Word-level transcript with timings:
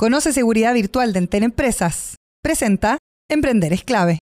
Conoce 0.00 0.32
seguridad 0.32 0.72
virtual 0.72 1.12
de 1.12 1.18
Enten 1.18 1.42
Empresas. 1.42 2.16
Presenta 2.42 2.96
Emprender 3.28 3.74
es 3.74 3.84
clave. 3.84 4.18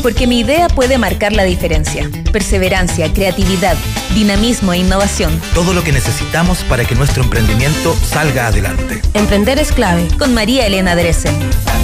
Porque 0.00 0.28
mi 0.28 0.38
idea 0.38 0.68
puede 0.68 0.96
marcar 0.96 1.32
la 1.32 1.42
diferencia. 1.42 2.08
Perseverancia, 2.32 3.12
creatividad, 3.12 3.76
dinamismo 4.14 4.72
e 4.72 4.78
innovación. 4.78 5.40
Todo 5.54 5.74
lo 5.74 5.82
que 5.82 5.90
necesitamos 5.90 6.62
para 6.62 6.84
que 6.84 6.94
nuestro 6.94 7.24
emprendimiento 7.24 7.96
salga 7.96 8.46
adelante. 8.46 9.02
Emprender 9.12 9.58
es 9.58 9.72
clave. 9.72 10.06
Con 10.16 10.32
María 10.32 10.64
Elena 10.64 10.94
Dresen. 10.94 11.34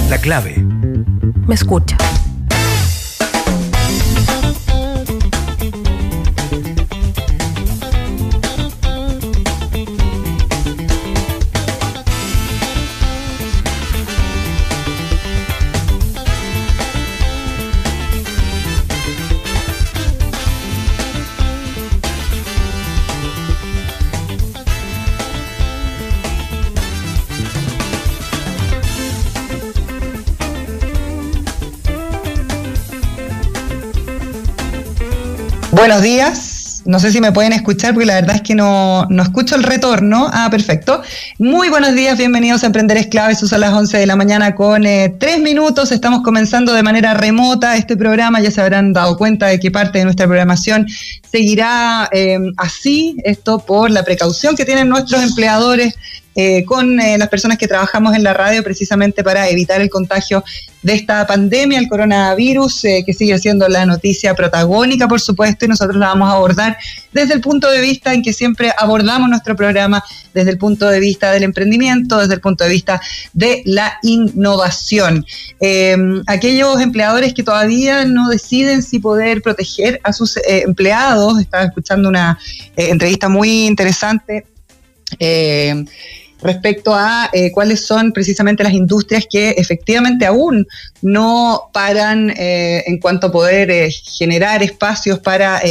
La 0.09 0.17
clave. 0.17 0.63
Me 1.45 1.55
escucha. 1.55 1.97
Buenos 35.79 36.01
días. 36.01 36.81
No 36.83 36.99
sé 36.99 37.09
si 37.09 37.21
me 37.21 37.31
pueden 37.31 37.53
escuchar 37.53 37.93
porque 37.93 38.05
la 38.05 38.15
verdad 38.15 38.35
es 38.35 38.41
que 38.41 38.53
no, 38.53 39.05
no 39.09 39.23
escucho 39.23 39.55
el 39.55 39.63
retorno. 39.63 40.29
Ah, 40.29 40.49
perfecto. 40.51 41.01
Muy 41.37 41.69
buenos 41.69 41.95
días, 41.95 42.17
bienvenidos 42.17 42.63
a 42.63 42.65
Emprender 42.65 42.97
Esclaves. 42.97 43.39
Son 43.39 43.61
las 43.61 43.73
11 43.73 43.97
de 43.97 44.05
la 44.05 44.17
mañana 44.17 44.55
con 44.55 44.85
eh, 44.85 45.15
tres 45.17 45.39
minutos. 45.39 45.93
Estamos 45.93 46.21
comenzando 46.21 46.73
de 46.73 46.83
manera 46.83 47.13
remota 47.13 47.77
este 47.77 47.95
programa. 47.95 48.41
Ya 48.41 48.51
se 48.51 48.59
habrán 48.59 48.91
dado 48.91 49.17
cuenta 49.17 49.47
de 49.47 49.57
que 49.57 49.71
parte 49.71 49.99
de 49.99 50.03
nuestra 50.03 50.27
programación 50.27 50.85
seguirá 51.31 52.09
eh, 52.11 52.37
así. 52.57 53.15
Esto 53.23 53.59
por 53.59 53.89
la 53.89 54.03
precaución 54.03 54.57
que 54.57 54.65
tienen 54.65 54.89
nuestros 54.89 55.23
empleadores 55.23 55.95
eh, 56.41 56.63
con 56.63 57.01
eh, 57.01 57.17
las 57.17 57.27
personas 57.27 57.57
que 57.57 57.67
trabajamos 57.67 58.15
en 58.15 58.23
la 58.23 58.33
radio 58.33 58.63
precisamente 58.63 59.25
para 59.25 59.49
evitar 59.49 59.81
el 59.81 59.89
contagio 59.89 60.41
de 60.81 60.93
esta 60.93 61.27
pandemia, 61.27 61.77
el 61.77 61.89
coronavirus, 61.89 62.85
eh, 62.85 63.03
que 63.05 63.13
sigue 63.13 63.37
siendo 63.39 63.67
la 63.67 63.85
noticia 63.85 64.33
protagónica, 64.35 65.09
por 65.09 65.19
supuesto, 65.19 65.65
y 65.65 65.67
nosotros 65.67 65.97
la 65.97 66.07
vamos 66.07 66.29
a 66.29 66.37
abordar 66.37 66.77
desde 67.11 67.33
el 67.33 67.41
punto 67.41 67.69
de 67.69 67.81
vista 67.81 68.13
en 68.13 68.21
que 68.21 68.31
siempre 68.31 68.71
abordamos 68.77 69.29
nuestro 69.29 69.53
programa, 69.57 70.01
desde 70.33 70.51
el 70.51 70.57
punto 70.57 70.87
de 70.87 71.01
vista 71.01 71.33
del 71.33 71.43
emprendimiento, 71.43 72.19
desde 72.19 72.35
el 72.35 72.39
punto 72.39 72.63
de 72.63 72.69
vista 72.69 73.01
de 73.33 73.61
la 73.65 73.99
innovación. 74.03 75.25
aquellos 76.25 76.79
empleadores 76.79 77.33
que 77.33 77.43
todavía 77.43 78.05
no 78.05 78.29
deciden 78.29 78.81
si 78.81 78.99
poder 78.99 79.41
proteger 79.41 79.99
a 80.03 80.13
sus 80.13 80.39
empleados, 80.47 81.37
estaba 81.41 81.65
escuchando 81.65 82.07
una 82.07 82.39
entrevista 82.77 83.27
muy 83.27 83.67
interesante 83.67 84.45
eh, 85.17 85.85
respecto 86.41 86.93
a 86.93 87.29
eh, 87.33 87.51
cuáles 87.51 87.85
son 87.85 88.11
precisamente 88.11 88.63
las 88.63 88.73
industrias 88.73 89.25
que 89.29 89.51
efectivamente 89.51 90.25
aún 90.25 90.67
no 91.01 91.69
paran 91.73 92.31
eh, 92.31 92.83
en 92.87 92.99
cuanto 92.99 93.27
a 93.27 93.31
poder 93.31 93.91
generar 93.91 94.63
espacios 94.63 95.19
para 95.19 95.61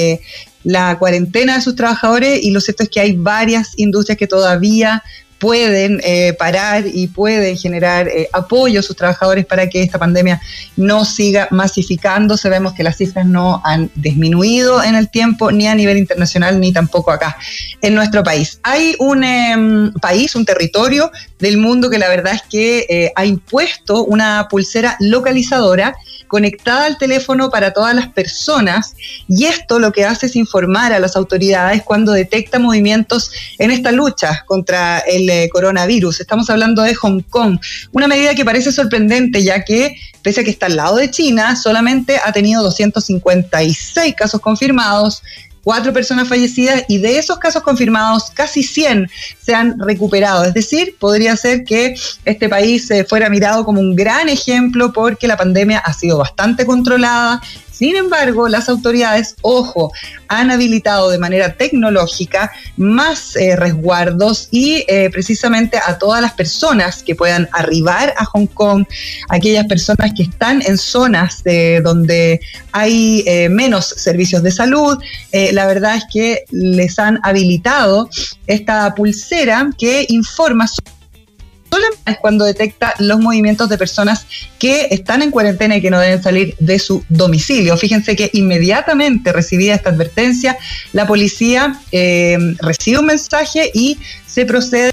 la 0.65 0.99
cuarentena 0.99 1.57
de 1.57 1.63
sus 1.63 1.77
trabajadores. 1.77 2.43
Y 2.43 2.51
lo 2.51 2.61
cierto 2.61 2.83
es 2.83 2.89
que 2.89 3.01
hay 3.01 3.17
varias 3.17 3.73
industrias 3.77 4.19
que 4.19 4.27
todavía 4.27 5.03
pueden 5.39 6.01
eh, 6.05 6.33
parar 6.39 6.85
y 6.87 7.07
pueden 7.07 7.57
generar 7.57 8.09
eh, 8.09 8.29
apoyo 8.33 8.81
a 8.81 8.83
sus 8.83 8.97
trabajadores 8.97 9.47
para 9.47 9.69
que 9.69 9.83
esta 9.83 9.99
pandemia 9.99 10.41
no 10.77 11.05
siga 11.05 11.49
masificándose. 11.51 12.49
Vemos 12.49 12.75
que 12.75 12.83
las 12.83 12.97
cifras 12.97 13.27
no 13.27 13.63
han 13.65 13.91
disminuido 13.95 14.83
en 14.83 14.95
el 14.95 15.09
tiempo, 15.11 15.51
ni 15.53 15.67
a 15.67 15.75
nivel 15.75 15.99
internacional, 15.99 16.61
ni 16.61 16.73
tampoco 16.73 17.11
acá 17.11 17.37
en 17.81 17.95
nuestro 17.95 18.23
país. 18.23 18.59
Hay 18.63 18.95
un 18.99 19.25
em, 19.25 19.93
país, 19.95 20.35
un 20.35 20.45
territorio 20.45 21.11
del 21.39 21.59
mundo 21.59 21.91
que 21.91 21.99
la 21.99 22.09
verdad 22.09 22.35
es 22.35 22.43
que 22.43 22.87
eh, 22.89 23.13
ha 23.15 23.25
impuesto 23.25 24.05
una 24.05 24.49
pulsera 24.51 24.97
localizadora 25.01 25.95
conectada 26.29 26.87
al 26.87 26.99
teléfono 26.99 27.51
para 27.51 27.73
todas 27.73 27.95
las 27.95 28.09
personas 28.09 28.95
y 29.27 29.47
esto 29.47 29.79
lo 29.79 29.91
que 29.93 30.05
hace 30.05 30.27
es 30.27 30.37
informar 30.37 30.93
a 30.93 31.01
las 31.01 31.17
autoridades 31.17 31.83
cuando 31.83 32.13
detecta 32.13 32.59
movimientos 32.59 33.33
en 33.59 33.71
esta 33.71 33.91
lucha 33.91 34.45
contra 34.47 34.99
el 35.01 35.29
eh, 35.29 35.49
coronavirus. 35.53 36.21
Estamos 36.21 36.49
hablando 36.51 36.83
de 36.83 36.95
Hong 36.95 37.23
Kong, 37.23 37.59
una 37.93 38.07
medida 38.07 38.35
que 38.35 38.45
parece 38.45 38.71
sorprendente 38.71 39.43
ya 39.43 39.65
que 39.65 39.97
pese 40.23 40.43
a 40.43 40.45
que 40.45 40.51
está 40.51 40.67
al 40.67 40.77
lado 40.77 40.97
de 40.97 41.11
China, 41.11 41.57
solamente 41.57 42.21
ha 42.23 42.33
tenido 42.33 42.63
256 42.63 44.15
casos 44.15 44.41
confirmados, 44.41 45.23
cuatro 45.69 45.93
personas 45.93 46.27
fallecidas 46.27 46.85
y 46.89 46.97
de 46.97 47.19
esos 47.19 47.37
casos 47.37 47.63
confirmados, 47.63 48.31
casi 48.33 48.63
100 48.63 49.07
se 49.39 49.55
han 49.55 49.79
recuperado. 49.79 50.47
Es 50.47 50.55
decir, 50.55 50.97
podría 50.99 51.37
ser 51.37 51.65
que 51.65 51.95
este 52.25 52.49
país 52.49 52.91
fuera 53.07 53.29
mirado 53.29 53.67
como 53.67 53.79
un 53.79 53.95
gran 53.95 54.31
ejemplo 54.31 54.95
porque 54.95 55.29
la 55.29 55.37
pandemia 55.37 55.81
ha 55.81 55.93
sido 55.93 56.17
bastante 56.17 56.65
controlada, 56.65 57.43
sin 57.79 57.95
embargo, 57.95 58.49
las 58.49 58.69
autoridades, 58.69 59.37
ojo, 59.41 59.93
han 60.27 60.51
habilitado 60.51 61.11
de 61.11 61.19
manera 61.19 61.55
tecnológica 61.55 62.51
más 62.77 63.37
eh, 63.37 63.55
resguardos 63.55 64.49
y 64.51 64.85
eh, 64.89 65.11
precisamente 65.13 65.79
a 65.87 65.97
todas 65.97 66.21
las 66.21 66.33
personas 66.33 67.05
que 67.05 67.15
puedan 67.15 67.49
arribar 67.53 68.15
a 68.17 68.25
Hong 68.25 68.49
Kong, 68.49 68.85
aquellas 69.29 69.67
personas 69.67 70.11
que 70.17 70.25
están 70.25 70.61
en 70.63 70.77
zonas 70.77 71.45
de, 71.45 71.81
donde 71.81 72.41
hay 72.73 73.23
eh, 73.29 73.49
menos 73.49 73.87
servicios 73.87 74.43
de 74.43 74.51
salud, 74.51 74.99
la 75.33 75.67
verdad 75.67 75.97
es 75.97 76.05
que 76.13 76.45
les 76.51 76.99
han 76.99 77.21
habilitado 77.23 78.11
esta 78.49 78.93
pulsera 78.97 79.71
que 79.79 80.05
informa 80.09 80.67
sobre 80.67 80.98
solamente 81.71 82.19
cuando 82.21 82.45
detecta 82.45 82.95
los 82.99 83.21
movimientos 83.21 83.69
de 83.69 83.79
personas 83.79 84.27
que 84.59 84.89
están 84.91 85.23
en 85.23 85.31
cuarentena 85.31 85.77
y 85.77 85.83
que 85.83 85.91
no 85.91 86.01
deben 86.01 86.23
salir 86.23 86.57
de 86.59 86.79
su 86.79 87.05
domicilio. 87.09 87.77
Fíjense 87.77 88.17
que 88.17 88.31
inmediatamente 88.33 89.33
recibida 89.33 89.75
esta 89.75 89.91
advertencia, 89.91 90.57
la 90.93 91.07
policía 91.07 91.81
eh, 91.93 92.39
recibe 92.61 92.99
un 92.99 93.07
mensaje 93.07 93.71
y 93.75 93.99
se 94.27 94.47
procede 94.47 94.93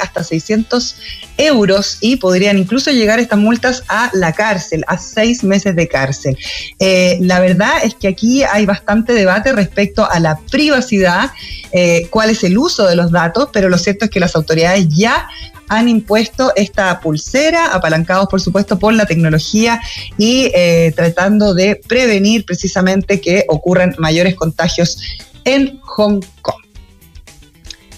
hasta 0.00 0.22
600 0.22 0.96
euros 1.38 1.98
y 2.00 2.16
podrían 2.16 2.58
incluso 2.58 2.90
llegar 2.90 3.18
estas 3.18 3.38
multas 3.38 3.82
a 3.88 4.10
la 4.12 4.32
cárcel, 4.32 4.84
a 4.86 4.98
seis 4.98 5.44
meses 5.44 5.74
de 5.76 5.88
cárcel. 5.88 6.36
Eh, 6.78 7.18
la 7.20 7.40
verdad 7.40 7.72
es 7.82 7.94
que 7.94 8.08
aquí 8.08 8.42
hay 8.44 8.66
bastante 8.66 9.12
debate 9.12 9.52
respecto 9.52 10.08
a 10.10 10.20
la 10.20 10.38
privacidad, 10.50 11.30
eh, 11.72 12.06
cuál 12.10 12.30
es 12.30 12.44
el 12.44 12.58
uso 12.58 12.86
de 12.86 12.96
los 12.96 13.10
datos, 13.10 13.48
pero 13.52 13.68
lo 13.68 13.78
cierto 13.78 14.04
es 14.04 14.10
que 14.10 14.20
las 14.20 14.36
autoridades 14.36 14.88
ya 14.88 15.28
han 15.68 15.88
impuesto 15.88 16.52
esta 16.54 17.00
pulsera, 17.00 17.74
apalancados 17.74 18.28
por 18.28 18.40
supuesto 18.40 18.78
por 18.78 18.94
la 18.94 19.06
tecnología 19.06 19.80
y 20.16 20.50
eh, 20.54 20.92
tratando 20.94 21.54
de 21.54 21.80
prevenir 21.88 22.44
precisamente 22.44 23.20
que 23.20 23.44
ocurran 23.48 23.94
mayores 23.98 24.34
contagios 24.34 24.98
en 25.44 25.80
Hong 25.82 26.20
Kong. 26.42 26.62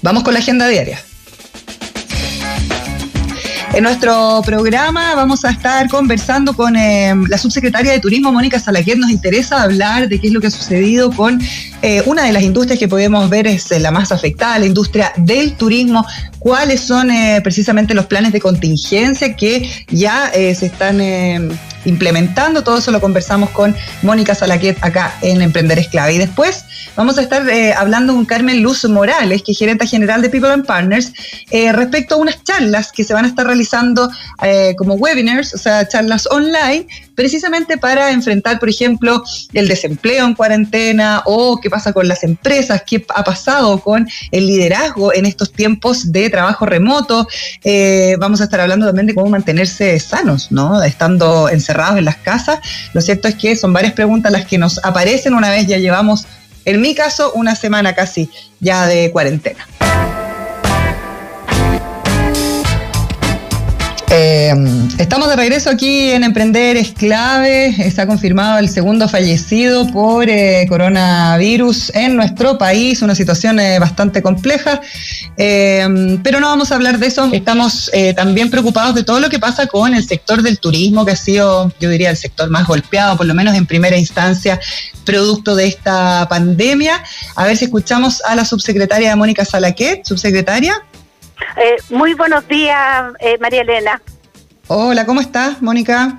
Vamos 0.02 0.22
con 0.22 0.32
la 0.32 0.40
agenda 0.40 0.68
diaria. 0.68 1.00
En 3.74 3.84
nuestro 3.84 4.42
programa 4.44 5.14
vamos 5.14 5.44
a 5.44 5.50
estar 5.50 5.88
conversando 5.88 6.54
con 6.54 6.74
eh, 6.74 7.14
la 7.28 7.38
subsecretaria 7.38 7.92
de 7.92 8.00
Turismo, 8.00 8.32
Mónica 8.32 8.58
Salaquet. 8.58 8.96
Nos 8.96 9.10
interesa 9.10 9.62
hablar 9.62 10.08
de 10.08 10.18
qué 10.18 10.28
es 10.28 10.32
lo 10.32 10.40
que 10.40 10.48
ha 10.48 10.50
sucedido 10.50 11.12
con 11.12 11.40
eh, 11.82 12.02
una 12.06 12.24
de 12.24 12.32
las 12.32 12.42
industrias 12.42 12.78
que 12.78 12.88
podemos 12.88 13.28
ver 13.28 13.46
es 13.46 13.70
eh, 13.70 13.78
la 13.78 13.90
más 13.90 14.10
afectada, 14.10 14.58
la 14.58 14.66
industria 14.66 15.12
del 15.16 15.52
turismo. 15.52 16.04
¿Cuáles 16.38 16.80
son 16.80 17.10
precisamente 17.42 17.94
los 17.94 18.06
planes 18.06 18.32
de 18.32 18.40
contingencia 18.40 19.34
que 19.34 19.68
ya 19.90 20.30
se 20.32 20.66
están 20.66 21.00
implementando? 21.84 22.62
Todo 22.62 22.78
eso 22.78 22.90
lo 22.90 23.00
conversamos 23.00 23.50
con 23.50 23.74
Mónica 24.02 24.34
Salaquet 24.34 24.78
acá 24.80 25.14
en 25.22 25.42
Emprender 25.42 25.78
Esclave. 25.78 26.14
Y 26.14 26.18
después 26.18 26.64
vamos 26.96 27.18
a 27.18 27.22
estar 27.22 27.42
hablando 27.76 28.14
con 28.14 28.24
Carmen 28.24 28.62
Luz 28.62 28.84
Morales, 28.88 29.42
que 29.42 29.52
es 29.52 29.58
gerente 29.58 29.86
general 29.86 30.22
de 30.22 30.30
People 30.30 30.50
and 30.50 30.66
Partners, 30.66 31.12
respecto 31.72 32.14
a 32.14 32.18
unas 32.18 32.42
charlas 32.44 32.92
que 32.92 33.04
se 33.04 33.14
van 33.14 33.24
a 33.24 33.28
estar 33.28 33.46
realizando 33.46 34.10
eh, 34.42 34.74
como 34.76 34.94
webinars, 34.94 35.54
o 35.54 35.58
sea, 35.58 35.86
charlas 35.88 36.26
online, 36.30 36.86
precisamente 37.18 37.76
para 37.78 38.12
enfrentar, 38.12 38.60
por 38.60 38.68
ejemplo, 38.68 39.24
el 39.52 39.66
desempleo 39.66 40.24
en 40.24 40.34
cuarentena 40.34 41.22
o 41.24 41.58
qué 41.60 41.68
pasa 41.68 41.92
con 41.92 42.06
las 42.06 42.22
empresas, 42.22 42.84
qué 42.86 43.04
ha 43.12 43.24
pasado 43.24 43.80
con 43.80 44.08
el 44.30 44.46
liderazgo 44.46 45.12
en 45.12 45.26
estos 45.26 45.50
tiempos 45.50 46.12
de 46.12 46.30
trabajo 46.30 46.64
remoto. 46.64 47.26
Eh, 47.64 48.14
vamos 48.20 48.40
a 48.40 48.44
estar 48.44 48.60
hablando 48.60 48.86
también 48.86 49.08
de 49.08 49.16
cómo 49.16 49.30
mantenerse 49.30 49.98
sanos, 49.98 50.52
¿no? 50.52 50.80
Estando 50.80 51.48
encerrados 51.48 51.98
en 51.98 52.04
las 52.04 52.18
casas. 52.18 52.60
Lo 52.92 53.00
cierto 53.00 53.26
es 53.26 53.34
que 53.34 53.56
son 53.56 53.72
varias 53.72 53.94
preguntas 53.94 54.30
las 54.30 54.46
que 54.46 54.56
nos 54.56 54.78
aparecen 54.84 55.34
una 55.34 55.50
vez 55.50 55.66
ya 55.66 55.78
llevamos, 55.78 56.24
en 56.66 56.80
mi 56.80 56.94
caso, 56.94 57.32
una 57.32 57.56
semana 57.56 57.96
casi 57.96 58.30
ya 58.60 58.86
de 58.86 59.10
cuarentena. 59.10 59.66
Eh, 64.10 64.54
estamos 64.96 65.28
de 65.28 65.36
regreso 65.36 65.68
aquí 65.68 66.10
en 66.10 66.24
Emprender 66.24 66.78
es 66.78 66.92
clave. 66.92 67.74
Está 67.78 68.06
confirmado 68.06 68.58
el 68.58 68.70
segundo 68.70 69.06
fallecido 69.06 69.86
por 69.88 70.30
eh, 70.30 70.64
coronavirus 70.66 71.94
en 71.94 72.16
nuestro 72.16 72.56
país, 72.56 73.02
una 73.02 73.14
situación 73.14 73.60
eh, 73.60 73.78
bastante 73.78 74.22
compleja. 74.22 74.80
pero 75.36 76.40
no 76.40 76.48
vamos 76.48 76.72
a 76.72 76.76
hablar 76.76 76.98
de 76.98 77.06
eso. 77.06 77.28
Estamos 77.32 77.90
también 78.16 78.50
preocupados 78.50 78.94
de 78.94 79.04
todo 79.04 79.20
lo 79.20 79.28
que 79.28 79.38
pasa 79.38 79.66
con 79.66 79.94
el 79.94 80.04
sector 80.06 80.42
del 80.42 80.58
turismo, 80.58 81.04
que 81.04 81.12
ha 81.12 81.16
sido, 81.16 81.70
yo 81.78 81.90
diría, 81.90 82.10
el 82.10 82.16
sector 82.16 82.48
más 82.48 82.66
golpeado, 82.66 83.16
por 83.16 83.26
lo 83.26 83.34
menos 83.34 83.54
en 83.54 83.66
primera 83.66 83.96
instancia, 83.96 84.58
producto 85.04 85.54
de 85.54 85.66
esta 85.66 86.26
pandemia. 86.28 87.02
A 87.36 87.46
ver 87.46 87.56
si 87.56 87.66
escuchamos 87.66 88.22
a 88.22 88.34
la 88.34 88.44
subsecretaria 88.44 89.14
Mónica 89.16 89.44
Salaquet. 89.44 90.04
Subsecretaria. 90.04 90.87
Eh, 91.56 91.76
muy 91.90 92.14
buenos 92.14 92.46
días, 92.48 93.12
eh, 93.20 93.38
María 93.38 93.62
Elena. 93.62 94.00
Hola, 94.68 95.06
¿cómo 95.06 95.20
estás, 95.20 95.62
Mónica? 95.62 96.18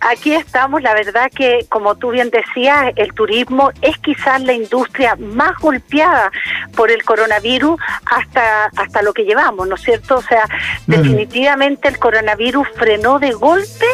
Aquí 0.00 0.34
estamos, 0.34 0.82
la 0.82 0.94
verdad 0.94 1.30
que, 1.32 1.64
como 1.68 1.94
tú 1.94 2.10
bien 2.10 2.30
decías, 2.30 2.92
el 2.96 3.14
turismo 3.14 3.70
es 3.82 3.96
quizás 3.98 4.42
la 4.42 4.52
industria 4.52 5.14
más 5.14 5.56
golpeada 5.60 6.32
por 6.74 6.90
el 6.90 7.04
coronavirus 7.04 7.80
hasta, 8.06 8.64
hasta 8.76 9.02
lo 9.02 9.12
que 9.12 9.22
llevamos, 9.22 9.68
¿no 9.68 9.76
es 9.76 9.82
cierto? 9.82 10.16
O 10.16 10.22
sea, 10.22 10.48
definitivamente 10.88 11.86
el 11.86 12.00
coronavirus 12.00 12.66
frenó 12.74 13.20
de 13.20 13.30
golpe 13.30 13.86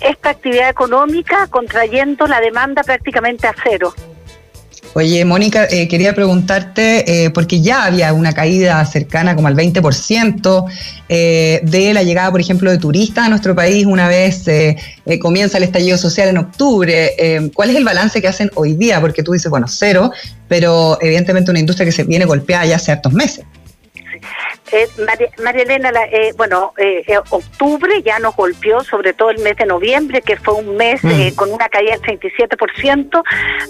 esta 0.00 0.30
actividad 0.30 0.70
económica, 0.70 1.46
contrayendo 1.48 2.26
la 2.26 2.40
demanda 2.40 2.82
prácticamente 2.82 3.46
a 3.46 3.54
cero. 3.62 3.92
Oye, 4.94 5.24
Mónica, 5.24 5.66
eh, 5.70 5.88
quería 5.88 6.14
preguntarte, 6.14 7.24
eh, 7.24 7.30
porque 7.30 7.62
ya 7.62 7.84
había 7.84 8.12
una 8.12 8.34
caída 8.34 8.84
cercana 8.84 9.34
como 9.34 9.48
al 9.48 9.54
20% 9.54 10.66
eh, 11.08 11.60
de 11.62 11.94
la 11.94 12.02
llegada, 12.02 12.30
por 12.30 12.40
ejemplo, 12.40 12.70
de 12.70 12.76
turistas 12.76 13.24
a 13.24 13.28
nuestro 13.30 13.54
país 13.54 13.86
una 13.86 14.08
vez 14.08 14.44
comienza 15.20 15.56
el 15.56 15.64
estallido 15.64 15.96
social 15.96 16.28
en 16.28 16.38
octubre. 16.38 17.50
¿Cuál 17.54 17.70
es 17.70 17.76
el 17.76 17.84
balance 17.84 18.20
que 18.20 18.28
hacen 18.28 18.50
hoy 18.54 18.74
día? 18.74 19.00
Porque 19.00 19.22
tú 19.22 19.32
dices, 19.32 19.50
bueno, 19.50 19.66
cero, 19.68 20.12
pero 20.48 20.98
evidentemente 21.00 21.50
una 21.50 21.60
industria 21.60 21.86
que 21.86 21.92
se 21.92 22.04
viene 22.04 22.24
golpeada 22.24 22.66
ya 22.66 22.76
hace 22.76 22.92
hartos 22.92 23.12
meses. 23.12 23.44
Eh, 24.72 24.88
María, 25.42 25.62
Elena, 25.62 25.90
eh, 26.10 26.32
bueno, 26.34 26.72
eh, 26.78 27.04
octubre 27.28 28.02
ya 28.02 28.18
nos 28.18 28.34
golpeó, 28.34 28.82
sobre 28.82 29.12
todo 29.12 29.28
el 29.28 29.38
mes 29.40 29.56
de 29.56 29.66
noviembre, 29.66 30.22
que 30.22 30.36
fue 30.36 30.54
un 30.54 30.76
mes 30.76 31.04
mm. 31.04 31.34
con 31.34 31.52
una 31.52 31.68
caída 31.68 31.92
del 31.92 32.18
37%. 32.18 33.22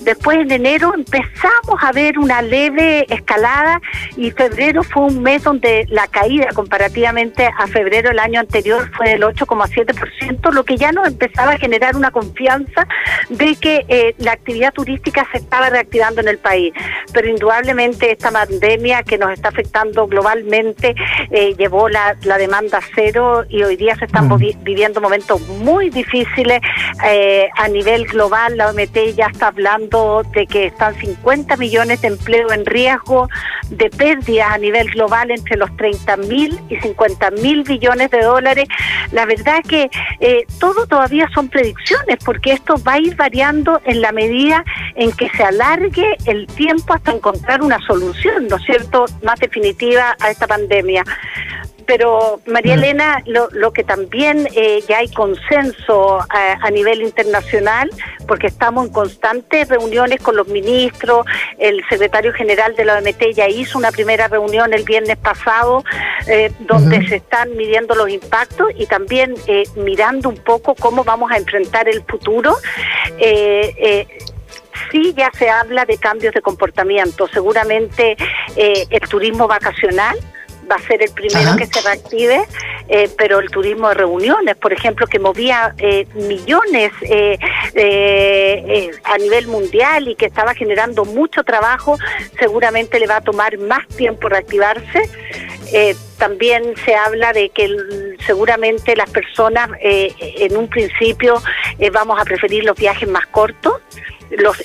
Después 0.02 0.38
en 0.38 0.52
enero 0.52 0.92
empezamos 0.94 1.82
a 1.82 1.90
ver 1.90 2.18
una 2.18 2.40
leve 2.40 3.04
escalada 3.12 3.80
y 4.16 4.30
febrero 4.30 4.84
fue 4.84 5.02
un 5.02 5.22
mes 5.22 5.42
donde 5.42 5.86
la 5.88 6.06
caída 6.06 6.48
comparativamente 6.54 7.50
a 7.58 7.66
febrero 7.66 8.10
del 8.10 8.20
año 8.20 8.38
anterior 8.38 8.88
fue 8.96 9.10
del 9.10 9.22
8,7%, 9.22 10.52
lo 10.52 10.64
que 10.64 10.76
ya 10.76 10.92
nos 10.92 11.08
empezaba 11.08 11.52
a 11.52 11.58
generar 11.58 11.96
una 11.96 12.12
confianza 12.12 12.86
de 13.28 13.56
que 13.56 14.14
la 14.18 14.32
actividad 14.32 14.72
turística 14.72 15.26
se 15.32 15.38
estaba 15.38 15.68
reactivando 15.68 16.20
en 16.20 16.28
el 16.28 16.38
país. 16.38 16.72
Pero 17.12 17.28
indudablemente 17.28 18.12
esta 18.12 18.30
pandemia 18.30 19.02
que 19.02 19.18
nos 19.18 19.32
está 19.32 19.48
afectando 19.48 20.06
globalmente 20.06 20.91
eh, 21.30 21.54
llevó 21.56 21.88
la, 21.88 22.16
demanda 22.38 22.78
a 22.78 22.82
cero 22.94 23.44
y 23.48 23.62
hoy 23.62 23.76
día 23.76 23.94
se 23.96 24.06
están 24.06 24.28
mm. 24.28 24.62
viviendo 24.62 25.00
momentos 25.00 25.40
muy 25.48 25.90
difíciles 25.90 26.60
eh, 27.04 27.48
a 27.56 27.68
nivel 27.68 28.06
global. 28.06 28.56
La 28.56 28.70
OMT 28.70 29.14
ya 29.14 29.26
está 29.26 29.48
hablando 29.48 30.22
de 30.34 30.46
que 30.46 30.66
están 30.66 30.94
50 30.94 31.56
millones 31.56 32.00
de 32.02 32.08
empleo 32.08 32.52
en 32.52 32.64
riesgo 32.66 33.28
de 33.70 33.90
pérdidas 33.90 34.52
a 34.52 34.58
nivel 34.58 34.90
global 34.90 35.30
entre 35.30 35.56
los 35.56 35.74
30 35.76 36.16
mil 36.18 36.58
y 36.68 36.76
50 36.76 37.30
mil 37.42 37.62
billones 37.62 38.10
de 38.10 38.20
dólares. 38.20 38.68
La 39.12 39.26
verdad 39.26 39.62
que 39.66 39.90
eh, 40.20 40.44
todo 40.58 40.86
todavía 40.86 41.28
son 41.34 41.48
predicciones 41.48 42.18
porque 42.24 42.52
esto 42.52 42.74
va 42.86 42.94
a 42.94 42.98
ir 42.98 43.16
variando 43.16 43.80
en 43.84 44.00
la 44.00 44.12
medida 44.12 44.64
en 44.94 45.12
que 45.12 45.28
se 45.30 45.42
alargue 45.42 46.16
el 46.26 46.46
tiempo 46.46 46.94
hasta 46.94 47.12
encontrar 47.12 47.62
una 47.62 47.78
solución, 47.86 48.46
¿no 48.48 48.56
es 48.56 48.62
cierto?, 48.64 49.04
más 49.22 49.38
definitiva 49.40 50.16
a 50.20 50.30
esta 50.30 50.46
pandemia. 50.46 50.81
Pero, 51.86 52.40
María 52.46 52.76
mm. 52.76 52.78
Elena, 52.78 53.22
lo, 53.26 53.48
lo 53.50 53.72
que 53.72 53.84
también 53.84 54.48
eh, 54.54 54.82
ya 54.88 54.98
hay 54.98 55.08
consenso 55.08 56.20
a, 56.20 56.58
a, 56.60 56.70
nivel 56.70 57.02
internacional, 57.02 57.90
porque 58.26 58.46
estamos 58.46 58.86
en 58.86 58.92
constantes 58.92 59.68
reuniones 59.68 60.20
con 60.20 60.36
los 60.36 60.48
ministros, 60.48 61.26
el 61.58 61.82
secretario 61.88 62.32
general 62.32 62.74
de 62.76 62.84
la 62.84 62.98
OMT 62.98 63.34
ya 63.34 63.48
hizo 63.48 63.78
una 63.78 63.90
primera 63.90 64.28
reunión 64.28 64.72
el 64.72 64.84
viernes 64.84 65.16
pasado, 65.18 65.84
eh, 66.26 66.52
donde 66.60 67.06
se 67.08 67.16
están 67.16 67.56
midiendo 67.56 67.94
los 67.94 68.08
impactos 68.08 68.68
y 68.76 68.86
también 68.86 69.34
eh, 69.46 69.64
mirando 69.76 70.28
un 70.28 70.38
poco 70.38 70.74
cómo 70.74 71.04
vamos 71.04 71.30
a 71.30 71.36
enfrentar 71.36 71.88
el 71.88 72.02
futuro. 72.04 72.56
sí 74.90 75.14
ya 75.16 75.30
se 75.38 75.48
habla 75.48 75.84
de 75.84 75.96
cambios 75.96 76.34
de 76.34 76.40
comportamiento. 76.40 77.28
Seguramente 77.28 78.16
el 78.56 79.00
turismo 79.08 79.46
vacacional 79.48 80.16
va 80.72 80.76
a 80.76 80.86
ser 80.86 81.02
el 81.02 81.10
primero 81.10 81.56
que 81.56 81.66
se 81.66 81.80
reactive, 81.82 82.46
eh, 82.88 83.10
pero 83.16 83.40
el 83.40 83.50
turismo 83.50 83.88
de 83.88 83.94
reuniones, 83.94 84.56
por 84.56 84.72
ejemplo, 84.72 85.06
que 85.06 85.18
movía 85.18 85.74
eh, 85.78 86.06
millones 86.14 86.92
eh, 87.02 87.38
a 89.04 89.18
nivel 89.18 89.46
mundial 89.48 90.08
y 90.08 90.14
que 90.14 90.26
estaba 90.26 90.54
generando 90.54 91.04
mucho 91.04 91.44
trabajo, 91.44 91.98
seguramente 92.38 92.98
le 92.98 93.06
va 93.06 93.16
a 93.16 93.20
tomar 93.20 93.58
más 93.58 93.86
tiempo 93.88 94.28
reactivarse. 94.28 95.02
también 96.18 96.74
se 96.84 96.94
habla 96.94 97.32
de 97.32 97.48
que 97.48 97.68
seguramente 98.26 98.94
las 98.94 99.10
personas 99.10 99.70
en 99.80 100.56
un 100.56 100.68
principio 100.68 101.42
vamos 101.92 102.20
a 102.20 102.24
preferir 102.24 102.64
los 102.64 102.76
viajes 102.76 103.08
más 103.08 103.26
cortos 103.26 103.74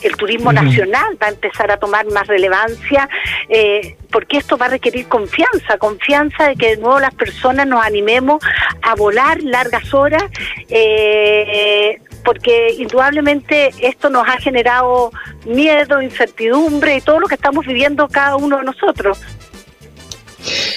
el 0.02 0.16
turismo 0.16 0.52
nacional 0.54 1.18
va 1.22 1.28
a 1.28 1.30
empezar 1.30 1.72
a 1.72 1.78
tomar 1.78 2.06
más 2.08 2.28
relevancia, 2.28 3.10
eh, 3.50 3.98
porque 4.12 4.38
esto 4.38 4.58
va 4.58 4.68
a 4.68 4.70
requerir 4.70 5.08
confianza, 5.08 5.78
confianza 5.78 6.48
de 6.48 6.56
que 6.56 6.76
de 6.76 6.78
nuevo 6.78 7.00
las 7.00 7.14
personas 7.14 7.68
nos 7.68 7.86
animemos 7.86 8.42
a 8.82 8.96
volar 8.96 9.42
largas 9.44 9.94
horas, 9.94 10.24
eh, 10.70 12.00
porque 12.24 12.74
indudablemente 12.78 13.72
esto 13.80 14.10
nos 14.10 14.28
ha 14.28 14.38
generado 14.38 15.12
miedo, 15.46 16.02
incertidumbre 16.02 16.98
y 16.98 17.02
todo 17.02 17.20
lo 17.20 17.28
que 17.28 17.36
estamos 17.36 17.66
viviendo 17.66 18.08
cada 18.08 18.36
uno 18.36 18.58
de 18.58 18.64
nosotros. 18.64 19.22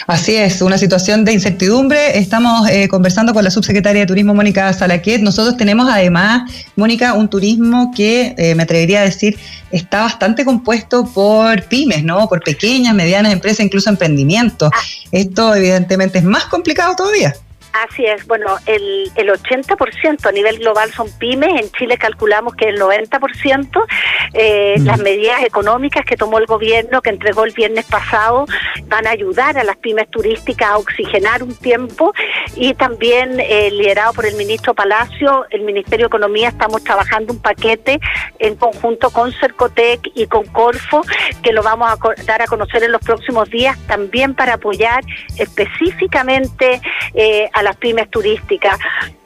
Así 0.07 0.35
es, 0.37 0.63
una 0.63 0.79
situación 0.79 1.25
de 1.25 1.33
incertidumbre. 1.33 2.19
Estamos 2.19 2.69
eh, 2.69 2.89
conversando 2.89 3.35
con 3.35 3.45
la 3.45 3.51
subsecretaria 3.51 4.01
de 4.01 4.07
Turismo, 4.07 4.35
Mónica 4.35 4.73
Salaquet. 4.73 5.21
Nosotros 5.21 5.57
tenemos 5.57 5.89
además, 5.89 6.51
Mónica, 6.77 7.15
un 7.15 7.29
turismo 7.29 7.93
que 7.95 8.35
eh, 8.37 8.55
me 8.55 8.63
atrevería 8.63 9.01
a 9.01 9.05
decir 9.05 9.39
está 9.71 10.03
bastante 10.03 10.45
compuesto 10.45 11.05
por 11.05 11.63
pymes, 11.65 12.03
¿no? 12.03 12.29
Por 12.29 12.43
pequeñas, 12.43 12.95
medianas 12.95 13.33
empresas, 13.33 13.61
incluso 13.61 13.91
emprendimientos. 13.91 14.71
Ah. 14.73 14.81
Esto 15.13 15.55
evidentemente 15.55 16.19
es 16.19 16.25
más 16.25 16.45
complicado 16.47 16.97
todavía. 16.97 17.35
Así 17.73 18.05
es, 18.05 18.27
bueno, 18.27 18.47
el, 18.67 19.13
el 19.15 19.29
80% 19.29 20.27
a 20.27 20.33
nivel 20.33 20.59
global 20.59 20.91
son 20.93 21.09
pymes, 21.19 21.51
en 21.61 21.71
Chile 21.71 21.99
calculamos 21.99 22.55
que 22.57 22.69
el 22.69 22.81
90%, 22.81 23.87
eh, 24.33 24.75
las 24.81 24.99
medidas 24.99 25.43
económicas 25.45 26.05
que 26.05 26.17
tomó 26.17 26.39
el 26.39 26.47
gobierno, 26.47 27.01
que 27.01 27.11
entregó 27.11 27.45
el 27.45 27.53
viernes 27.53 27.85
pasado, 27.87 28.47
van 28.87 29.07
a 29.07 29.11
ayudar 29.11 29.57
a 29.57 29.63
las 29.63 29.77
pymes 29.77 30.09
turísticas 30.11 30.69
a 30.69 30.79
oxigenar 30.79 31.45
un 31.45 31.55
tiempo 31.55 32.13
y 32.57 32.75
también 32.75 33.39
eh, 33.39 33.71
liderado 33.71 34.15
por 34.15 34.27
el 34.27 34.35
ministro 34.35 34.75
Palacio, 34.75 35.47
el 35.51 35.63
Ministerio 35.63 36.07
de 36.07 36.09
Economía, 36.09 36.49
estamos 36.49 36.83
trabajando 36.83 37.33
un 37.33 37.41
paquete 37.41 38.01
en 38.41 38.57
conjunto 38.57 39.11
con 39.11 39.33
Cercotec 39.33 40.11
y 40.15 40.27
con 40.27 40.45
Corfo, 40.47 41.03
que 41.43 41.53
lo 41.53 41.63
vamos 41.63 41.89
a 41.89 42.25
dar 42.25 42.43
a 42.43 42.47
conocer 42.47 42.83
en 42.83 42.91
los 42.91 43.01
próximos 43.01 43.49
días, 43.49 43.79
también 43.87 44.35
para 44.35 44.55
apoyar 44.55 45.05
específicamente 45.39 46.81
eh, 47.15 47.49
a 47.53 47.60
las 47.63 47.77
pymes 47.77 48.11
turísticas. 48.11 48.79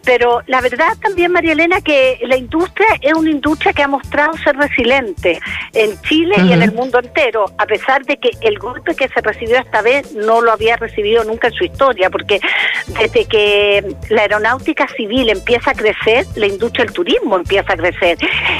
Pero 0.04 0.42
la 0.46 0.60
verdad 0.60 0.96
también, 1.00 1.32
María 1.32 1.52
Elena, 1.52 1.80
que 1.80 2.18
la 2.22 2.36
industria 2.36 2.86
es 3.00 3.14
una 3.14 3.30
industria 3.30 3.72
que 3.72 3.82
ha 3.82 3.88
mostrado 3.88 4.36
ser 4.38 4.56
resiliente 4.56 5.40
en 5.72 6.00
Chile 6.02 6.36
y 6.44 6.52
en 6.52 6.62
el 6.62 6.72
mundo 6.72 6.98
entero, 6.98 7.46
a 7.58 7.66
pesar 7.66 8.04
de 8.04 8.16
que 8.16 8.30
el 8.42 8.58
golpe 8.58 8.94
que 8.94 9.08
se 9.08 9.20
recibió 9.20 9.58
esta 9.58 9.82
vez 9.82 10.12
no 10.12 10.40
lo 10.40 10.52
había 10.52 10.76
recibido 10.76 11.24
nunca 11.24 11.48
en 11.48 11.54
su 11.54 11.64
historia, 11.64 12.10
porque 12.10 12.40
desde 12.98 13.24
que 13.26 13.96
la 14.10 14.22
aeronáutica 14.22 14.86
civil 14.96 15.30
empieza 15.30 15.70
a 15.70 15.74
crecer, 15.74 16.26
la 16.36 16.46
industria 16.46 16.84
del 16.84 16.94
turismo 16.94 17.36
empieza 17.36 17.72
a 17.72 17.76
crecer. 17.76 18.18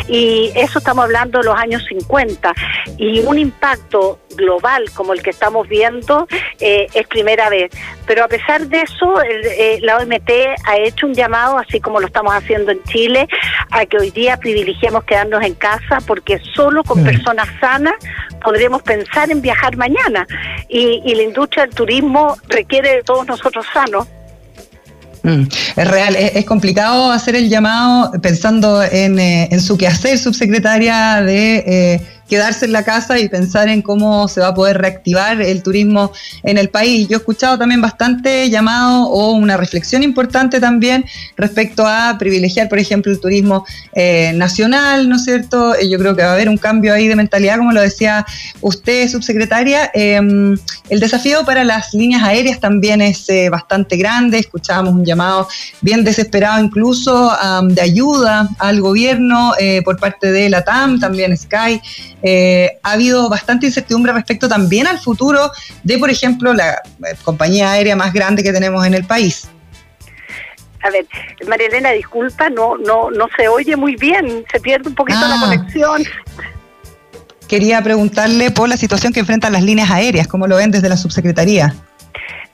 Y 0.09 0.51
eso 0.55 0.79
estamos 0.79 1.05
hablando 1.05 1.39
de 1.41 1.45
los 1.45 1.57
años 1.57 1.85
50. 1.89 2.53
Y 2.99 3.21
un 3.21 3.39
impacto 3.39 4.19
global 4.37 4.85
como 4.95 5.13
el 5.13 5.23
que 5.23 5.31
estamos 5.31 5.69
viendo 5.69 6.27
eh, 6.61 6.87
es 6.93 7.07
primera 7.07 7.49
vez. 7.49 7.71
Pero 8.07 8.25
a 8.25 8.29
pesar 8.29 8.67
de 8.67 8.81
eso, 8.81 9.23
eh, 9.23 9.79
la 9.83 9.99
OMT 9.99 10.31
ha 10.67 10.77
hecho 10.79 11.07
un 11.07 11.13
llamado 11.35 11.59
así 11.59 11.81
como 11.81 12.00
lo 12.00 12.07
estamos 12.07 12.35
haciendo 12.35 12.71
en 12.71 12.83
Chile, 12.85 13.26
a 13.71 13.85
que 13.87 13.99
hoy 13.99 14.11
día 14.11 14.37
privilegiemos 14.37 15.05
quedarnos 15.05 15.43
en 15.43 15.55
casa 15.55 15.99
porque 16.07 16.41
solo 16.55 16.83
con 16.85 17.03
mm. 17.03 17.05
personas 17.05 17.49
sanas 17.61 17.95
podremos 18.43 18.83
pensar 18.83 19.31
en 19.31 19.41
viajar 19.41 19.76
mañana. 19.76 20.26
Y, 20.69 21.14
la 21.14 21.23
industria 21.23 21.64
del 21.67 21.75
turismo 21.75 22.37
requiere 22.49 22.97
de 22.97 23.03
todos 23.03 23.26
nosotros 23.26 23.64
sanos. 23.73 24.07
Mm, 25.23 25.45
es 25.76 25.88
real, 25.88 26.17
es, 26.17 26.45
complicado 26.45 27.11
hacer 27.11 27.37
el 27.37 27.49
llamado 27.49 28.12
pensando 28.21 28.83
en, 28.83 29.19
eh, 29.19 29.49
en 29.50 29.61
su 29.61 29.79
quehacer, 29.79 30.19
subsecretaria, 30.19 31.23
de 31.23 31.57
eh, 31.67 32.00
quedarse 32.28 32.64
en 32.64 32.73
la 32.73 32.85
casa 32.85 33.19
y 33.19 33.28
pensar 33.28 33.69
en 33.69 33.83
cómo 33.83 34.28
se 34.28 34.40
va 34.40 34.49
a 34.49 34.54
poder 34.54 34.78
reactivar 34.78 35.40
el 35.40 35.62
turismo 35.62 36.12
en 36.43 36.59
el 36.59 36.71
país. 36.71 37.09
Yo 37.09 37.16
he 37.16 37.19
escuchado 37.19 37.59
también 37.59 37.81
bastante 37.81 38.49
llamado 38.50 39.07
o 39.09 39.33
una 39.33 39.57
reflexión 39.57 40.02
importante 40.02 40.61
también 40.61 41.04
respecto 41.37 41.87
a 41.87 42.16
privilegiar, 42.19 42.69
por 42.69 42.78
ejemplo, 42.78 43.12
el 43.12 43.21
turismo 43.21 43.64
eh, 43.93 44.33
nacional, 44.35 45.09
¿no 45.09 45.16
es 45.16 45.25
cierto? 45.25 45.75
Eh, 45.75 45.88
yo 45.88 45.99
creo 45.99 46.16
que 46.16 46.23
va 46.23 46.31
a 46.31 46.35
haber 46.35 46.49
un 46.49 46.57
cambio 46.57 46.95
ahí 46.95 47.09
de 47.09 47.16
mentalidad, 47.16 47.59
como 47.59 47.73
lo 47.73 47.81
decía 47.81 48.25
usted, 48.61 49.09
subsecretaria. 49.09 49.90
Em, 49.95 50.57
el 50.88 51.00
desafío 51.00 51.45
para 51.45 51.64
las 51.64 51.93
líneas 51.93 52.23
aéreas 52.23 52.61
también 52.61 53.00
es 53.00 53.28
eh, 53.28 53.49
bastante 53.50 53.97
grande. 53.97 54.38
Escuchábamos 54.38 54.95
un 54.95 55.04
llamado 55.04 55.49
bien 55.81 56.04
desesperado 56.04 56.62
incluso 56.62 57.31
de 57.64 57.81
ayuda 57.81 58.49
al 58.59 58.81
gobierno 58.81 59.52
por 59.85 59.99
parte 59.99 60.33
de 60.33 60.49
la 60.49 60.62
TAM, 60.62 60.99
también 60.99 61.37
Sky. 61.37 61.81
Eh, 62.26 62.78
ha 62.83 62.93
habido 62.93 63.28
bastante 63.28 63.66
incertidumbre 63.66 64.11
respecto 64.14 64.49
también 64.49 64.87
al 64.87 64.99
futuro 64.99 65.52
de, 65.83 65.99
por 65.99 66.09
ejemplo, 66.09 66.54
la 66.54 66.73
eh, 66.73 67.16
compañía 67.23 67.73
aérea 67.73 67.97
más 67.97 68.14
grande 68.14 68.43
que 68.43 68.50
tenemos 68.50 68.87
en 68.87 68.95
el 68.95 69.04
país. 69.04 69.47
A 70.83 70.88
ver, 70.88 71.07
María 71.47 71.66
Elena, 71.66 71.90
disculpa, 71.90 72.49
no, 72.49 72.78
no, 72.78 73.11
no 73.11 73.28
se 73.37 73.47
oye 73.47 73.76
muy 73.76 73.97
bien, 73.97 74.43
se 74.50 74.59
pierde 74.59 74.88
un 74.88 74.95
poquito 74.95 75.21
la 75.21 75.35
ah. 75.35 75.40
conexión. 75.40 76.02
Quería 77.47 77.83
preguntarle 77.83 78.50
por 78.50 78.71
la 78.71 78.78
situación 78.78 79.12
que 79.12 79.21
enfrentan 79.21 79.52
las 79.52 79.62
líneas 79.62 79.90
aéreas, 79.90 80.26
¿cómo 80.26 80.47
lo 80.47 80.57
ven 80.57 80.71
desde 80.71 80.88
la 80.88 80.97
subsecretaría? 80.97 81.75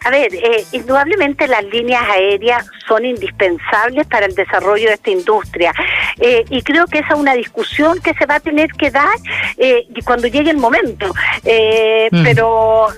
A 0.03 0.11
ver, 0.11 0.35
eh, 0.35 0.65
indudablemente 0.73 1.47
las 1.47 1.63
líneas 1.65 2.03
aéreas 2.09 2.67
son 2.89 3.05
indispensables 3.05 4.07
para 4.07 4.27
el 4.27 4.35
desarrollo 4.35 4.89
de 4.89 4.95
esta 4.95 5.11
industria 5.11 5.73
eh, 6.19 6.45
y 6.49 6.63
creo 6.63 6.87
que 6.87 7.01
esa 7.01 7.15
es 7.15 7.21
una 7.21 7.35
discusión 7.35 8.01
que 8.01 8.15
se 8.15 8.25
va 8.25 8.37
a 8.37 8.41
tener 8.41 8.71
que 8.73 8.91
dar 8.91 9.15
eh, 9.59 9.87
cuando 10.05 10.27
llegue 10.27 10.51
el 10.51 10.57
momento. 10.57 11.13
Eh, 11.45 12.09
mm. 12.11 12.23
Pero 12.23 12.89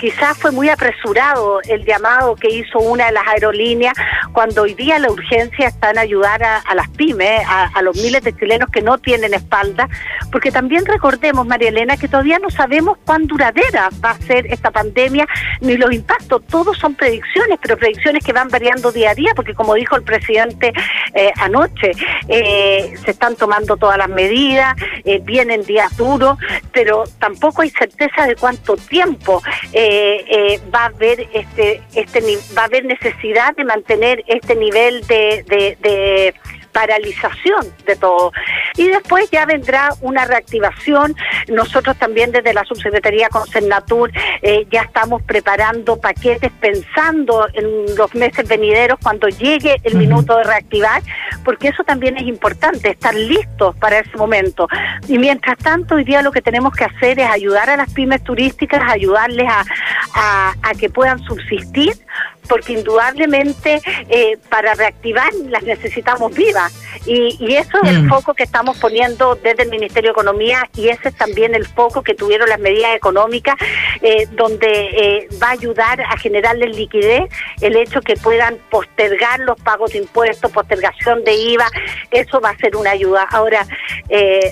quizás 0.00 0.38
fue 0.38 0.50
muy 0.50 0.70
apresurado 0.70 1.60
el 1.68 1.84
llamado 1.84 2.34
que 2.34 2.48
hizo 2.48 2.78
una 2.78 3.06
de 3.06 3.12
las 3.12 3.28
aerolíneas 3.28 3.92
cuando 4.32 4.62
hoy 4.62 4.72
día 4.72 4.98
la 4.98 5.10
urgencia 5.10 5.68
está 5.68 5.90
en 5.90 5.98
ayudar 5.98 6.42
a, 6.42 6.74
las 6.74 6.88
pymes, 6.88 7.42
a, 7.46 7.82
los 7.82 7.96
miles 7.96 8.22
de 8.22 8.34
chilenos 8.34 8.70
que 8.70 8.80
no 8.80 8.96
tienen 8.96 9.34
espalda, 9.34 9.88
porque 10.32 10.50
también 10.50 10.86
recordemos, 10.86 11.46
María 11.46 11.68
Elena, 11.68 11.98
que 11.98 12.08
todavía 12.08 12.38
no 12.38 12.48
sabemos 12.48 12.96
cuán 13.04 13.26
duradera 13.26 13.90
va 14.02 14.12
a 14.12 14.18
ser 14.20 14.46
esta 14.46 14.70
pandemia 14.70 15.26
ni 15.60 15.76
los 15.76 15.92
impactos. 15.92 16.46
Todos 16.46 16.78
son 16.78 16.94
predicciones, 16.94 17.58
pero 17.60 17.76
predicciones 17.76 18.24
que 18.24 18.32
van 18.32 18.48
variando 18.48 18.92
día 18.92 19.10
a 19.10 19.14
día, 19.14 19.32
porque 19.36 19.52
como 19.52 19.74
dijo 19.74 19.96
el 19.96 20.02
presidente 20.02 20.72
eh, 21.14 21.30
anoche, 21.36 21.92
eh, 22.28 22.94
se 23.04 23.10
están 23.10 23.36
tomando 23.36 23.76
todas 23.76 23.98
las 23.98 24.08
medidas, 24.08 24.74
eh, 25.04 25.20
vienen 25.22 25.62
días 25.64 25.94
duros, 25.96 26.38
pero 26.72 27.04
tampoco 27.18 27.62
hay 27.62 27.70
certeza 27.70 28.26
de 28.26 28.36
cuánto 28.36 28.76
tiempo. 28.76 29.42
Eh, 29.92 30.60
va 30.72 30.84
a 30.84 30.86
haber 30.86 31.28
este 31.32 31.82
este 31.94 32.20
va 32.56 32.62
a 32.62 32.64
haber 32.66 32.84
necesidad 32.84 33.54
de 33.56 33.64
mantener 33.64 34.22
este 34.26 34.54
nivel 34.54 35.00
de, 35.06 35.44
de 35.80 36.34
paralización 36.72 37.66
de 37.86 37.96
todo. 37.96 38.32
Y 38.76 38.88
después 38.88 39.30
ya 39.30 39.46
vendrá 39.46 39.90
una 40.00 40.24
reactivación. 40.24 41.14
Nosotros 41.48 41.96
también 41.98 42.32
desde 42.32 42.54
la 42.54 42.64
Subsecretaría 42.64 43.28
con 43.28 43.46
Cernatur 43.46 44.10
eh, 44.42 44.66
ya 44.70 44.82
estamos 44.82 45.22
preparando 45.22 46.00
paquetes 46.00 46.52
pensando 46.60 47.46
en 47.52 47.96
los 47.96 48.14
meses 48.14 48.46
venideros 48.48 48.98
cuando 49.02 49.28
llegue 49.28 49.76
el 49.82 49.96
minuto 49.96 50.36
de 50.36 50.44
reactivar, 50.44 51.02
porque 51.44 51.68
eso 51.68 51.84
también 51.84 52.16
es 52.16 52.24
importante, 52.24 52.90
estar 52.90 53.14
listos 53.14 53.76
para 53.76 53.98
ese 53.98 54.16
momento. 54.16 54.68
Y 55.08 55.18
mientras 55.18 55.58
tanto, 55.58 55.96
hoy 55.96 56.04
día 56.04 56.22
lo 56.22 56.32
que 56.32 56.42
tenemos 56.42 56.72
que 56.74 56.84
hacer 56.84 57.18
es 57.18 57.30
ayudar 57.30 57.70
a 57.70 57.76
las 57.76 57.92
pymes 57.92 58.22
turísticas, 58.22 58.82
ayudarles 58.86 59.48
a, 59.48 59.64
a, 60.14 60.54
a 60.62 60.74
que 60.74 60.88
puedan 60.88 61.18
subsistir 61.20 61.94
porque 62.50 62.72
indudablemente 62.72 63.80
eh, 64.08 64.36
para 64.50 64.74
reactivar 64.74 65.32
las 65.48 65.62
necesitamos 65.62 66.34
vivas. 66.34 66.74
Y, 67.06 67.54
eso 67.54 67.78
es 67.82 67.90
el 67.90 68.02
mm. 68.04 68.08
foco 68.08 68.34
que 68.34 68.42
estamos 68.42 68.76
poniendo 68.78 69.36
desde 69.36 69.62
el 69.62 69.70
Ministerio 69.70 70.08
de 70.08 70.12
Economía 70.12 70.68
y 70.76 70.88
ese 70.88 71.10
es 71.10 71.14
también 71.14 71.54
el 71.54 71.66
foco 71.66 72.02
que 72.02 72.14
tuvieron 72.14 72.48
las 72.48 72.58
medidas 72.58 72.94
económicas, 72.94 73.54
eh, 74.02 74.26
donde 74.32 74.66
eh, 74.68 75.28
va 75.42 75.48
a 75.48 75.52
ayudar 75.52 76.00
a 76.00 76.16
generarles 76.16 76.76
liquidez 76.76 77.30
el 77.60 77.76
hecho 77.76 78.00
que 78.00 78.16
puedan 78.16 78.58
postergar 78.70 79.40
los 79.40 79.60
pagos 79.60 79.92
de 79.92 79.98
impuestos, 79.98 80.50
postergación 80.50 81.24
de 81.24 81.34
IVA, 81.34 81.66
eso 82.10 82.40
va 82.40 82.50
a 82.50 82.56
ser 82.56 82.76
una 82.76 82.90
ayuda. 82.90 83.26
Ahora, 83.30 83.66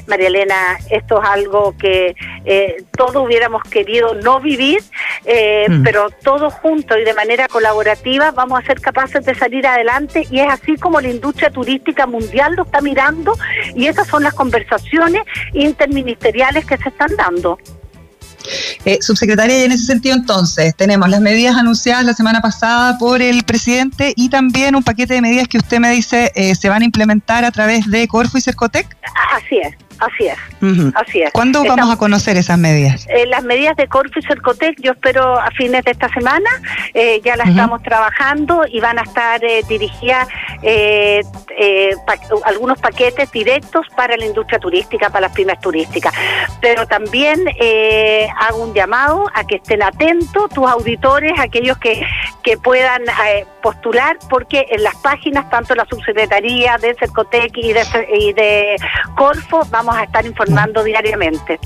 María 0.06 0.28
Elena, 0.28 0.78
esto 0.90 1.22
es 1.22 1.28
algo 1.28 1.74
que 1.76 2.14
todos 2.96 3.16
hubiéramos 3.16 3.62
querido 3.64 4.14
no 4.14 4.40
vivir, 4.40 4.80
mm. 5.24 5.82
pero 5.82 6.10
todos 6.22 6.52
juntos 6.54 6.98
y 7.00 7.04
de 7.04 7.14
manera 7.14 7.48
colaborativa 7.48 8.30
vamos 8.30 8.60
a 8.60 8.66
ser 8.66 8.80
capaces 8.80 9.24
de 9.24 9.34
salir 9.34 9.66
adelante 9.66 10.26
y 10.30 10.40
es 10.40 10.48
así 10.48 10.76
como 10.76 11.00
la 11.00 11.08
industria 11.08 11.50
turística 11.50 12.06
mundial 12.06 12.54
lo 12.54 12.64
está 12.64 12.80
mirando 12.80 13.34
y 13.74 13.86
esas 13.86 14.06
son 14.06 14.22
las 14.22 14.34
conversaciones 14.34 15.22
interministeriales 15.52 16.64
que 16.66 16.76
se 16.76 16.88
están 16.88 17.14
dando. 17.16 17.58
Eh, 18.84 18.98
subsecretaria, 19.00 19.60
y 19.60 19.64
en 19.64 19.72
ese 19.72 19.84
sentido 19.84 20.14
entonces 20.16 20.74
tenemos 20.76 21.08
las 21.08 21.20
medidas 21.20 21.56
anunciadas 21.56 22.04
la 22.04 22.14
semana 22.14 22.40
pasada 22.40 22.98
por 22.98 23.22
el 23.22 23.44
presidente 23.44 24.12
y 24.16 24.28
también 24.28 24.74
un 24.74 24.82
paquete 24.82 25.14
de 25.14 25.22
medidas 25.22 25.48
que 25.48 25.58
usted 25.58 25.78
me 25.78 25.90
dice 25.90 26.32
eh, 26.34 26.54
se 26.54 26.68
van 26.68 26.82
a 26.82 26.84
implementar 26.84 27.44
a 27.44 27.50
través 27.50 27.90
de 27.90 28.06
Corfo 28.08 28.38
y 28.38 28.40
Cercotec. 28.40 28.96
Así 29.34 29.58
es. 29.62 29.87
Así 29.98 30.26
es, 30.26 30.38
así 30.94 31.22
es. 31.22 31.32
¿Cuándo 31.32 31.64
vamos 31.64 31.90
a 31.90 31.96
conocer 31.96 32.36
esas 32.36 32.58
medidas? 32.58 33.06
Eh, 33.08 33.26
las 33.26 33.42
medidas 33.42 33.76
de 33.76 33.88
Corfu 33.88 34.20
y 34.20 34.22
Cercotec 34.22 34.78
yo 34.80 34.92
espero 34.92 35.38
a 35.38 35.50
fines 35.50 35.84
de 35.84 35.90
esta 35.90 36.08
semana, 36.10 36.48
eh, 36.94 37.20
ya 37.24 37.36
las 37.36 37.48
estamos 37.48 37.82
trabajando 37.82 38.62
y 38.70 38.80
van 38.80 38.98
a 38.98 39.02
estar 39.02 39.44
eh, 39.44 39.62
dirigidas 39.68 40.28
eh, 40.62 41.22
algunos 42.44 42.78
paquetes 42.78 43.30
directos 43.32 43.86
para 43.96 44.16
la 44.16 44.24
industria 44.24 44.58
turística, 44.58 45.10
para 45.10 45.28
las 45.28 45.32
pymes 45.32 45.58
turísticas. 45.60 46.12
Pero 46.60 46.86
también 46.86 47.44
hago 48.40 48.62
un 48.62 48.74
llamado 48.74 49.26
a 49.34 49.44
que 49.44 49.56
estén 49.56 49.82
atentos 49.82 50.50
tus 50.50 50.66
auditores, 50.66 51.32
aquellos 51.38 51.78
que, 51.78 52.06
que 52.42 52.56
puedan 52.56 53.02
postular, 53.62 54.18
porque 54.30 54.66
en 54.70 54.82
las 54.82 54.96
páginas, 54.96 55.48
tanto 55.50 55.74
la 55.74 55.84
subsecretaría 55.86 56.78
de 56.78 56.94
Cercotec 56.94 57.56
y 57.56 57.72
de, 57.72 57.82
y 58.18 58.32
de 58.32 58.76
Corfo, 59.16 59.66
vamos 59.70 59.87
a 59.96 60.04
estar 60.04 60.24
informando 60.26 60.82
diariamente. 60.84 61.58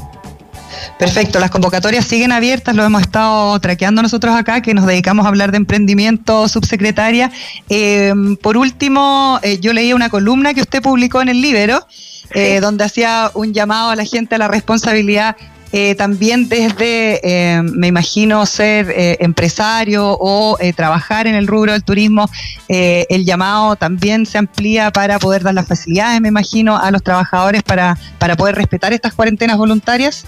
Perfecto, 0.99 1.39
las 1.39 1.51
convocatorias 1.51 2.07
siguen 2.07 2.33
abiertas, 2.33 2.75
lo 2.75 2.85
hemos 2.85 3.03
estado 3.03 3.59
traqueando 3.61 4.03
nosotros 4.03 4.35
acá, 4.35 4.63
que 4.63 4.75
nos 4.75 4.87
dedicamos 4.87 5.27
a 5.27 5.29
hablar 5.29 5.51
de 5.51 5.59
emprendimiento, 5.59 6.49
subsecretaria. 6.49 7.31
Eh, 7.69 8.13
por 8.41 8.57
último, 8.57 9.39
eh, 9.43 9.59
yo 9.61 9.73
leí 9.73 9.93
una 9.93 10.09
columna 10.09 10.55
que 10.55 10.61
usted 10.61 10.83
publicó 10.83 11.21
en 11.21 11.29
el 11.29 11.41
Libero, 11.41 11.87
eh, 12.35 12.61
donde 12.61 12.85
hacía 12.85 13.31
un 13.35 13.53
llamado 13.53 13.91
a 13.91 13.97
la 13.97 14.05
gente 14.05 14.37
a 14.37 14.39
la 14.39 14.49
responsabilidad 14.49 15.37
eh, 15.73 15.95
también 15.95 16.49
desde, 16.49 17.21
eh, 17.23 17.63
me 17.63 17.87
imagino, 17.87 18.45
ser 18.45 18.91
eh, 18.91 19.17
empresario 19.21 20.17
o 20.21 20.59
trabajar 20.77 21.27
en 21.27 21.35
el 21.35 21.47
rubro 21.47 21.73
del 21.73 21.83
turismo, 21.83 22.29
el 22.69 23.25
llamado 23.25 23.77
también 23.77 24.27
se 24.27 24.39
amplía 24.39 24.91
para 24.91 25.19
poder 25.19 25.43
dar 25.43 25.55
las 25.55 25.67
facilidades, 25.67 26.21
me 26.21 26.29
imagino, 26.29 26.77
a 26.77 26.91
los 26.91 27.03
trabajadores 27.03 27.63
para, 27.63 27.99
para 28.19 28.37
poder 28.37 28.55
respetar 28.55 28.93
estas 28.93 29.15
cuarentenas 29.15 29.57
voluntarias. 29.57 30.25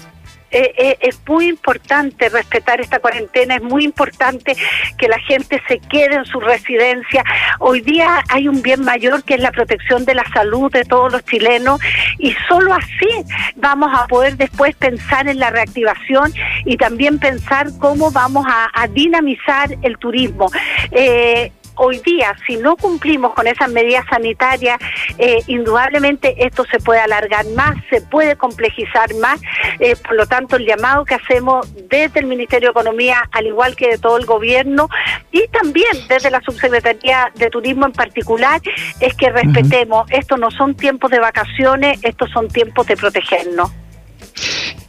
Eh, 0.54 0.72
eh, 0.78 0.98
es 1.00 1.18
muy 1.26 1.48
importante 1.48 2.28
respetar 2.28 2.80
esta 2.80 3.00
cuarentena, 3.00 3.56
es 3.56 3.62
muy 3.62 3.84
importante 3.84 4.56
que 4.96 5.08
la 5.08 5.18
gente 5.18 5.60
se 5.66 5.80
quede 5.80 6.14
en 6.14 6.24
su 6.26 6.38
residencia. 6.38 7.24
Hoy 7.58 7.80
día 7.80 8.22
hay 8.28 8.46
un 8.46 8.62
bien 8.62 8.84
mayor 8.84 9.24
que 9.24 9.34
es 9.34 9.40
la 9.40 9.50
protección 9.50 10.04
de 10.04 10.14
la 10.14 10.24
salud 10.32 10.70
de 10.70 10.84
todos 10.84 11.10
los 11.10 11.24
chilenos 11.24 11.80
y 12.18 12.36
solo 12.48 12.72
así 12.72 13.08
vamos 13.56 13.90
a 13.92 14.06
poder 14.06 14.36
después 14.36 14.76
pensar 14.76 15.26
en 15.26 15.40
la 15.40 15.50
reactivación 15.50 16.32
y 16.64 16.76
también 16.76 17.18
pensar 17.18 17.66
cómo 17.80 18.12
vamos 18.12 18.46
a, 18.48 18.86
dinamizar 18.94 19.76
el 19.82 19.98
turismo. 19.98 20.50
Eh, 20.92 21.50
hoy 21.76 21.98
día, 22.00 22.36
si 22.46 22.56
no 22.56 22.76
cumplimos 22.76 23.34
con 23.34 23.46
esas 23.46 23.70
medidas 23.70 24.04
sanitarias, 24.08 24.78
eh, 25.18 25.42
indudablemente 25.46 26.34
esto 26.44 26.64
se 26.64 26.78
puede 26.78 27.00
alargar 27.00 27.46
más, 27.54 27.76
se 27.90 28.00
puede 28.00 28.36
complejizar 28.36 29.14
más. 29.16 29.40
Eh, 29.80 29.96
por 29.96 30.14
lo 30.14 30.26
tanto, 30.26 30.56
el 30.56 30.66
llamado 30.66 31.04
que 31.04 31.14
hacemos 31.14 31.72
desde 31.88 32.20
el 32.20 32.26
Ministerio 32.26 32.68
de 32.68 32.72
Economía, 32.72 33.28
al 33.32 33.46
igual 33.46 33.76
que 33.76 33.90
de 33.90 33.98
todo 33.98 34.16
el 34.16 34.26
gobierno, 34.26 34.88
y 35.32 35.46
también 35.48 35.92
desde 36.08 36.30
la 36.30 36.40
Subsecretaría 36.40 37.30
de 37.34 37.50
Turismo 37.50 37.86
en 37.86 37.92
particular, 37.92 38.60
es 39.00 39.14
que 39.14 39.30
respetemos. 39.30 40.10
Estos 40.10 40.38
no 40.38 40.50
son 40.50 40.74
tiempos 40.74 41.10
de 41.10 41.20
vacaciones, 41.20 41.98
estos 42.02 42.30
son 42.30 42.48
tiempos 42.48 42.86
de 42.86 42.96
protegernos. 42.96 43.70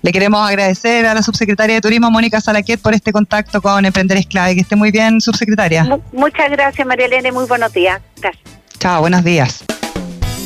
Le 0.06 0.12
queremos 0.12 0.48
agradecer 0.48 1.08
a 1.08 1.16
la 1.16 1.24
subsecretaria 1.24 1.74
de 1.74 1.82
Turismo, 1.82 2.12
Mónica 2.12 2.40
Salaquet, 2.40 2.80
por 2.80 2.94
este 2.94 3.12
contacto 3.12 3.60
con 3.60 3.84
Emprender 3.86 4.18
es 4.18 4.28
Clave. 4.28 4.54
Que 4.54 4.62
esté 4.62 4.76
muy 4.76 4.92
bien, 4.92 5.20
subsecretaria. 5.20 6.00
muchas 6.12 6.52
gracias, 6.52 6.86
María 6.86 7.08
Elena, 7.08 7.30
y 7.30 7.32
muy 7.32 7.46
buenos 7.46 7.74
días. 7.74 8.00
Gracias. 8.22 8.44
Chao, 8.78 9.02
buenos 9.02 9.24
días. 9.24 9.66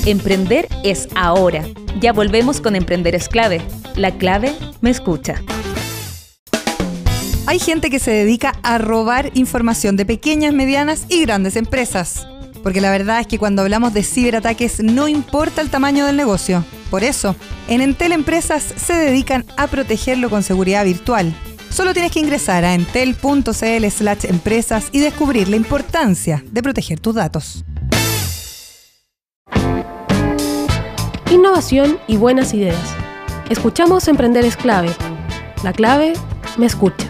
Emprender 0.05 0.65
es 0.85 1.09
ahora. 1.13 1.65
Ya 1.99 2.13
volvemos 2.13 2.61
con 2.61 2.77
Emprender 2.77 3.15
es 3.15 3.27
clave. 3.27 3.61
La 3.97 4.11
clave 4.11 4.55
me 4.79 4.91
escucha. 4.91 5.41
Hay 7.45 7.59
gente 7.59 7.89
que 7.89 7.99
se 7.99 8.11
dedica 8.11 8.53
a 8.63 8.77
robar 8.77 9.29
información 9.33 9.97
de 9.97 10.05
pequeñas, 10.05 10.53
medianas 10.53 11.05
y 11.09 11.23
grandes 11.23 11.57
empresas. 11.57 12.25
Porque 12.63 12.81
la 12.81 12.91
verdad 12.91 13.21
es 13.21 13.27
que 13.27 13.39
cuando 13.39 13.61
hablamos 13.61 13.93
de 13.93 14.03
ciberataques 14.03 14.83
no 14.83 15.07
importa 15.07 15.61
el 15.61 15.69
tamaño 15.69 16.05
del 16.05 16.17
negocio. 16.17 16.63
Por 16.89 17.03
eso, 17.03 17.35
en 17.67 17.81
Entel 17.81 18.11
Empresas 18.11 18.63
se 18.75 18.93
dedican 18.93 19.45
a 19.57 19.67
protegerlo 19.67 20.29
con 20.29 20.43
seguridad 20.43 20.85
virtual. 20.85 21.33
Solo 21.69 21.93
tienes 21.93 22.11
que 22.11 22.19
ingresar 22.19 22.65
a 22.65 22.73
entel.cl 22.73 23.85
slash 23.89 24.25
empresas 24.25 24.89
y 24.91 24.99
descubrir 24.99 25.47
la 25.49 25.55
importancia 25.55 26.43
de 26.51 26.63
proteger 26.63 26.99
tus 26.99 27.15
datos. 27.15 27.63
Innovación 31.31 31.99
y 32.07 32.17
buenas 32.17 32.53
ideas. 32.53 32.79
Escuchamos 33.49 34.07
Emprender 34.07 34.45
es 34.45 34.57
clave. 34.57 34.89
La 35.63 35.73
clave 35.73 36.13
me 36.57 36.65
escucha. 36.65 37.08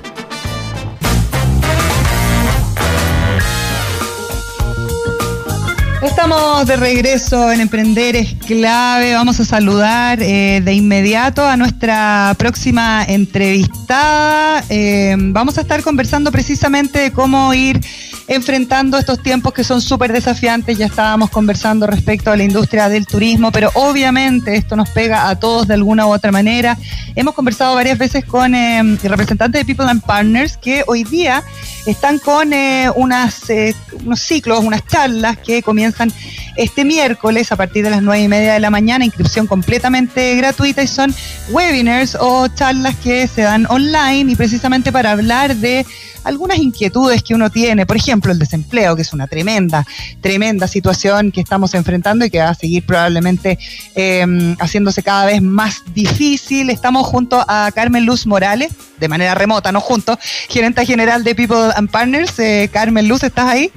Estamos 6.01 6.65
de 6.65 6.77
regreso 6.77 7.51
en 7.51 7.59
Emprender 7.59 8.15
es 8.15 8.33
clave. 8.47 9.15
Vamos 9.15 9.37
a 9.41 9.45
saludar 9.45 10.21
eh, 10.21 10.61
de 10.63 10.73
inmediato 10.73 11.45
a 11.45 11.57
nuestra 11.57 12.33
próxima 12.37 13.03
entrevistada. 13.03 14.63
Eh, 14.69 15.17
vamos 15.17 15.57
a 15.57 15.61
estar 15.61 15.83
conversando 15.83 16.31
precisamente 16.31 16.99
de 16.99 17.11
cómo 17.11 17.53
ir 17.53 17.81
enfrentando 18.29 18.99
estos 18.99 19.21
tiempos 19.21 19.53
que 19.53 19.63
son 19.63 19.81
súper 19.81 20.13
desafiantes. 20.13 20.77
Ya 20.77 20.85
estábamos 20.85 21.31
conversando 21.31 21.87
respecto 21.87 22.31
a 22.31 22.37
la 22.37 22.43
industria 22.43 22.87
del 22.87 23.07
turismo, 23.07 23.51
pero 23.51 23.71
obviamente 23.73 24.55
esto 24.55 24.75
nos 24.75 24.89
pega 24.89 25.29
a 25.29 25.39
todos 25.39 25.67
de 25.67 25.73
alguna 25.73 26.05
u 26.05 26.13
otra 26.13 26.31
manera. 26.31 26.77
Hemos 27.15 27.33
conversado 27.33 27.73
varias 27.73 27.97
veces 27.97 28.23
con 28.23 28.53
eh, 28.53 28.97
representantes 29.03 29.59
de 29.59 29.65
People 29.65 29.89
and 29.89 30.03
Partners 30.03 30.57
que 30.57 30.83
hoy 30.85 31.03
día 31.03 31.43
están 31.87 32.19
con 32.19 32.53
eh, 32.53 32.91
unas, 32.95 33.49
eh, 33.49 33.75
unos 34.05 34.19
ciclos, 34.19 34.63
unas 34.63 34.85
charlas 34.85 35.37
que 35.39 35.63
comienzan 35.63 36.13
este 36.59 36.83
miércoles 36.83 37.53
a 37.53 37.55
partir 37.55 37.85
de 37.85 37.89
las 37.89 38.03
nueve 38.03 38.21
y 38.21 38.27
media 38.27 38.53
de 38.53 38.59
la 38.59 38.69
mañana, 38.69 39.05
inscripción 39.05 39.47
completamente 39.47 40.35
gratuita 40.35 40.83
y 40.83 40.87
son 40.87 41.15
webinars 41.51 42.17
o 42.19 42.49
charlas 42.49 42.97
que 42.97 43.27
se 43.27 43.43
dan 43.43 43.65
online 43.69 44.33
y 44.33 44.35
precisamente 44.35 44.91
para 44.91 45.11
hablar 45.11 45.55
de 45.55 45.85
algunas 46.25 46.57
inquietudes 46.59 47.23
que 47.23 47.33
uno 47.33 47.49
tiene, 47.49 47.85
por 47.85 47.95
ejemplo, 47.95 48.33
el 48.33 48.39
desempleo, 48.39 48.93
que 48.97 49.03
es 49.03 49.13
una 49.13 49.27
tremenda, 49.27 49.87
tremenda 50.19 50.67
situación 50.67 51.31
que 51.31 51.39
estamos 51.39 51.73
enfrentando 51.75 52.25
y 52.25 52.29
que 52.29 52.39
va 52.39 52.49
a 52.49 52.55
seguir 52.55 52.85
probablemente 52.85 53.57
em, 53.95 54.57
haciéndose 54.59 55.01
cada 55.01 55.27
vez 55.27 55.41
más 55.41 55.83
difícil. 55.93 56.69
Estamos 56.69 57.07
junto 57.07 57.41
a 57.47 57.71
Carmen 57.73 58.05
Luz 58.05 58.27
Morales, 58.27 58.73
de 58.99 59.07
manera 59.07 59.33
remota, 59.33 59.71
no 59.71 59.79
juntos, 59.79 60.19
gerente 60.49 60.85
general 60.85 61.23
de 61.23 61.35
People 61.35 61.71
and 61.73 61.89
Partners. 61.89 62.37
Eh, 62.37 62.69
Carmen 62.69 63.07
Luz, 63.07 63.23
¿estás 63.23 63.47
ahí? 63.47 63.71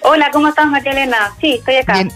Hola, 0.00 0.30
¿cómo 0.32 0.48
estás, 0.48 0.66
María 0.66 0.92
Elena? 0.92 1.32
Sí, 1.40 1.54
estoy 1.54 1.76
acá. 1.76 1.94
Bien. 1.94 2.12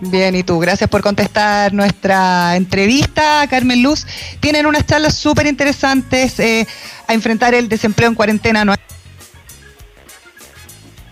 Bien, 0.00 0.34
y 0.34 0.42
tú, 0.42 0.58
gracias 0.58 0.90
por 0.90 1.02
contestar 1.02 1.72
nuestra 1.72 2.56
entrevista, 2.56 3.46
Carmen 3.48 3.82
Luz. 3.82 4.06
Tienen 4.40 4.66
unas 4.66 4.84
charlas 4.86 5.14
súper 5.14 5.46
interesantes 5.46 6.38
eh, 6.40 6.66
a 7.06 7.14
enfrentar 7.14 7.54
el 7.54 7.68
desempleo 7.68 8.08
en 8.08 8.14
cuarentena. 8.14 8.64
¿no? 8.64 8.74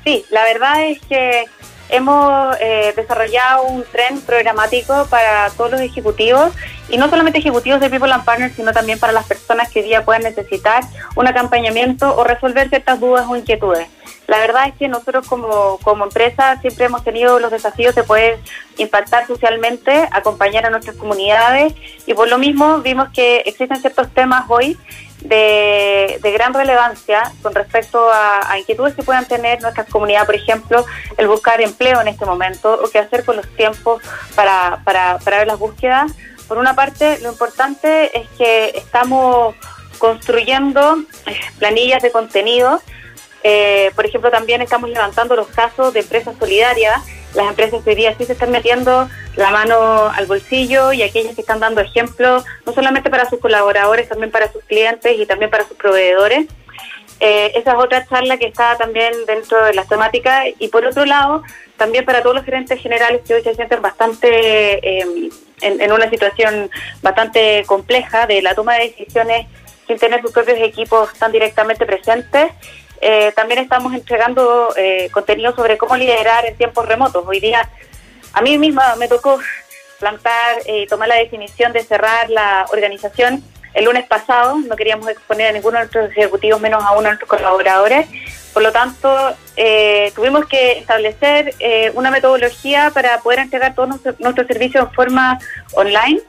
Sí, 0.04 0.24
la 0.30 0.42
verdad 0.44 0.84
es 0.84 1.00
que 1.08 1.44
hemos 1.88 2.56
eh, 2.60 2.92
desarrollado 2.96 3.64
un 3.64 3.84
tren 3.84 4.20
programático 4.22 5.06
para 5.08 5.50
todos 5.50 5.70
los 5.72 5.80
ejecutivos 5.80 6.52
y 6.88 6.96
no 6.96 7.08
solamente 7.08 7.38
ejecutivos 7.38 7.80
de 7.80 7.88
People 7.88 8.12
and 8.12 8.24
Partners, 8.24 8.54
sino 8.56 8.72
también 8.72 8.98
para 8.98 9.12
las 9.12 9.26
personas 9.26 9.70
que 9.70 9.80
hoy 9.80 9.86
día 9.86 10.04
puedan 10.04 10.22
necesitar 10.22 10.82
un 11.14 11.26
acompañamiento 11.26 12.16
o 12.16 12.24
resolver 12.24 12.68
ciertas 12.68 12.98
dudas 12.98 13.26
o 13.28 13.36
inquietudes. 13.36 13.88
La 14.32 14.38
verdad 14.38 14.66
es 14.66 14.74
que 14.76 14.88
nosotros 14.88 15.28
como, 15.28 15.76
como 15.82 16.04
empresa 16.04 16.58
siempre 16.62 16.86
hemos 16.86 17.04
tenido 17.04 17.38
los 17.38 17.50
desafíos 17.50 17.94
de 17.94 18.02
poder 18.02 18.38
impactar 18.78 19.26
socialmente, 19.26 20.08
acompañar 20.10 20.64
a 20.64 20.70
nuestras 20.70 20.96
comunidades 20.96 21.74
y 22.06 22.14
por 22.14 22.30
lo 22.30 22.38
mismo 22.38 22.78
vimos 22.78 23.10
que 23.10 23.42
existen 23.44 23.78
ciertos 23.82 24.08
temas 24.14 24.46
hoy 24.48 24.78
de, 25.20 26.18
gran 26.32 26.54
relevancia 26.54 27.30
con 27.42 27.54
respecto 27.54 28.08
a, 28.10 28.58
inquietudes 28.58 28.94
que 28.94 29.02
puedan 29.02 29.26
tener 29.26 29.60
nuestras 29.60 29.86
comunidades, 29.90 30.24
por 30.24 30.36
ejemplo, 30.36 30.86
el 31.18 31.28
buscar 31.28 31.60
empleo 31.60 32.00
en 32.00 32.08
este 32.08 32.24
momento 32.24 32.80
o 32.82 32.88
qué 32.88 33.00
hacer 33.00 33.26
con 33.26 33.36
los 33.36 33.46
tiempos 33.54 34.02
para, 34.34 34.80
para, 34.82 35.18
para 35.18 35.40
ver 35.40 35.46
las 35.46 35.58
búsquedas. 35.58 36.10
Por 36.48 36.56
una 36.56 36.74
parte, 36.74 37.18
lo 37.18 37.32
importante 37.32 38.18
es 38.18 38.26
que 38.38 38.72
estamos 38.76 39.54
construyendo 39.98 40.96
eh, 41.26 41.38
planillas 41.58 42.00
de 42.00 42.10
contenido 42.10 42.80
eh, 43.42 43.90
por 43.94 44.06
ejemplo, 44.06 44.30
también 44.30 44.62
estamos 44.62 44.90
levantando 44.90 45.36
los 45.36 45.48
casos 45.48 45.92
de 45.92 46.00
empresas 46.00 46.34
solidarias, 46.38 47.02
las 47.34 47.48
empresas 47.48 47.80
hoy 47.86 47.94
día 47.94 48.14
sí 48.16 48.24
se 48.24 48.32
están 48.32 48.50
metiendo 48.50 49.08
la 49.36 49.50
mano 49.50 50.08
al 50.08 50.26
bolsillo 50.26 50.92
y 50.92 51.02
aquellas 51.02 51.34
que 51.34 51.40
están 51.40 51.60
dando 51.60 51.80
ejemplo, 51.80 52.44
no 52.66 52.72
solamente 52.72 53.08
para 53.08 53.28
sus 53.28 53.40
colaboradores, 53.40 54.08
también 54.08 54.30
para 54.30 54.52
sus 54.52 54.62
clientes 54.64 55.18
y 55.18 55.26
también 55.26 55.50
para 55.50 55.66
sus 55.66 55.76
proveedores. 55.76 56.46
Eh, 57.20 57.52
esa 57.54 57.72
es 57.72 57.78
otra 57.78 58.04
charla 58.06 58.36
que 58.36 58.46
está 58.46 58.76
también 58.76 59.12
dentro 59.26 59.64
de 59.64 59.74
las 59.74 59.88
temáticas. 59.88 60.46
Y 60.58 60.68
por 60.68 60.84
otro 60.84 61.04
lado, 61.04 61.42
también 61.76 62.04
para 62.04 62.20
todos 62.22 62.34
los 62.34 62.44
gerentes 62.44 62.80
generales 62.80 63.22
que 63.26 63.34
hoy 63.34 63.42
se 63.42 63.54
sienten 63.54 63.80
bastante 63.80 64.28
eh, 64.86 65.30
en, 65.60 65.80
en 65.80 65.92
una 65.92 66.10
situación 66.10 66.68
bastante 67.00 67.64
compleja 67.66 68.26
de 68.26 68.42
la 68.42 68.54
toma 68.54 68.74
de 68.74 68.88
decisiones 68.88 69.46
sin 69.86 69.98
tener 69.98 70.20
sus 70.20 70.32
propios 70.32 70.58
equipos 70.60 71.12
tan 71.14 71.32
directamente 71.32 71.86
presentes 71.86 72.52
eh, 73.04 73.32
también 73.34 73.58
estamos 73.58 73.92
entregando 73.94 74.72
eh, 74.76 75.10
contenido 75.10 75.52
sobre 75.56 75.76
cómo 75.76 75.96
liderar 75.96 76.46
en 76.46 76.56
tiempos 76.56 76.86
remotos. 76.86 77.24
Hoy 77.26 77.40
día, 77.40 77.68
a 78.32 78.40
mí 78.42 78.56
misma 78.58 78.94
me 78.94 79.08
tocó 79.08 79.40
plantar 79.98 80.58
y 80.66 80.86
tomar 80.86 81.08
la 81.08 81.16
definición 81.16 81.72
de 81.72 81.82
cerrar 81.82 82.30
la 82.30 82.64
organización 82.70 83.42
el 83.74 83.86
lunes 83.86 84.06
pasado. 84.06 84.56
No 84.56 84.76
queríamos 84.76 85.08
exponer 85.08 85.48
a 85.48 85.52
ninguno 85.52 85.78
de 85.78 85.84
nuestros 85.86 86.12
ejecutivos, 86.12 86.60
menos 86.60 86.84
a 86.84 86.92
uno 86.92 87.02
de 87.02 87.08
nuestros 87.08 87.28
colaboradores. 87.28 88.06
Por 88.52 88.62
lo 88.62 88.70
tanto, 88.70 89.34
eh, 89.56 90.12
tuvimos 90.14 90.46
que 90.46 90.78
establecer 90.78 91.56
una 91.94 92.12
metodología 92.12 92.92
para 92.94 93.18
poder 93.18 93.40
entregar 93.40 93.74
todos 93.74 94.00
nuestros 94.20 94.46
servicios 94.46 94.86
en 94.86 94.92
forma 94.92 95.40
online. 95.72 96.20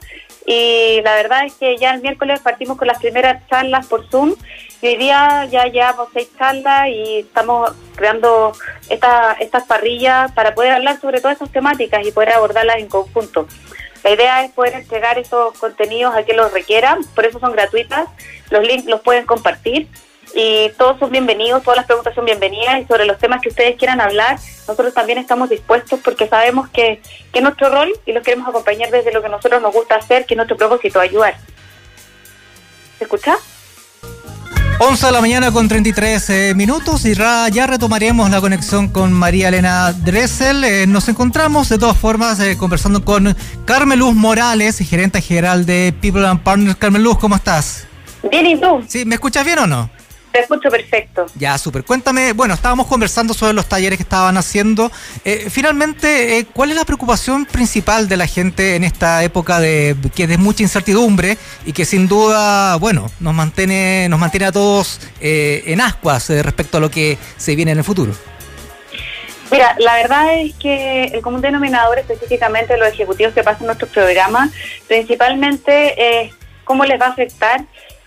Y 0.44 1.00
la 1.04 1.14
verdad 1.14 1.44
es 1.44 1.54
que 1.54 1.76
ya 1.78 1.94
el 1.94 2.02
miércoles 2.02 2.40
partimos 2.40 2.76
con 2.76 2.88
las 2.88 2.98
primeras 2.98 3.46
charlas 3.46 3.86
por 3.86 4.10
Zoom 4.10 4.34
hoy 4.88 4.96
día 4.96 5.46
ya 5.50 5.66
llevamos 5.66 6.08
seis 6.12 6.28
charlas 6.38 6.88
y 6.88 7.20
estamos 7.20 7.72
creando 7.96 8.52
esta, 8.90 9.32
estas 9.40 9.64
parrillas 9.64 10.32
para 10.32 10.54
poder 10.54 10.72
hablar 10.72 11.00
sobre 11.00 11.20
todas 11.20 11.36
esas 11.36 11.50
temáticas 11.50 12.06
y 12.06 12.12
poder 12.12 12.32
abordarlas 12.34 12.76
en 12.76 12.88
conjunto. 12.88 13.46
La 14.02 14.10
idea 14.10 14.44
es 14.44 14.52
poder 14.52 14.74
entregar 14.74 15.18
esos 15.18 15.58
contenidos 15.58 16.14
a 16.14 16.22
quien 16.24 16.36
los 16.36 16.52
requiera, 16.52 16.98
por 17.14 17.24
eso 17.24 17.38
son 17.38 17.52
gratuitas, 17.52 18.08
los 18.50 18.62
links 18.62 18.84
los 18.84 19.00
pueden 19.00 19.24
compartir 19.24 19.88
y 20.34 20.68
todos 20.76 20.98
son 20.98 21.10
bienvenidos, 21.10 21.62
todas 21.62 21.78
las 21.78 21.86
preguntas 21.86 22.14
son 22.14 22.26
bienvenidas 22.26 22.82
y 22.82 22.84
sobre 22.86 23.06
los 23.06 23.18
temas 23.18 23.40
que 23.40 23.48
ustedes 23.48 23.76
quieran 23.76 24.02
hablar, 24.02 24.38
nosotros 24.68 24.92
también 24.92 25.16
estamos 25.16 25.48
dispuestos 25.48 26.00
porque 26.04 26.28
sabemos 26.28 26.68
que, 26.68 27.00
que 27.32 27.38
es 27.38 27.42
nuestro 27.42 27.70
rol 27.70 27.90
y 28.04 28.12
los 28.12 28.22
queremos 28.22 28.48
acompañar 28.48 28.90
desde 28.90 29.12
lo 29.12 29.22
que 29.22 29.30
nosotros 29.30 29.62
nos 29.62 29.72
gusta 29.72 29.96
hacer, 29.96 30.26
que 30.26 30.34
es 30.34 30.36
nuestro 30.36 30.58
propósito, 30.58 31.00
ayudar. 31.00 31.36
¿Se 32.98 33.04
escucha? 33.04 33.38
11 34.78 35.06
de 35.06 35.12
la 35.12 35.20
mañana 35.20 35.52
con 35.52 35.68
33 35.68 36.30
eh, 36.30 36.52
minutos 36.54 37.04
y 37.04 37.14
ya 37.14 37.66
retomaremos 37.66 38.28
la 38.30 38.40
conexión 38.40 38.88
con 38.88 39.12
María 39.12 39.48
Elena 39.48 39.92
Dressel. 39.92 40.64
Eh, 40.64 40.86
nos 40.86 41.08
encontramos 41.08 41.68
de 41.68 41.78
todas 41.78 41.96
formas 41.96 42.40
eh, 42.40 42.56
conversando 42.56 43.04
con 43.04 43.36
Carmen 43.64 44.00
Luz 44.00 44.14
Morales, 44.14 44.78
gerente 44.78 45.20
general 45.20 45.64
de 45.64 45.94
People 46.00 46.26
and 46.26 46.40
Partners. 46.40 46.76
Carmen 46.76 47.02
Luz, 47.02 47.18
¿cómo 47.18 47.36
estás? 47.36 47.86
Bien, 48.30 48.46
¿y 48.46 48.60
tú? 48.60 48.82
Sí, 48.88 49.04
¿me 49.04 49.14
escuchas 49.14 49.44
bien 49.44 49.60
o 49.60 49.66
no? 49.66 49.90
Te 50.34 50.40
escucho 50.40 50.68
perfecto. 50.68 51.26
Ya, 51.36 51.56
súper. 51.58 51.84
Cuéntame, 51.84 52.32
bueno, 52.32 52.54
estábamos 52.54 52.88
conversando 52.88 53.34
sobre 53.34 53.52
los 53.52 53.68
talleres 53.68 53.96
que 53.96 54.02
estaban 54.02 54.36
haciendo. 54.36 54.90
Eh, 55.24 55.46
finalmente, 55.48 56.38
eh, 56.38 56.46
¿cuál 56.52 56.70
es 56.70 56.76
la 56.76 56.84
preocupación 56.84 57.46
principal 57.46 58.08
de 58.08 58.16
la 58.16 58.26
gente 58.26 58.74
en 58.74 58.82
esta 58.82 59.22
época 59.22 59.60
de 59.60 59.94
que 60.12 60.24
es 60.24 60.28
de 60.28 60.36
mucha 60.36 60.64
incertidumbre 60.64 61.38
y 61.64 61.72
que 61.72 61.84
sin 61.84 62.08
duda, 62.08 62.74
bueno, 62.78 63.12
nos 63.20 63.32
mantiene, 63.32 64.08
nos 64.08 64.18
mantiene 64.18 64.46
a 64.46 64.50
todos 64.50 65.00
eh, 65.20 65.62
en 65.66 65.80
ascuas 65.80 66.28
respecto 66.28 66.78
a 66.78 66.80
lo 66.80 66.90
que 66.90 67.16
se 67.36 67.54
viene 67.54 67.70
en 67.70 67.78
el 67.78 67.84
futuro? 67.84 68.12
Mira, 69.52 69.76
la 69.78 69.94
verdad 69.94 70.34
es 70.34 70.52
que 70.56 71.04
el 71.04 71.22
común 71.22 71.42
denominador, 71.42 72.00
específicamente 72.00 72.76
los 72.76 72.88
ejecutivos 72.88 73.34
que 73.34 73.44
pasan 73.44 73.66
nuestros 73.66 73.88
programas, 73.90 74.50
principalmente 74.88 76.24
es 76.24 76.34
cómo 76.64 76.84
les 76.84 77.00
va 77.00 77.06
a 77.06 77.10
afectar 77.10 77.64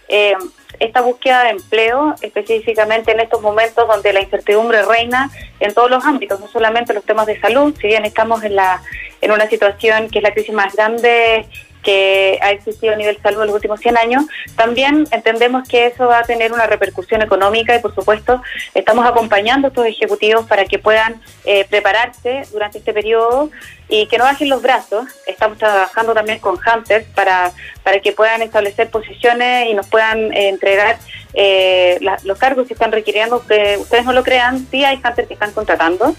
eh, 0.10 0.36
esta 0.80 1.02
búsqueda 1.02 1.44
de 1.44 1.50
empleo, 1.52 2.16
específicamente 2.22 3.12
en 3.12 3.20
estos 3.20 3.42
momentos 3.42 3.88
donde 3.88 4.14
la 4.14 4.22
incertidumbre 4.22 4.84
reina 4.84 5.30
en 5.60 5.74
todos 5.74 5.90
los 5.90 6.06
ámbitos, 6.06 6.40
no 6.40 6.48
solamente 6.48 6.94
los 6.94 7.04
temas 7.04 7.26
de 7.26 7.40
salud, 7.40 7.76
si 7.80 7.88
bien 7.88 8.06
estamos 8.06 8.44
en, 8.44 8.56
la, 8.56 8.82
en 9.22 9.32
una 9.32 9.48
situación 9.48 10.10
que 10.10 10.20
es 10.20 10.24
la 10.24 10.34
crisis 10.34 10.54
más 10.54 10.76
grande 10.76 11.46
que 11.88 12.38
ha 12.42 12.52
existido 12.52 12.92
a 12.92 12.98
nivel 12.98 13.18
salud 13.22 13.40
en 13.40 13.48
los 13.48 13.56
últimos 13.56 13.80
100 13.80 13.98
años, 13.98 14.26
también 14.58 15.08
entendemos 15.12 15.66
que 15.70 15.86
eso 15.86 16.06
va 16.06 16.20
a 16.20 16.24
tener 16.24 16.52
una 16.52 16.68
repercusión 16.68 17.22
económica 17.22 17.74
y 17.74 17.80
por 17.80 17.96
supuesto 17.96 18.42
estamos 18.74 19.08
acompañando 19.08 19.68
a 19.68 19.70
estos 19.70 19.86
ejecutivos 19.86 20.46
para 20.48 20.66
que 20.66 20.80
puedan 20.80 21.22
eh, 21.46 21.66
prepararse 21.70 22.42
durante 22.52 22.80
este 22.80 22.92
periodo 22.92 23.52
y 23.88 24.06
que 24.08 24.18
no 24.18 24.26
bajen 24.26 24.50
los 24.50 24.62
brazos. 24.62 25.06
Estamos 25.26 25.60
trabajando 25.60 26.14
también 26.14 26.40
con 26.40 26.58
Hunters 26.58 27.06
para, 27.16 27.54
para 27.84 28.02
que 28.02 28.12
puedan 28.12 28.42
establecer 28.42 28.90
posiciones 28.90 29.70
y 29.70 29.74
nos 29.74 29.88
puedan 29.88 30.34
eh, 30.34 30.50
entregar 30.50 30.98
eh, 31.36 32.00
los 32.26 32.38
cargos 32.38 32.68
que 32.68 32.74
están 32.74 32.92
requiriendo. 32.92 33.48
Que 33.48 33.78
ustedes 33.80 34.04
no 34.04 34.12
lo 34.12 34.26
crean, 34.26 34.68
sí 34.70 34.84
hay 34.84 34.98
Hunters 34.98 35.30
que 35.30 35.36
están 35.36 35.54
contratando 35.54 36.18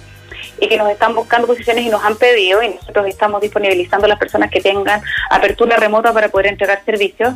y 0.61 0.69
que 0.69 0.77
nos 0.77 0.91
están 0.91 1.15
buscando 1.15 1.47
posiciones 1.47 1.85
y 1.85 1.89
nos 1.89 2.03
han 2.05 2.17
pedido 2.17 2.63
y 2.63 2.71
nosotros 2.71 3.07
estamos 3.07 3.41
disponibilizando 3.41 4.07
a 4.07 4.09
las 4.09 4.19
personas 4.19 4.51
que 4.51 4.61
tengan 4.61 5.03
apertura 5.31 5.77
remota 5.77 6.13
para 6.13 6.29
poder 6.29 6.49
entregar 6.49 6.83
servicios. 6.85 7.35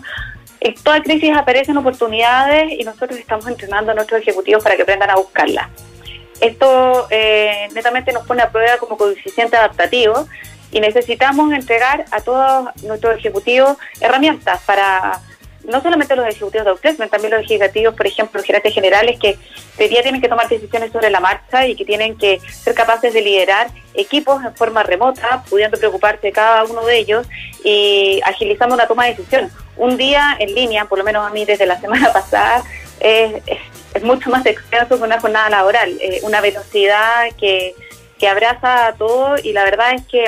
En 0.60 0.74
toda 0.74 1.02
crisis 1.02 1.36
aparecen 1.36 1.76
oportunidades 1.76 2.72
y 2.72 2.84
nosotros 2.84 3.18
estamos 3.18 3.46
entrenando 3.48 3.92
a 3.92 3.94
nuestros 3.94 4.20
ejecutivos 4.20 4.62
para 4.62 4.76
que 4.76 4.82
aprendan 4.82 5.10
a 5.10 5.16
buscarlas. 5.16 5.68
Esto 6.40 7.06
eh, 7.10 7.68
netamente 7.72 8.12
nos 8.12 8.26
pone 8.26 8.42
a 8.42 8.50
prueba 8.50 8.76
como 8.78 8.96
coeficiente 8.96 9.56
adaptativo 9.56 10.28
y 10.72 10.80
necesitamos 10.80 11.52
entregar 11.52 12.04
a 12.10 12.20
todos 12.20 12.70
nuestros 12.82 13.16
ejecutivos 13.16 13.76
herramientas 14.00 14.60
para 14.66 15.20
no 15.64 15.80
solamente 15.80 16.16
los 16.16 16.26
ejecutivos 16.26 16.64
de 16.64 16.70
outplacement, 16.70 17.10
también 17.10 17.32
los 17.32 17.42
ejecutivos, 17.42 17.94
por 17.94 18.06
ejemplo, 18.06 18.38
los 18.38 18.46
gerentes 18.46 18.74
generales 18.74 19.18
que 19.18 19.38
hoy 19.78 19.88
día 19.88 20.02
tienen 20.02 20.20
que 20.20 20.28
tomar 20.28 20.48
decisiones 20.48 20.92
sobre 20.92 21.10
la 21.10 21.20
marcha 21.20 21.66
y 21.66 21.76
que 21.76 21.84
tienen 21.84 22.16
que 22.16 22.40
ser 22.40 22.74
capaces 22.74 23.12
de 23.14 23.20
liderar 23.20 23.68
equipos 23.94 24.42
en 24.44 24.54
forma 24.54 24.82
remota, 24.82 25.44
pudiendo 25.48 25.78
preocuparse 25.78 26.32
cada 26.32 26.64
uno 26.64 26.84
de 26.84 26.98
ellos 26.98 27.26
y 27.64 28.20
agilizando 28.24 28.74
una 28.74 28.86
toma 28.86 29.06
de 29.06 29.14
decisión. 29.14 29.50
Un 29.76 29.96
día 29.96 30.36
en 30.38 30.54
línea, 30.54 30.84
por 30.86 30.98
lo 30.98 31.04
menos 31.04 31.26
a 31.26 31.30
mí 31.30 31.44
desde 31.44 31.66
la 31.66 31.80
semana 31.80 32.12
pasada, 32.12 32.62
es, 33.00 33.42
mucho 34.02 34.30
más 34.30 34.44
extenso 34.46 34.96
que 34.96 35.04
una 35.04 35.20
jornada 35.20 35.50
laboral, 35.50 35.98
eh, 36.00 36.20
una 36.22 36.40
velocidad 36.40 37.26
que, 37.38 37.74
que 38.18 38.26
abraza 38.26 38.86
a 38.86 38.94
todo 38.94 39.36
y 39.42 39.52
la 39.52 39.64
verdad 39.64 39.92
es 39.94 40.02
que 40.06 40.24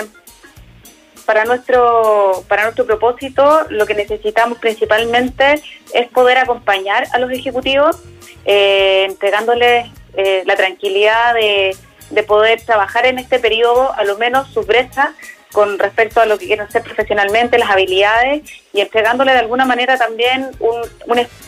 para 1.25 1.45
nuestro, 1.45 2.45
para 2.49 2.65
nuestro 2.65 2.87
propósito 2.87 3.67
lo 3.71 3.87
que 3.87 3.95
necesitamos 3.95 4.59
principalmente 4.59 5.63
es 5.93 6.09
poder 6.09 6.39
acompañar 6.39 7.07
a 7.13 7.19
los 7.19 7.31
ejecutivos, 7.31 7.97
eh, 8.45 9.07
entregándoles 9.09 9.87
eh, 10.17 10.43
la 10.47 10.57
tranquilidad 10.57 11.35
de, 11.35 11.77
de, 12.11 12.23
poder 12.23 12.61
trabajar 12.63 13.07
en 13.07 13.19
este 13.19 13.39
periodo, 13.39 13.93
a 13.95 14.05
lo 14.05 14.17
menos 14.19 14.49
sus 14.53 14.67
brechas 14.67 15.11
con 15.53 15.79
respecto 15.79 16.21
a 16.21 16.27
lo 16.27 16.37
que 16.37 16.47
quieren 16.47 16.67
hacer 16.67 16.83
profesionalmente, 16.83 17.59
las 17.59 17.71
habilidades 17.71 18.43
y 18.73 18.81
entregándole 18.81 19.33
de 19.33 19.39
alguna 19.39 19.65
manera 19.65 19.97
también 19.97 20.51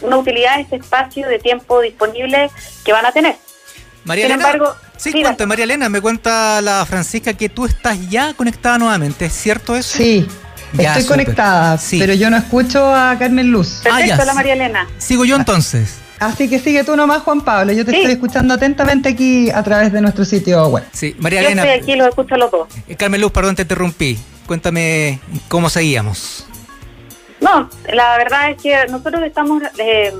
una 0.01 0.17
utilidad 0.17 0.55
a 0.55 0.61
ese 0.61 0.77
espacio 0.77 1.29
de 1.29 1.41
tiempo 1.41 1.81
disponible 1.81 2.49
que 2.85 2.93
van 2.93 3.05
a 3.05 3.13
tener. 3.13 3.35
María 4.07 4.27
Sin 4.27 4.35
embargo, 4.35 4.75
sí, 4.97 5.11
cuenta, 5.11 5.47
María 5.47 5.65
Elena, 5.65 5.89
me 5.89 6.01
cuenta 6.01 6.61
la 6.61 6.87
Francisca 6.87 7.35
que 7.35 7.49
tú 7.49 7.67
estás 7.67 8.09
ya 8.09 8.35
conectada 8.35 8.79
nuevamente, 8.79 9.27
¿es 9.27 9.33
cierto 9.33 9.75
eso? 9.75 9.99
Sí, 9.99 10.27
estoy 10.79 11.05
conectada, 11.05 11.77
pero 11.91 12.15
yo 12.15 12.31
no 12.31 12.37
escucho 12.37 12.95
a 12.95 13.17
Carmen 13.19 13.51
Luz. 13.51 13.81
Perfecto, 13.83 14.23
ah, 14.23 14.25
la 14.25 14.35
María 14.35 14.53
Elena. 14.53 14.87
Sigo 14.99 15.25
yo 15.25 15.35
entonces. 15.35 15.99
Así 16.21 16.49
que 16.49 16.61
sigue 16.61 16.85
tú 16.85 16.97
nomás, 16.97 17.23
Juan 17.23 17.43
Pablo. 17.43 17.73
Yo 17.73 17.85
te 17.85 17.97
estoy 17.97 18.13
escuchando 18.13 18.55
atentamente 18.55 19.09
aquí 19.09 19.51
a 19.51 19.63
través 19.65 19.93
de 19.93 20.01
nuestro 20.01 20.25
sitio 20.25 20.67
web. 20.69 20.85
Sí, 20.93 21.15
María 21.19 21.41
Elena. 21.41 21.65
Yo 21.65 21.71
estoy 21.73 21.83
aquí, 21.83 21.99
lo 21.99 22.09
escucho 22.09 22.37
los 22.37 22.51
dos. 22.51 22.69
Eh, 22.87 22.95
Carmen 22.95 23.21
Luz, 23.21 23.33
perdón, 23.33 23.57
te 23.57 23.63
interrumpí. 23.63 24.19
Cuéntame 24.47 25.19
cómo 25.49 25.69
seguíamos. 25.69 26.47
No, 27.41 27.69
la 27.93 28.17
verdad 28.17 28.51
es 28.51 28.63
que 28.63 28.87
nosotros 28.89 29.23
estamos 29.25 29.63
eh, 29.79 30.13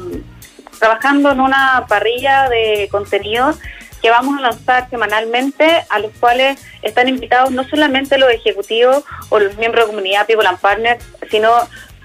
trabajando 0.79 1.33
en 1.33 1.41
una 1.41 1.87
parrilla 1.89 2.49
de 2.49 2.89
contenidos 2.91 3.59
que 4.03 4.11
vamos 4.11 4.39
a 4.39 4.43
lanzar 4.43 4.89
semanalmente, 4.91 5.85
a 5.89 5.99
los 5.99 6.13
cuales 6.21 6.61
están 6.83 7.09
invitados 7.09 7.51
no 7.51 7.65
solamente 7.65 8.19
los 8.19 8.31
ejecutivos 8.31 9.05
o 9.31 9.39
los 9.39 9.57
miembros 9.57 9.85
de 9.85 9.91
comunidad 9.91 10.27
People 10.27 10.47
and 10.47 10.61
Partners, 10.61 11.05
sino 11.31 11.51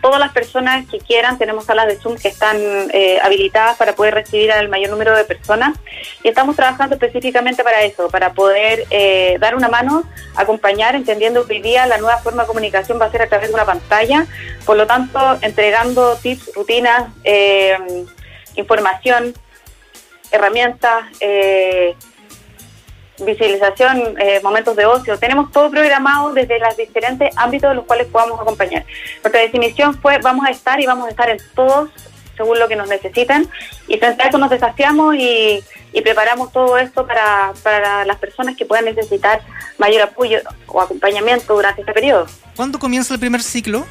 todas 0.02 0.20
las 0.20 0.32
personas 0.32 0.88
que 0.90 0.98
quieran. 1.00 1.38
Tenemos 1.38 1.66
salas 1.66 1.88
de 1.88 1.98
Zoom 1.98 2.18
que 2.18 2.28
están 2.28 2.58
eh, 2.92 3.20
habilitadas 3.22 3.78
para 3.78 3.94
poder 3.94 4.16
recibir 4.16 4.52
al 4.52 4.68
mayor 4.68 4.90
número 4.90 5.16
de 5.16 5.24
personas 5.24 5.78
y 6.24 6.30
estamos 6.30 6.56
trabajando 6.56 6.96
específicamente 6.96 7.64
para 7.64 7.84
eso, 7.84 8.10
para 8.10 8.34
poder 8.34 8.86
eh, 8.90 9.38
dar 9.40 9.56
una 9.56 9.70
mano, 9.70 10.04
acompañar, 10.36 10.96
entendiendo 10.96 11.46
que 11.46 11.54
hoy 11.54 11.62
día 11.62 11.86
la 11.86 11.98
nueva 12.00 12.18
forma 12.18 12.44
de 12.44 12.48
comunicación 12.48 13.00
va 13.00 13.06
a 13.06 13.12
ser 13.12 13.22
a 13.22 13.28
través 13.28 13.50
de 13.50 13.54
una 13.54 13.66
pantalla, 13.66 14.26
por 14.66 14.76
lo 14.76 14.88
tanto, 14.88 15.38
entregando 15.42 16.16
tips, 16.16 16.52
rutinas, 16.56 17.10
eh, 17.24 17.78
información, 18.56 19.34
herramientas, 20.32 21.06
eh, 21.20 21.96
visualización, 23.26 24.16
eh, 24.20 24.40
momentos 24.44 24.76
de 24.76 24.86
ocio. 24.86 25.18
Tenemos 25.18 25.52
todo 25.52 25.70
programado 25.70 26.34
desde 26.34 26.60
los 26.60 26.76
diferentes 26.76 27.36
ámbitos 27.38 27.70
de 27.70 27.76
los 27.76 27.86
cuales 27.86 28.08
podamos 28.08 28.40
acompañar. 28.40 28.86
Nuestra 29.24 29.42
definición 29.42 30.00
fue 30.00 30.18
vamos 30.20 30.46
a 30.46 30.52
estar 30.52 30.80
y 30.80 30.86
vamos 30.86 31.08
a 31.08 31.10
estar 31.10 31.30
en 31.30 31.38
todos 31.56 31.90
según 32.36 32.58
lo 32.58 32.68
que 32.68 32.76
nos 32.76 32.88
necesitan 32.88 33.48
y 33.88 33.98
frente 33.98 34.24
a 34.24 34.28
eso 34.28 34.38
nos 34.38 34.50
desafiamos 34.50 35.16
y, 35.16 35.64
preparamos 36.04 36.52
todo 36.52 36.78
esto 36.78 37.06
para, 37.06 37.54
para 37.62 38.06
las 38.06 38.18
personas 38.18 38.56
que 38.56 38.66
puedan 38.66 38.86
necesitar 38.86 39.42
mayor 39.78 40.02
apoyo 40.02 40.40
o 40.68 40.82
acompañamiento 40.82 41.54
durante 41.54 41.82
este 41.82 41.94
periodo. 41.94 42.26
¿Cuándo 42.56 42.80
comienza 42.80 43.14
el 43.14 43.20
primer 43.20 43.44
ciclo? 43.44 43.86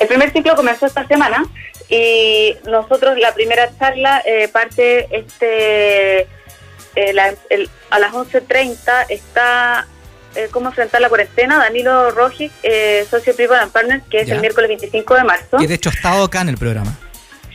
El 0.00 0.08
primer 0.08 0.32
ciclo 0.32 0.56
comenzó 0.56 0.86
esta 0.86 1.06
semana 1.06 1.44
y 1.88 2.56
nosotros 2.66 3.18
la 3.18 3.32
primera 3.34 3.70
charla 3.78 4.22
eh, 4.24 4.48
parte 4.48 5.06
este 5.10 6.20
eh, 6.96 7.68
a 7.90 7.98
las 7.98 8.12
11.30 8.12 9.06
está 9.08 9.86
eh, 10.34 10.48
cómo 10.50 10.68
enfrentar 10.68 11.00
la 11.00 11.08
cuarentena 11.08 11.58
Danilo 11.58 12.10
Rojic, 12.10 12.52
socio 13.08 13.36
People 13.36 13.56
and 13.56 13.70
Partners, 13.70 14.02
que 14.10 14.20
es 14.20 14.28
el 14.28 14.40
miércoles 14.40 14.68
25 14.68 15.14
de 15.14 15.24
marzo. 15.24 15.56
Y 15.60 15.66
de 15.66 15.74
hecho 15.74 15.90
ha 15.90 15.92
estado 15.92 16.24
acá 16.24 16.40
en 16.40 16.48
el 16.50 16.58
programa. 16.58 16.96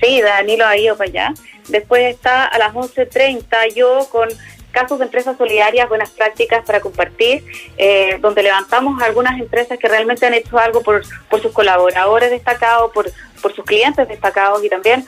Sí, 0.02 0.22
Danilo 0.22 0.65
ha 0.65 0.78
ido 0.78 0.96
para 0.96 1.10
allá. 1.10 1.34
Después 1.67 2.13
está 2.13 2.46
a 2.46 2.58
las 2.58 2.74
11.30 2.74 3.74
yo 3.76 4.08
con 4.12 4.30
casos 4.72 5.00
de 5.00 5.06
empresas 5.06 5.38
solidarias, 5.38 5.88
buenas 5.88 6.10
prácticas 6.10 6.66
para 6.66 6.80
compartir, 6.80 7.44
eh, 7.78 8.18
donde 8.20 8.44
levantamos 8.44 9.02
algunas 9.02 9.40
empresas 9.40 9.78
que 9.78 9.88
realmente 9.88 10.26
han 10.26 10.34
hecho 10.34 10.58
algo 10.58 10.82
por, 10.82 11.04
por 11.30 11.42
sus 11.42 11.52
colaboradores 11.52 12.32
destacados, 12.32 12.92
por, 12.92 13.12
por 13.42 13.54
sus 13.54 13.66
clientes 13.66 14.08
destacados 14.08 14.64
y 14.64 14.70
también 14.70 15.06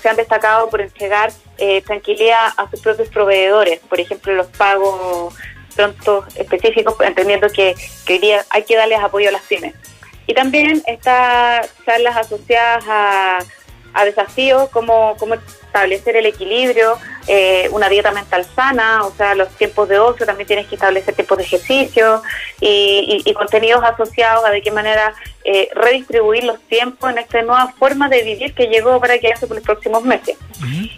se 0.00 0.08
han 0.08 0.16
destacado 0.16 0.68
por 0.70 0.80
entregar 0.80 1.32
eh, 1.58 1.82
tranquilidad 1.82 2.48
a 2.56 2.70
sus 2.70 2.80
propios 2.80 3.08
proveedores, 3.08 3.80
por 3.80 4.00
ejemplo, 4.00 4.34
los 4.34 4.46
pagos 4.48 5.34
pronto 5.74 6.24
específicos, 6.34 6.94
entendiendo 7.00 7.48
que, 7.48 7.74
que 8.06 8.40
hay 8.50 8.64
que 8.64 8.76
darles 8.76 9.00
apoyo 9.00 9.28
a 9.28 9.32
las 9.32 9.42
pymes. 9.42 9.74
Y 10.26 10.34
también 10.34 10.82
estas 10.86 11.70
charlas 11.84 12.16
asociadas 12.16 12.84
a 12.88 13.38
a 13.92 14.04
desafíos 14.04 14.68
como, 14.70 15.16
como 15.18 15.36
establecer 15.70 16.16
el 16.16 16.26
equilibrio, 16.26 16.98
eh, 17.28 17.68
una 17.70 17.88
dieta 17.88 18.10
mental 18.10 18.44
sana, 18.44 19.04
o 19.04 19.12
sea, 19.12 19.36
los 19.36 19.48
tiempos 19.50 19.88
de 19.88 20.00
ocio, 20.00 20.26
también 20.26 20.48
tienes 20.48 20.66
que 20.66 20.74
establecer 20.74 21.14
tiempos 21.14 21.38
de 21.38 21.44
ejercicio 21.44 22.22
y, 22.60 23.32
contenidos 23.34 23.82
asociados 23.82 24.44
a 24.44 24.50
de 24.50 24.60
qué 24.60 24.70
manera 24.70 25.14
eh, 25.44 25.70
redistribuir 25.74 26.44
los 26.44 26.60
tiempos 26.62 27.10
en 27.10 27.18
esta 27.18 27.40
nueva 27.40 27.72
forma 27.78 28.08
de 28.08 28.22
vivir 28.22 28.52
que 28.52 28.66
llegó 28.66 29.00
para 29.00 29.18
quedarse 29.18 29.46
por 29.46 29.56
los 29.56 29.64
próximos 29.64 30.02
meses. 30.02 30.36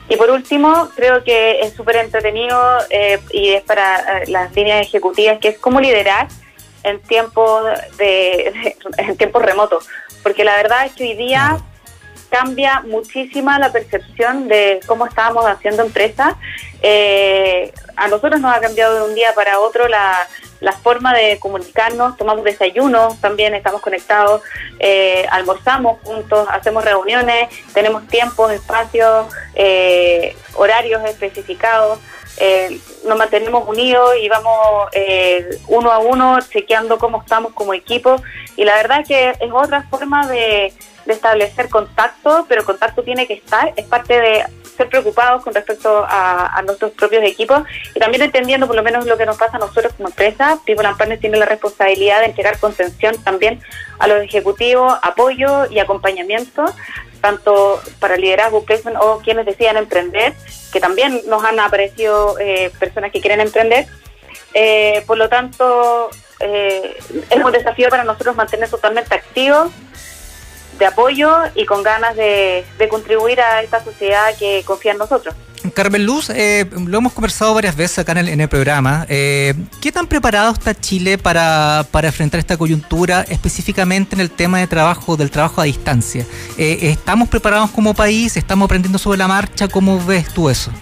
Y 0.08 0.16
por 0.16 0.30
último, 0.30 0.88
creo 0.96 1.22
que 1.22 1.60
es 1.60 1.74
súper 1.74 1.96
entretenido 1.96 2.78
eh, 2.90 3.20
y 3.30 3.50
es 3.50 3.62
para 3.62 4.22
las 4.26 4.52
líneas 4.56 4.84
ejecutivas, 4.84 5.38
que 5.38 5.48
es 5.48 5.58
cómo 5.58 5.80
liderar 5.80 6.26
en 6.82 7.00
tiempos 7.00 7.64
de, 7.98 8.74
en 8.98 9.16
tiempos 9.16 9.42
remotos, 9.42 9.86
porque 10.22 10.44
la 10.44 10.56
verdad 10.56 10.86
es 10.86 10.92
que 10.94 11.04
hoy 11.04 11.14
día 11.14 11.62
cambia 12.32 12.80
muchísima 12.80 13.58
la 13.58 13.70
percepción 13.70 14.48
de 14.48 14.80
cómo 14.86 15.04
estábamos 15.04 15.44
haciendo 15.44 15.82
empresa. 15.82 16.38
Eh, 16.80 17.70
a 17.94 18.08
nosotros 18.08 18.40
nos 18.40 18.56
ha 18.56 18.60
cambiado 18.60 18.94
de 18.94 19.10
un 19.10 19.14
día 19.14 19.34
para 19.34 19.60
otro 19.60 19.86
la, 19.86 20.26
forma 20.82 21.12
de 21.12 21.38
comunicarnos, 21.38 22.16
tomamos 22.16 22.44
desayunos, 22.44 23.20
también 23.20 23.54
estamos 23.54 23.82
conectados, 23.82 24.40
eh, 24.78 25.26
almorzamos 25.30 26.00
juntos, 26.02 26.48
hacemos 26.50 26.84
reuniones, 26.84 27.50
tenemos 27.74 28.06
tiempos, 28.08 28.50
espacios, 28.50 29.26
eh, 29.54 30.34
horarios 30.54 31.04
especificados. 31.04 31.98
Eh, 32.38 32.80
nos 33.04 33.18
mantenemos 33.18 33.68
unidos 33.68 34.12
y 34.20 34.28
vamos 34.28 34.88
eh, 34.92 35.58
uno 35.68 35.90
a 35.90 35.98
uno 35.98 36.38
chequeando 36.40 36.98
cómo 36.98 37.22
estamos 37.22 37.52
como 37.52 37.74
equipo. 37.74 38.22
Y 38.56 38.64
la 38.64 38.74
verdad 38.76 39.04
que 39.06 39.30
es 39.30 39.52
otra 39.52 39.82
forma 39.88 40.26
de, 40.26 40.72
establecer 41.06 41.68
contacto, 41.68 42.46
pero 42.48 42.64
contacto 42.64 43.02
tiene 43.02 43.26
que 43.26 43.34
estar, 43.34 43.72
es 43.76 43.84
parte 43.86 44.18
de 44.20 44.44
preocupados 44.88 45.42
con 45.42 45.54
respecto 45.54 46.04
a, 46.08 46.60
nuestros 46.64 46.92
propios 46.92 47.24
equipos 47.24 47.62
y 47.94 47.98
también 47.98 48.22
entendiendo 48.22 48.66
por 48.66 48.76
lo 48.76 48.82
menos 48.82 49.06
lo 49.06 49.16
que 49.16 49.26
nos 49.26 49.36
pasa 49.36 49.56
a 49.56 49.60
nosotros 49.60 49.92
como 49.94 50.08
empresa. 50.08 50.58
People 50.64 50.86
and 50.86 50.96
Partners 50.96 51.20
tiene 51.20 51.38
la 51.38 51.46
responsabilidad 51.46 52.20
de 52.20 52.26
entregar 52.26 52.58
contención 52.58 53.16
también 53.24 53.60
a 53.98 54.06
los 54.06 54.22
ejecutivos, 54.22 54.94
apoyo 55.02 55.70
y 55.70 55.78
acompañamiento 55.78 56.64
tanto 57.22 57.80
para 58.00 58.16
liderazgo, 58.16 58.64
placement 58.64 58.98
o 59.00 59.20
quienes 59.20 59.46
decían 59.46 59.78
emprender, 59.78 60.34
que 60.72 60.80
también 60.80 61.22
nos 61.28 61.42
han 61.44 61.58
aparecido 61.60 62.38
eh, 62.38 62.70
personas 62.78 63.12
que 63.12 63.20
quieren 63.20 63.40
emprender. 63.40 63.86
Eh, 64.52 65.02
por 65.06 65.16
lo 65.16 65.28
tanto, 65.28 66.10
eh, 66.40 66.96
es 67.30 67.44
un 67.44 67.52
desafío 67.52 67.88
para 67.88 68.04
nosotros 68.04 68.36
mantener 68.36 68.68
totalmente 68.68 69.14
activos, 69.14 69.70
de 70.78 70.86
apoyo 70.86 71.30
y 71.54 71.66
con 71.66 71.82
ganas 71.82 72.16
de 72.16 72.64
contribuir 72.90 73.40
a 73.40 73.62
esta 73.62 73.82
sociedad 73.82 74.36
que 74.38 74.62
confía 74.64 74.92
en 74.92 74.98
nosotros. 74.98 75.34
Carmen 75.70 76.04
Luz, 76.04 76.28
eh, 76.30 76.66
lo 76.86 76.98
hemos 76.98 77.12
conversado 77.12 77.54
varias 77.54 77.76
veces 77.76 78.00
acá 78.00 78.12
en 78.12 78.40
el, 78.40 78.48
programa. 78.48 79.06
Eh, 79.08 79.54
¿Qué 79.80 79.92
tan 79.92 80.06
preparado 80.06 80.52
está 80.52 80.74
Chile 80.74 81.18
para, 81.18 81.86
enfrentar 82.02 82.40
esta 82.40 82.56
coyuntura, 82.56 83.24
específicamente 83.28 84.16
en 84.16 84.20
el 84.20 84.30
tema 84.30 84.58
de 84.58 84.66
trabajo, 84.66 85.16
del 85.16 85.30
trabajo 85.30 85.60
a 85.60 85.64
distancia? 85.64 86.26
Eh, 86.58 86.78
¿Estamos 86.82 87.28
preparados 87.28 87.70
como 87.70 87.94
país? 87.94 88.36
¿Estamos 88.36 88.66
aprendiendo 88.66 88.98
sobre 88.98 89.18
la 89.18 89.28
marcha? 89.28 89.68
¿Cómo 89.68 90.04
ves 90.04 90.28
tú 90.34 90.50
eso? 90.50 90.72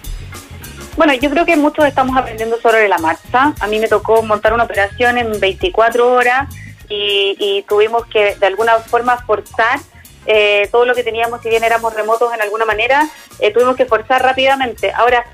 Bueno, 0.97 1.13
yo 1.15 1.31
creo 1.31 1.45
que 1.45 1.57
muchos 1.57 1.85
estamos 1.85 2.17
aprendiendo 2.17 2.59
sobre 2.61 2.89
la 2.89 2.99
marcha. 2.99 3.55
A 3.61 3.67
mí 3.67 3.79
me 3.79 3.89
tocó 3.89 4.23
montar 4.23 4.55
una 4.55 4.65
operación 4.65 5.19
en 5.19 5.39
24 5.39 6.11
horas 6.13 6.49
y 6.91 7.65
tuvimos 7.69 8.05
que 8.07 8.35
de 8.35 8.47
alguna 8.47 8.79
forma 8.81 9.17
forzar 9.19 9.79
eh, 10.27 10.69
todo 10.71 10.85
lo 10.85 10.95
que 10.95 11.03
teníamos, 11.03 11.41
si 11.43 11.49
bien 11.49 11.65
éramos 11.65 11.95
remotos 11.95 12.33
en 12.33 12.43
alguna 12.43 12.65
manera, 12.65 13.09
eh, 13.39 13.53
tuvimos 13.53 13.77
que 13.77 13.87
forzar 13.87 14.23
rápidamente. 14.23 14.93
Ahora, 14.93 15.25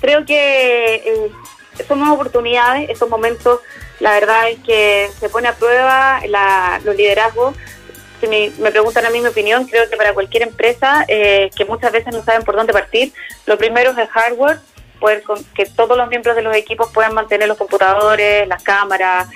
creo 0.00 0.24
que 0.24 0.94
eh, 0.94 1.30
son 1.86 2.02
oportunidades, 2.08 2.88
estos 2.88 3.08
momentos, 3.08 3.60
la 4.00 4.12
verdad 4.12 4.50
es 4.50 4.58
que 4.60 5.10
se 5.20 5.28
pone 5.28 5.48
a 5.48 5.54
prueba 5.54 6.20
los 6.84 6.96
liderazgos. 6.96 7.54
Si 8.20 8.26
me, 8.28 8.50
preguntan 8.70 9.04
a 9.04 9.10
mí 9.10 9.20
mi 9.20 9.28
opinión, 9.28 9.66
creo 9.66 9.88
que 9.90 9.96
para 9.96 10.14
cualquier 10.14 10.44
empresa 10.44 11.04
que 11.06 11.64
muchas 11.68 11.92
veces 11.92 12.12
no 12.12 12.22
saben 12.22 12.44
por 12.44 12.54
dónde 12.54 12.72
partir, 12.72 13.12
lo 13.46 13.58
primero 13.58 13.90
es 13.90 13.98
el 13.98 14.06
hardware, 14.08 14.60
poder 15.02 15.22
que 15.54 15.66
todos 15.66 15.98
los 15.98 16.08
miembros 16.08 16.34
de 16.34 16.40
los 16.40 16.56
equipos 16.56 16.90
puedan 16.94 17.12
mantener 17.12 17.46
los 17.48 17.58
computadores, 17.58 18.48
las 18.48 18.62
cámaras, 18.62 19.28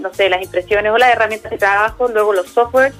no 0.00 0.14
sé, 0.14 0.28
las 0.28 0.40
impresiones 0.42 0.92
o 0.92 0.98
las 0.98 1.10
herramientas 1.10 1.50
de 1.50 1.58
trabajo, 1.58 2.06
luego 2.06 2.32
los 2.32 2.48
software 2.48 2.92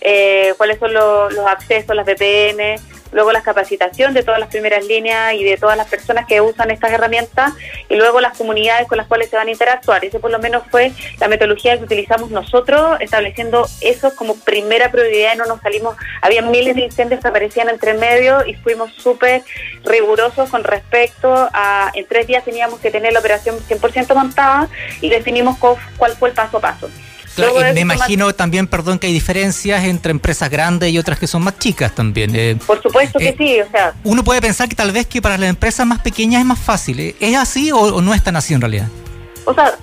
eh, 0.00 0.54
cuáles 0.56 0.78
son 0.78 0.92
los 0.92 1.38
accesos, 1.46 1.94
las 1.96 2.06
VPN, 2.06 2.76
luego 3.12 3.32
la 3.32 3.42
capacitación 3.42 4.14
de 4.14 4.22
todas 4.22 4.40
las 4.40 4.48
primeras 4.48 4.84
líneas 4.84 5.34
y 5.34 5.44
de 5.44 5.56
todas 5.56 5.76
las 5.76 5.88
personas 5.88 6.26
que 6.26 6.40
usan 6.40 6.70
estas 6.70 6.92
herramientas 6.92 7.52
y 7.88 7.96
luego 7.96 8.20
las 8.20 8.36
comunidades 8.36 8.86
con 8.88 8.98
las 8.98 9.06
cuales 9.06 9.30
se 9.30 9.36
van 9.36 9.48
a 9.48 9.50
interactuar. 9.50 10.04
Esa 10.04 10.18
por 10.18 10.30
lo 10.30 10.38
menos 10.38 10.62
fue 10.70 10.92
la 11.18 11.28
metodología 11.28 11.76
que 11.78 11.84
utilizamos 11.84 12.30
nosotros, 12.30 13.00
estableciendo 13.00 13.66
eso 13.80 14.14
como 14.14 14.36
primera 14.36 14.90
prioridad 14.90 15.36
no 15.36 15.46
nos 15.46 15.60
salimos, 15.60 15.96
había 16.22 16.42
miles 16.42 16.76
de 16.76 16.82
incendios 16.82 17.20
que 17.20 17.28
aparecían 17.28 17.68
entre 17.68 17.94
medio 17.94 18.46
y 18.46 18.54
fuimos 18.54 18.92
súper 18.94 19.42
rigurosos 19.84 20.50
con 20.50 20.64
respecto 20.64 21.48
a, 21.52 21.90
en 21.94 22.06
tres 22.06 22.26
días 22.26 22.44
teníamos 22.44 22.80
que 22.80 22.90
tener 22.90 23.12
la 23.12 23.20
operación 23.20 23.56
100% 23.58 24.14
montada 24.14 24.68
y 25.00 25.08
definimos 25.08 25.58
cuál 25.58 26.12
fue 26.12 26.28
el 26.30 26.34
paso 26.34 26.58
a 26.58 26.60
paso 26.60 26.90
me 27.74 27.80
imagino 27.80 28.32
también, 28.32 28.66
perdón, 28.66 28.98
que 28.98 29.06
hay 29.06 29.12
diferencias 29.12 29.84
entre 29.84 30.10
empresas 30.10 30.50
grandes 30.50 30.92
y 30.92 30.98
otras 30.98 31.18
que 31.18 31.26
son 31.26 31.42
más 31.42 31.58
chicas 31.58 31.94
también. 31.94 32.34
Eh, 32.34 32.56
Por 32.66 32.82
supuesto 32.82 33.18
que 33.18 33.28
eh, 33.28 33.34
sí, 33.36 33.60
o 33.60 33.70
sea. 33.70 33.94
Uno 34.04 34.24
puede 34.24 34.40
pensar 34.40 34.68
que 34.68 34.76
tal 34.76 34.92
vez 34.92 35.06
que 35.06 35.22
para 35.22 35.38
las 35.38 35.50
empresas 35.50 35.86
más 35.86 36.00
pequeñas 36.00 36.40
es 36.40 36.46
más 36.46 36.58
fácil. 36.58 37.00
Eh, 37.00 37.16
¿Es 37.20 37.36
así 37.36 37.70
o, 37.72 38.00
no 38.00 38.14
es 38.14 38.22
tan 38.22 38.36
así 38.36 38.54
en 38.54 38.60
realidad? 38.60 38.88
O 39.44 39.54
sea, 39.54 39.74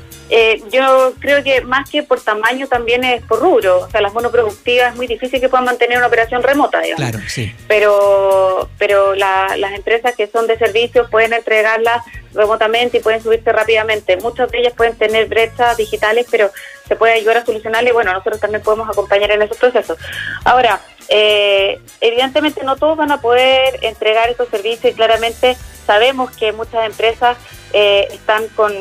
yo 0.72 1.14
creo 1.20 1.44
que 1.44 1.62
más 1.62 1.90
que 1.90 2.04
por 2.04 2.20
tamaño 2.20 2.68
también 2.68 3.04
es 3.04 3.22
por 3.24 3.40
rubro. 3.40 3.82
O 3.82 3.90
sea, 3.90 4.02
las 4.02 4.14
monoproductivas 4.14 4.92
es 4.92 4.96
muy 4.96 5.08
difícil 5.08 5.40
que 5.40 5.50
puedan 5.50 5.66
mantener 5.66 5.98
una 5.98 6.08
operación 6.08 6.42
remota, 6.42 6.82
digamos. 6.82 7.10
Claro, 7.10 7.20
sí. 7.28 7.54
Pero, 7.68 8.70
pero 8.78 9.14
las 9.16 9.74
empresas 9.76 10.16
que 10.16 10.28
son 10.28 10.48
de 10.48 10.58
servicios 10.58 11.10
pueden 11.10 11.34
entregarlas 11.34 12.04
remotamente 12.34 12.98
y 12.98 13.02
pueden 13.02 13.22
subirse 13.22 13.52
rápidamente. 13.52 14.18
Muchas 14.18 14.50
de 14.52 14.60
ellas 14.60 14.74
pueden 14.74 14.96
tener 14.96 15.28
brechas 15.28 15.78
digitales, 15.78 16.28
pero 16.30 16.52
se 16.88 16.96
puede 16.96 17.14
ayudar 17.14 17.38
a 17.38 17.46
solucionarle 17.46 17.90
y 17.92 17.94
bueno, 17.94 18.12
nosotros 18.12 18.40
también 18.40 18.62
podemos 18.62 18.90
acompañar 18.90 19.32
en 19.32 19.42
esos 19.42 19.58
procesos. 19.58 19.98
Ahora, 20.44 20.82
eh, 21.08 21.80
evidentemente 22.02 22.64
no 22.64 22.76
todos 22.78 22.98
van 22.98 23.12
a 23.12 23.22
poder 23.22 23.80
entregar 23.84 24.30
estos 24.30 24.50
servicios 24.50 24.94
y 24.94 24.96
claramente 24.96 25.56
sabemos 25.86 26.32
que 26.32 26.52
muchas 26.52 26.86
empresas 26.86 27.38
eh, 27.78 28.08
están 28.10 28.48
con, 28.56 28.72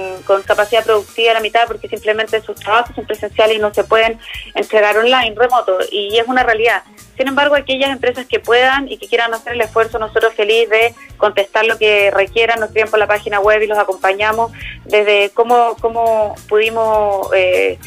capacidad 0.44 0.84
productiva 0.84 1.32
a 1.32 1.34
la 1.34 1.40
mitad 1.40 1.66
porque 1.66 1.88
simplemente 1.88 2.40
sus 2.42 2.54
trabajos 2.54 2.94
son 2.94 3.04
presenciales 3.04 3.56
y 3.56 3.58
no 3.58 3.74
se 3.74 3.82
pueden 3.82 4.20
entregar 4.54 4.96
online, 4.96 5.34
remoto, 5.34 5.78
y 5.90 6.16
es 6.16 6.28
una 6.28 6.44
realidad. 6.44 6.84
Sin 7.16 7.26
embargo, 7.26 7.56
aquellas 7.56 7.90
empresas 7.90 8.24
que 8.24 8.38
puedan 8.38 8.86
y 8.86 8.96
que 8.96 9.08
quieran 9.08 9.34
hacer 9.34 9.54
el 9.54 9.62
esfuerzo, 9.62 9.98
nosotros 9.98 10.34
felices 10.34 10.70
de 10.70 10.94
contestar 11.16 11.66
lo 11.66 11.76
que 11.76 12.12
requieran, 12.12 12.60
nos 12.60 12.68
escriben 12.68 12.88
por 12.88 13.00
la 13.00 13.08
página 13.08 13.40
web 13.40 13.62
y 13.62 13.66
los 13.66 13.78
acompañamos 13.78 14.52
desde 14.84 15.30
cómo, 15.30 15.76
cómo 15.80 16.36
pudimos 16.48 17.30
eh, 17.34 17.80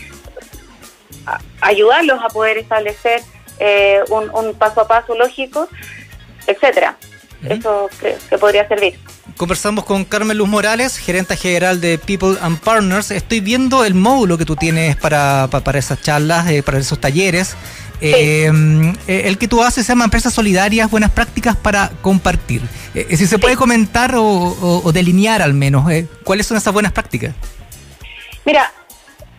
ayudarlos 1.61 2.19
a 2.21 2.27
poder 2.27 2.57
establecer 2.57 3.21
eh, 3.59 4.01
un, 4.09 4.53
paso 4.55 4.81
a 4.81 4.87
paso 4.89 5.15
lógico, 5.15 5.69
etcétera. 6.47 6.97
Eso 7.47 7.89
creo 7.97 8.17
que 8.29 8.37
podría 8.37 8.67
servir. 8.67 8.99
Conversamos 9.37 9.85
con 9.85 10.03
Carmen 10.03 10.35
Luz 10.35 10.49
Morales, 10.49 10.97
gerente 10.97 11.37
general 11.37 11.79
de 11.79 11.99
People 11.99 12.37
and 12.41 12.59
Partners. 12.59 13.11
Estoy 13.11 13.39
viendo 13.39 13.85
el 13.85 13.93
módulo 13.93 14.35
que 14.35 14.45
tú 14.45 14.55
tienes 14.55 14.95
para, 14.95 15.47
para, 15.47 15.77
esas 15.77 16.01
charlas, 16.01 16.49
eh, 16.49 16.63
para 16.63 16.79
esos 16.79 16.99
talleres. 16.99 17.55
Eh, 18.01 18.51
el 19.07 19.37
que 19.37 19.47
tú 19.47 19.63
haces 19.63 19.85
se 19.85 19.91
llama 19.91 20.05
Empresas 20.05 20.33
Solidarias, 20.33 20.89
Buenas 20.89 21.11
Prácticas 21.11 21.55
para 21.55 21.91
Compartir. 22.01 22.63
si 22.93 23.27
se 23.27 23.37
puede 23.37 23.55
comentar 23.55 24.15
o, 24.15 24.91
delinear 24.91 25.43
al 25.43 25.53
menos, 25.53 25.85
¿cuáles 26.23 26.47
son 26.47 26.57
esas 26.57 26.73
buenas 26.73 26.91
prácticas? 26.91 27.35
Mira, 28.43 28.73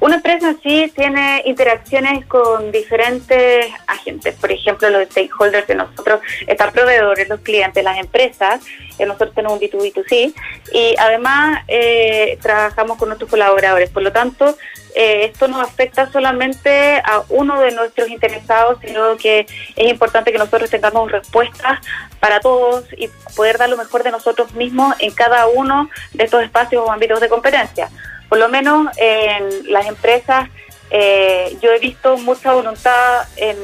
una 0.01 0.17
empresa 0.17 0.55
sí 0.63 0.93
tiene 0.95 1.43
interacciones 1.45 2.25
con 2.27 2.71
diferentes 2.71 3.67
agentes, 3.87 4.35
por 4.37 4.53
ejemplo, 4.53 4.89
los 4.91 5.09
stakeholders 5.09 5.67
de 5.67 5.75
nosotros, 5.75 6.21
están 6.47 6.73
proveedores, 6.73 7.29
los 7.29 7.41
clientes, 7.41 7.83
las 7.83 7.99
empresas, 7.99 8.61
eh, 8.99 9.07
nosotros 9.07 9.35
tenemos 9.35 9.61
un 9.61 9.69
B2B2C 9.69 10.35
y 10.73 10.95
además 10.99 11.65
eh, 11.67 12.39
trabajamos 12.41 12.97
con 12.99 13.09
nuestros 13.09 13.31
colaboradores. 13.31 13.91
Por 13.91 14.03
lo 14.03 14.13
tanto, 14.13 14.57
eh, 14.95 15.27
esto 15.27 15.49
no 15.49 15.61
afecta 15.61 16.11
solamente 16.11 17.01
a 17.05 17.23
uno 17.29 17.61
de 17.61 17.73
nuestros 17.73 18.09
interesados, 18.09 18.79
sino 18.85 19.17
que 19.17 19.47
es 19.77 19.89
importante 19.89 20.33
que 20.33 20.39
nosotros 20.39 20.71
tengamos 20.71 21.11
respuestas 21.11 21.81
para 22.21 22.41
todos 22.41 22.85
y 22.97 23.09
poder 23.37 23.59
dar 23.59 23.69
lo 23.69 23.77
mejor 23.77 24.03
de 24.03 24.11
nosotros 24.11 24.53
mismos 24.55 24.95
en 25.01 25.13
cada 25.13 25.47
uno 25.49 25.91
de 26.13 26.25
estos 26.25 26.43
espacios 26.43 26.85
o 26.87 26.93
ámbitos 26.93 27.21
de 27.21 27.29
competencia 27.29 27.89
por 28.29 28.39
lo 28.39 28.49
menos 28.49 28.89
en 28.97 29.73
las 29.73 29.87
empresas 29.87 30.49
eh, 30.91 31.59
yo 31.61 31.71
he 31.73 31.79
visto 31.81 32.17
mucha 32.17 32.55
voluntad 32.55 33.29
en, 33.37 33.59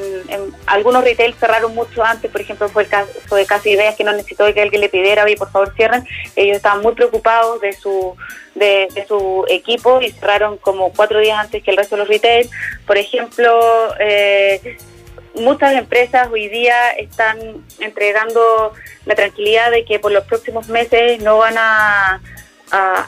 algunos 0.67 1.05
retail 1.05 1.35
cerraron 1.35 1.75
mucho 1.75 2.05
antes, 2.05 2.31
por 2.31 2.43
ejemplo 2.43 2.69
fue 2.69 2.83
el 2.83 2.89
caso 2.89 3.35
de 3.35 3.47
Casi 3.47 3.71
Ideas 3.71 3.97
que 3.97 4.05
no 4.05 4.13
necesitó 4.13 4.53
que 4.53 4.61
alguien 4.61 4.83
le 4.83 4.91
pidiera, 4.91 5.29
y 5.31 5.37
por 5.37 5.51
favor 5.51 5.73
cierren, 5.75 6.07
ellos 6.37 6.57
estaban 6.57 6.83
muy 6.83 6.93
preocupados 6.95 7.61
de 7.63 7.73
su 7.73 8.15
de, 8.55 8.89
su 9.09 9.45
equipo 9.49 10.01
y 10.03 10.11
cerraron 10.11 10.59
como 10.59 10.93
cuatro 10.93 11.19
días 11.19 11.39
antes 11.39 11.63
que 11.63 11.71
el 11.71 11.77
resto 11.77 11.97
de 11.97 12.01
los 12.01 12.09
retail. 12.09 12.49
Por 12.87 12.99
ejemplo, 12.99 13.59
eh, 13.99 14.77
muchas 15.35 15.73
empresas 15.73 16.29
hoy 16.31 16.49
día 16.49 16.93
están 16.93 17.39
entregando 17.81 18.73
la 19.07 19.15
tranquilidad 19.15 19.71
de 19.71 19.85
que 19.85 19.99
por 19.99 20.13
los 20.13 20.25
próximos 20.25 20.69
meses 20.69 21.21
no 21.21 21.39
van 21.39 21.57
a 21.59 22.21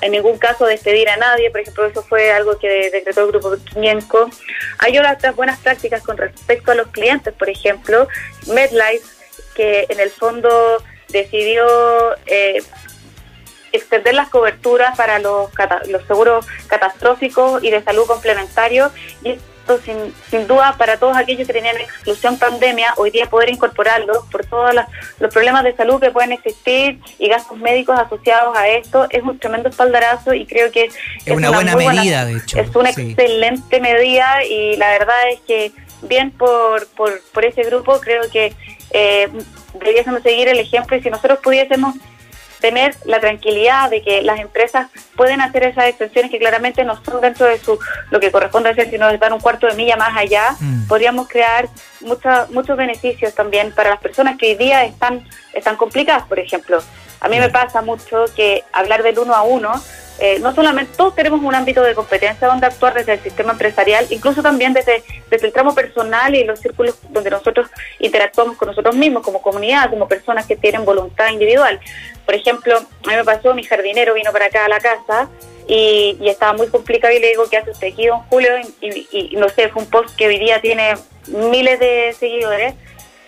en 0.00 0.12
ningún 0.12 0.38
caso 0.38 0.66
despedir 0.66 1.08
a 1.08 1.16
nadie, 1.16 1.50
por 1.50 1.60
ejemplo, 1.60 1.86
eso 1.86 2.02
fue 2.02 2.30
algo 2.30 2.58
que 2.58 2.90
decretó 2.90 3.22
el 3.22 3.28
Grupo 3.28 3.56
Quinienco. 3.64 4.30
Hay 4.78 4.98
otras 4.98 5.34
buenas 5.34 5.58
prácticas 5.60 6.02
con 6.02 6.16
respecto 6.16 6.72
a 6.72 6.74
los 6.74 6.88
clientes, 6.88 7.34
por 7.34 7.48
ejemplo, 7.48 8.08
MedLife, 8.46 9.06
que 9.54 9.86
en 9.88 10.00
el 10.00 10.10
fondo 10.10 10.82
decidió 11.08 11.66
eh, 12.26 12.62
extender 13.72 14.14
las 14.14 14.28
coberturas 14.28 14.96
para 14.96 15.18
los, 15.18 15.50
los 15.88 16.06
seguros 16.06 16.46
catastróficos 16.66 17.62
y 17.64 17.70
de 17.70 17.82
salud 17.82 18.06
complementarios 18.06 18.92
y 19.22 19.38
Sin, 19.84 20.14
sin 20.30 20.46
duda, 20.46 20.76
para 20.78 20.96
todos 20.96 21.16
aquellos 21.16 21.46
que 21.46 21.52
tenían 21.52 21.76
exclusión 21.76 22.38
pandemia, 22.38 22.94
hoy 22.96 23.10
día 23.10 23.26
poder 23.26 23.50
incorporarlos 23.50 24.24
por 24.30 24.46
todos 24.46 24.74
los 25.18 25.32
problemas 25.32 25.64
de 25.64 25.74
salud 25.74 26.00
que 26.00 26.10
pueden 26.10 26.32
existir 26.32 27.00
y 27.18 27.28
gastos 27.28 27.58
médicos 27.58 27.98
asociados 27.98 28.56
a 28.56 28.68
esto, 28.68 29.06
es 29.10 29.22
un 29.22 29.38
tremendo 29.38 29.68
espaldarazo 29.68 30.34
y 30.34 30.46
creo 30.46 30.70
que 30.70 30.84
es, 30.84 30.96
una, 31.26 31.50
buena 31.50 31.74
medida, 31.74 32.24
de 32.24 32.36
hecho. 32.36 32.58
Es 32.58 32.74
una 32.76 32.90
excelente 32.90 33.80
medida 33.80 34.44
y 34.44 34.76
la 34.76 34.90
verdad 34.90 35.30
es 35.32 35.40
que 35.40 35.72
bien 36.02 36.30
por, 36.30 36.86
por, 36.88 37.20
por 37.32 37.44
ese 37.44 37.62
grupo, 37.64 38.00
creo 38.00 38.30
que 38.30 38.52
eh, 38.90 39.28
debiésemos 39.74 40.22
seguir 40.22 40.48
el 40.48 40.58
ejemplo 40.58 40.96
y 40.96 41.02
si 41.02 41.10
nosotros 41.10 41.40
pudiésemos 41.42 41.94
tener 42.60 42.94
la 43.04 43.20
tranquilidad 43.20 43.90
de 43.90 44.02
que 44.02 44.22
las 44.22 44.40
empresas 44.40 44.88
pueden 45.16 45.40
hacer 45.40 45.64
esas 45.64 45.86
extensiones 45.86 46.30
que 46.30 46.38
claramente 46.38 46.84
no 46.84 47.02
son 47.04 47.20
dentro 47.20 47.46
de 47.46 47.58
su 47.58 47.78
lo 48.10 48.20
que 48.20 48.30
corresponde 48.30 48.70
hacer, 48.70 48.90
sino 48.90 49.16
dar 49.18 49.32
un 49.32 49.40
cuarto 49.40 49.66
de 49.66 49.74
milla 49.74 49.96
más 49.96 50.16
allá, 50.16 50.56
mm. 50.58 50.86
podríamos 50.86 51.28
crear 51.28 51.68
muchos 52.00 52.50
muchos 52.50 52.76
beneficios 52.76 53.34
también 53.34 53.72
para 53.72 53.90
las 53.90 54.00
personas 54.00 54.36
que 54.36 54.48
hoy 54.50 54.54
día 54.54 54.84
están, 54.84 55.26
están 55.52 55.76
complicadas, 55.76 56.24
por 56.24 56.38
ejemplo. 56.38 56.80
A 57.20 57.28
mí 57.28 57.38
me 57.38 57.48
pasa 57.48 57.82
mucho 57.82 58.24
que 58.34 58.64
hablar 58.72 59.02
del 59.02 59.18
uno 59.18 59.34
a 59.34 59.42
uno 59.42 59.72
eh, 60.18 60.38
no 60.38 60.54
solamente 60.54 60.92
todos 60.96 61.14
tenemos 61.14 61.42
un 61.42 61.54
ámbito 61.54 61.82
de 61.82 61.94
competencia 61.94 62.48
donde 62.48 62.66
actuar 62.66 62.94
desde 62.94 63.14
el 63.14 63.20
sistema 63.20 63.52
empresarial, 63.52 64.06
incluso 64.08 64.42
también 64.42 64.72
desde, 64.72 65.02
desde 65.28 65.46
el 65.46 65.52
tramo 65.52 65.74
personal 65.74 66.34
y 66.34 66.42
los 66.44 66.58
círculos 66.58 66.96
donde 67.10 67.28
nosotros 67.28 67.68
interactuamos 67.98 68.56
con 68.56 68.68
nosotros 68.68 68.96
mismos 68.96 69.22
como 69.22 69.42
comunidad, 69.42 69.90
como 69.90 70.08
personas 70.08 70.46
que 70.46 70.56
tienen 70.56 70.86
voluntad 70.86 71.28
individual. 71.30 71.78
Por 72.24 72.34
ejemplo, 72.34 72.78
a 72.78 73.08
mí 73.08 73.14
me 73.14 73.24
pasó, 73.24 73.54
mi 73.54 73.62
jardinero 73.64 74.14
vino 74.14 74.32
para 74.32 74.46
acá 74.46 74.64
a 74.64 74.68
la 74.68 74.80
casa 74.80 75.28
y, 75.68 76.16
estaba 76.22 76.54
muy 76.54 76.68
complicado 76.68 77.12
y 77.12 77.18
le 77.18 77.28
digo, 77.28 77.44
¿qué 77.50 77.58
hace 77.58 77.72
usted 77.72 77.88
aquí, 77.88 78.06
don 78.06 78.20
Julio? 78.30 78.52
Y, 78.80 79.36
no 79.36 79.50
sé, 79.50 79.68
fue 79.68 79.82
un 79.82 79.90
post 79.90 80.16
que 80.16 80.28
hoy 80.28 80.38
día 80.38 80.62
tiene 80.62 80.94
miles 81.26 81.78
de 81.78 82.14
seguidores, 82.18 82.72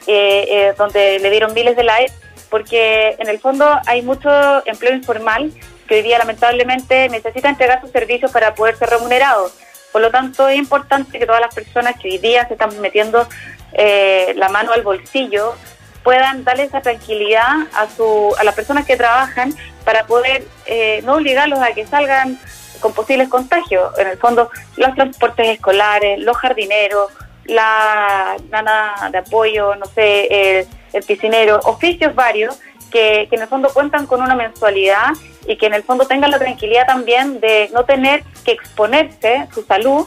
eh, 0.07 0.47
eh, 0.49 0.75
donde 0.79 1.19
le 1.19 1.31
dieron 1.31 1.53
miles 1.53 1.77
de 1.77 1.85
likes, 1.85 2.15
porque 2.51 3.17
en 3.19 3.29
el 3.29 3.39
fondo 3.39 3.67
hay 3.87 4.03
mucho 4.03 4.29
empleo 4.67 4.95
informal 4.95 5.53
que 5.87 5.97
hoy 5.97 6.03
día 6.03 6.19
lamentablemente 6.19 7.09
necesita 7.09 7.49
entregar 7.49 7.81
sus 7.81 7.91
servicios 7.91 8.31
para 8.31 8.55
poder 8.55 8.77
ser 8.77 8.91
remunerado. 8.91 9.51
Por 9.93 10.03
lo 10.03 10.11
tanto, 10.11 10.49
es 10.49 10.59
importante 10.59 11.19
que 11.19 11.27
todas 11.27 11.41
las 11.41 11.55
personas 11.55 11.97
que 12.01 12.09
hoy 12.09 12.19
día 12.19 12.47
se 12.47 12.55
están 12.55 12.79
metiendo 12.81 13.27
eh, 13.73 14.33
la 14.37 14.49
mano 14.49 14.73
al 14.73 14.83
bolsillo 14.83 15.55
puedan 16.03 16.45
darle 16.45 16.65
esa 16.65 16.81
tranquilidad 16.81 17.67
a, 17.75 17.89
su, 17.89 18.35
a 18.39 18.45
las 18.45 18.55
personas 18.55 18.87
que 18.87 18.97
trabajan 18.97 19.55
para 19.85 20.07
poder 20.07 20.45
eh, 20.67 21.01
no 21.05 21.15
obligarlos 21.15 21.59
a 21.61 21.73
que 21.73 21.87
salgan 21.87 22.39
con 22.81 22.93
posibles 22.93 23.29
contagios. 23.29 23.99
En 23.99 24.09
el 24.09 24.19
fondo, 24.19 24.51
los 24.77 24.95
transportes 24.95 25.49
escolares, 25.49 26.19
los 26.21 26.37
jardineros, 26.37 27.11
la 27.45 28.37
nana 28.51 29.09
de 29.11 29.19
apoyo, 29.19 29.75
no 29.77 29.87
sé, 29.87 30.69
el 30.93 31.03
piscinero, 31.03 31.61
oficios 31.65 32.15
varios 32.15 32.59
que, 32.91 33.27
que 33.29 33.37
en 33.37 33.43
el 33.43 33.49
fondo 33.49 33.69
cuentan 33.73 34.07
con 34.07 34.23
una 34.23 34.35
mensualidad 34.35 35.13
y 35.47 35.57
que 35.57 35.67
en 35.67 35.75
el 35.75 35.83
fondo 35.83 36.07
tengan 36.07 36.31
la 36.31 36.39
tranquilidad 36.39 36.87
también 36.87 37.41
de 37.41 37.71
no 37.73 37.85
tener 37.85 38.23
que 38.45 38.53
exponerse 38.53 39.47
su 39.53 39.63
salud 39.63 40.07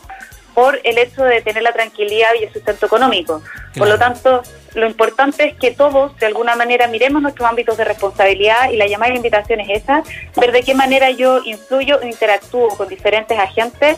por 0.53 0.79
el 0.83 0.97
hecho 0.97 1.23
de 1.23 1.41
tener 1.41 1.63
la 1.63 1.71
tranquilidad 1.71 2.29
y 2.39 2.43
el 2.43 2.53
sustento 2.53 2.85
económico. 2.85 3.41
Por 3.77 3.87
lo 3.87 3.97
tanto, 3.97 4.43
lo 4.73 4.85
importante 4.85 5.47
es 5.47 5.55
que 5.55 5.71
todos, 5.71 6.15
de 6.17 6.25
alguna 6.25 6.55
manera, 6.55 6.87
miremos 6.87 7.21
nuestros 7.21 7.47
ámbitos 7.49 7.77
de 7.77 7.85
responsabilidad 7.85 8.71
y 8.71 8.77
la 8.77 8.87
llamada 8.87 9.13
invitación 9.13 9.59
es 9.61 9.83
esa, 9.83 10.03
ver 10.35 10.51
de 10.51 10.63
qué 10.63 10.73
manera 10.73 11.09
yo 11.11 11.41
influyo 11.43 12.01
e 12.01 12.07
interactúo 12.07 12.69
con 12.77 12.87
diferentes 12.87 13.37
agentes 13.37 13.97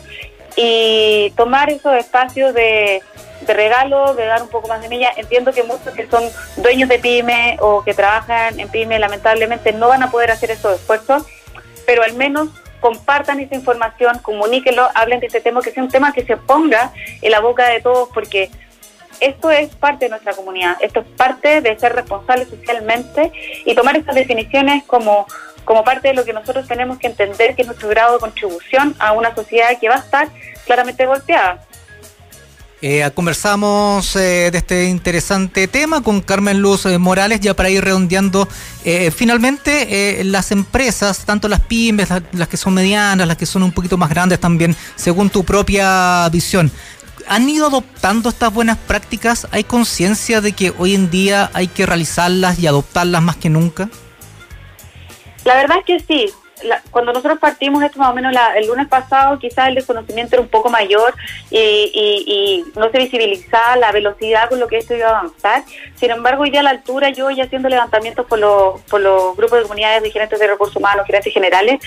y 0.56 1.32
tomar 1.36 1.70
esos 1.70 1.94
espacios 1.94 2.54
de, 2.54 3.02
de 3.46 3.54
regalo, 3.54 4.14
de 4.14 4.26
dar 4.26 4.42
un 4.42 4.48
poco 4.48 4.68
más 4.68 4.80
de 4.82 4.88
milla. 4.88 5.10
Entiendo 5.16 5.52
que 5.52 5.62
muchos 5.62 5.94
que 5.94 6.06
son 6.06 6.24
dueños 6.56 6.88
de 6.88 6.98
pyme 6.98 7.56
o 7.60 7.82
que 7.82 7.94
trabajan 7.94 8.58
en 8.58 8.68
pyme 8.68 8.98
lamentablemente 8.98 9.72
no 9.72 9.88
van 9.88 10.02
a 10.02 10.10
poder 10.10 10.30
hacer 10.30 10.50
esos 10.50 10.80
esfuerzos, 10.80 11.24
pero 11.86 12.02
al 12.02 12.14
menos 12.14 12.48
compartan 12.80 13.40
esa 13.40 13.54
información, 13.54 14.18
comuníquenlo, 14.18 14.86
hablen 14.94 15.20
de 15.20 15.28
este 15.28 15.40
tema, 15.40 15.62
que 15.62 15.70
sea 15.70 15.82
un 15.82 15.88
tema 15.88 16.12
que 16.12 16.24
se 16.24 16.36
ponga 16.36 16.92
en 17.22 17.30
la 17.30 17.40
boca 17.40 17.66
de 17.68 17.80
todos, 17.80 18.10
porque 18.12 18.50
esto 19.20 19.50
es 19.50 19.74
parte 19.74 20.04
de 20.04 20.10
nuestra 20.10 20.34
comunidad, 20.34 20.76
esto 20.80 21.00
es 21.00 21.06
parte 21.16 21.60
de 21.60 21.78
ser 21.78 21.94
responsables 21.94 22.48
socialmente 22.48 23.32
y 23.64 23.74
tomar 23.74 23.96
estas 23.96 24.14
definiciones 24.14 24.84
como, 24.84 25.26
como 25.64 25.82
parte 25.82 26.08
de 26.08 26.14
lo 26.14 26.24
que 26.24 26.32
nosotros 26.32 26.68
tenemos 26.68 26.98
que 26.98 27.06
entender 27.06 27.54
que 27.54 27.62
es 27.62 27.68
nuestro 27.68 27.88
grado 27.88 28.14
de 28.14 28.20
contribución 28.20 28.94
a 28.98 29.12
una 29.12 29.34
sociedad 29.34 29.78
que 29.80 29.88
va 29.88 29.96
a 29.96 30.00
estar 30.00 30.28
claramente 30.66 31.06
golpeada. 31.06 31.64
Eh, 32.86 33.10
conversamos 33.14 34.14
eh, 34.14 34.50
de 34.52 34.58
este 34.58 34.84
interesante 34.84 35.68
tema 35.68 36.02
con 36.02 36.20
Carmen 36.20 36.60
Luz 36.60 36.84
eh, 36.84 36.98
Morales, 36.98 37.40
ya 37.40 37.56
para 37.56 37.70
ir 37.70 37.82
redondeando. 37.82 38.46
Eh, 38.84 39.10
finalmente, 39.10 40.22
las 40.24 40.52
empresas, 40.52 41.24
tanto 41.24 41.48
las 41.48 41.60
pymes, 41.60 42.10
las, 42.32 42.46
que 42.46 42.58
son 42.58 42.74
medianas, 42.74 43.26
las 43.26 43.38
que 43.38 43.46
son 43.46 43.62
un 43.62 43.72
poquito 43.72 43.96
más 43.96 44.10
grandes 44.10 44.38
también, 44.38 44.76
según 44.96 45.30
tu 45.30 45.44
propia 45.44 46.28
visión, 46.28 46.70
¿han 47.26 47.48
ido 47.48 47.68
adoptando 47.68 48.28
estas 48.28 48.52
buenas 48.52 48.76
prácticas? 48.76 49.48
¿Hay 49.50 49.64
conciencia 49.64 50.42
de 50.42 50.52
que 50.52 50.74
hoy 50.76 50.94
en 50.94 51.10
día 51.10 51.50
hay 51.54 51.68
que 51.68 51.86
realizarlas 51.86 52.58
y 52.58 52.66
adoptarlas 52.66 53.22
más 53.22 53.36
que 53.36 53.48
nunca? 53.48 53.88
La 55.44 55.54
verdad 55.54 55.78
es 55.78 55.86
que 55.86 56.00
sí, 56.00 56.30
cuando 56.90 57.12
nosotros 57.12 57.38
partimos 57.38 57.82
esto 57.82 57.98
más 57.98 58.10
o 58.10 58.14
menos 58.14 58.34
el 58.56 58.66
lunes 58.66 58.88
pasado, 58.88 59.38
quizás 59.38 59.68
el 59.68 59.74
desconocimiento 59.74 60.36
era 60.36 60.42
un 60.42 60.48
poco 60.48 60.70
mayor 60.70 61.14
y, 61.50 62.64
no 62.76 62.90
se 62.90 62.98
visibilizaba 62.98 63.76
la 63.76 63.92
velocidad 63.92 64.48
con 64.48 64.58
lo 64.60 64.66
que 64.66 64.78
esto 64.78 64.94
iba 64.94 65.08
a 65.08 65.18
avanzar. 65.18 65.64
Sin 65.96 66.10
embargo, 66.10 66.44
día 66.44 66.60
a 66.60 66.62
la 66.62 66.70
altura, 66.70 67.10
yo 67.10 67.30
ya 67.30 67.44
haciendo 67.44 67.68
levantamientos 67.68 68.26
por, 68.26 68.38
los, 68.38 68.80
por 68.82 69.00
los 69.00 69.36
grupos 69.36 69.58
de 69.58 69.62
comunidades 69.62 70.02
de 70.02 70.10
gerentes 70.10 70.38
de 70.38 70.46
recursos 70.46 70.76
humanos, 70.76 71.06
gerentes 71.06 71.32
generales, 71.32 71.80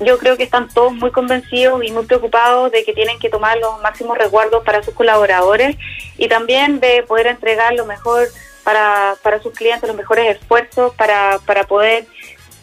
yo 0.00 0.18
creo 0.18 0.36
que 0.36 0.42
están 0.42 0.68
todos 0.68 0.92
muy 0.92 1.10
convencidos 1.10 1.82
y 1.84 1.92
muy 1.92 2.04
preocupados 2.06 2.70
de 2.72 2.84
que 2.84 2.92
tienen 2.92 3.18
que 3.18 3.30
tomar 3.30 3.58
los 3.58 3.80
máximos 3.80 4.18
resguardos 4.18 4.64
para 4.64 4.82
sus 4.82 4.94
colaboradores 4.94 5.76
y 6.18 6.28
también 6.28 6.80
de 6.80 7.02
poder 7.02 7.26
entregar 7.26 7.74
lo 7.74 7.86
mejor 7.86 8.28
para, 8.64 9.14
para 9.22 9.40
sus 9.40 9.52
clientes, 9.52 9.86
los 9.86 9.96
mejores 9.96 10.36
esfuerzos 10.36 10.94
para, 10.94 11.38
para 11.46 11.64
poder 11.64 12.06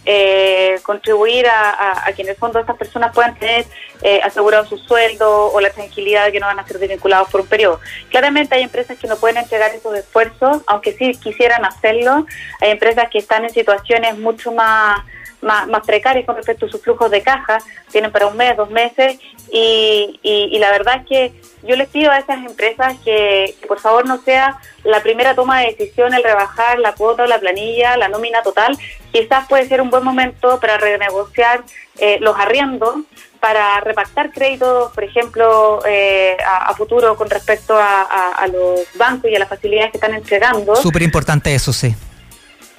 eh, 0.05 0.79
contribuir 0.83 1.45
a, 1.47 2.11
que 2.15 2.23
en 2.23 2.29
el 2.29 2.35
fondo 2.35 2.59
estas 2.59 2.77
personas 2.77 3.13
puedan 3.13 3.35
tener 3.35 3.65
eh, 4.01 4.19
asegurado 4.23 4.65
su 4.65 4.77
sueldo 4.77 5.51
o 5.51 5.59
la 5.61 5.69
tranquilidad 5.69 6.25
de 6.25 6.31
que 6.31 6.39
no 6.39 6.47
van 6.47 6.59
a 6.59 6.67
ser 6.67 6.79
desvinculados 6.79 7.29
por 7.29 7.41
un 7.41 7.47
periodo. 7.47 7.79
Claramente 8.09 8.55
hay 8.55 8.63
empresas 8.63 8.97
que 8.97 9.07
no 9.07 9.17
pueden 9.17 9.37
entregar 9.37 9.73
esos 9.75 9.95
esfuerzos, 9.95 10.63
aunque 10.67 10.93
sí 10.93 11.11
quisieran 11.21 11.65
hacerlo. 11.65 12.25
Hay 12.61 12.71
empresas 12.71 13.09
que 13.11 13.19
están 13.19 13.43
en 13.43 13.51
situaciones 13.51 14.17
mucho 14.17 14.51
más 14.51 15.01
más, 15.41 15.67
más 15.67 15.85
precarias 15.85 16.25
con 16.25 16.35
respecto 16.35 16.65
a 16.65 16.69
sus 16.69 16.81
flujos 16.81 17.11
de 17.11 17.21
caja, 17.21 17.59
tienen 17.91 18.11
para 18.11 18.27
un 18.27 18.37
mes, 18.37 18.55
dos 18.55 18.69
meses, 18.69 19.19
y, 19.51 20.19
y, 20.23 20.57
la 20.59 20.71
verdad 20.71 21.01
es 21.01 21.07
que 21.07 21.41
yo 21.63 21.75
les 21.75 21.89
pido 21.89 22.09
a 22.09 22.19
esas 22.19 22.37
empresas 22.45 22.95
que, 23.03 23.55
por 23.67 23.79
favor 23.79 24.07
no 24.07 24.21
sea 24.21 24.57
la 24.85 25.01
primera 25.03 25.35
toma 25.35 25.59
de 25.59 25.67
decisión 25.67 26.13
el 26.13 26.23
rebajar 26.23 26.79
la 26.79 26.93
cuota 26.93 27.23
o 27.23 27.27
la 27.27 27.39
planilla, 27.39 27.97
la 27.97 28.07
nómina 28.07 28.41
total, 28.43 28.77
quizás 29.11 29.47
puede 29.47 29.67
ser 29.67 29.81
un 29.81 29.89
buen 29.89 30.03
momento 30.03 30.59
para 30.61 30.77
renegociar 30.77 31.63
eh, 31.97 32.17
los 32.21 32.37
arriendos, 32.37 32.95
para 33.41 33.81
repactar 33.81 34.31
créditos, 34.31 34.93
por 34.93 35.03
ejemplo, 35.03 35.79
eh, 35.85 36.37
a, 36.45 36.73
futuro 36.75 37.17
con 37.17 37.29
respecto 37.29 37.75
a, 37.77 38.03
a, 38.03 38.47
los 38.47 38.81
bancos 38.95 39.29
y 39.29 39.35
a 39.35 39.39
las 39.39 39.49
facilidades 39.49 39.91
que 39.91 39.97
están 39.97 40.13
entregando. 40.13 40.75
Súper 40.75 41.01
importante 41.01 41.53
eso, 41.53 41.73
sí 41.73 41.93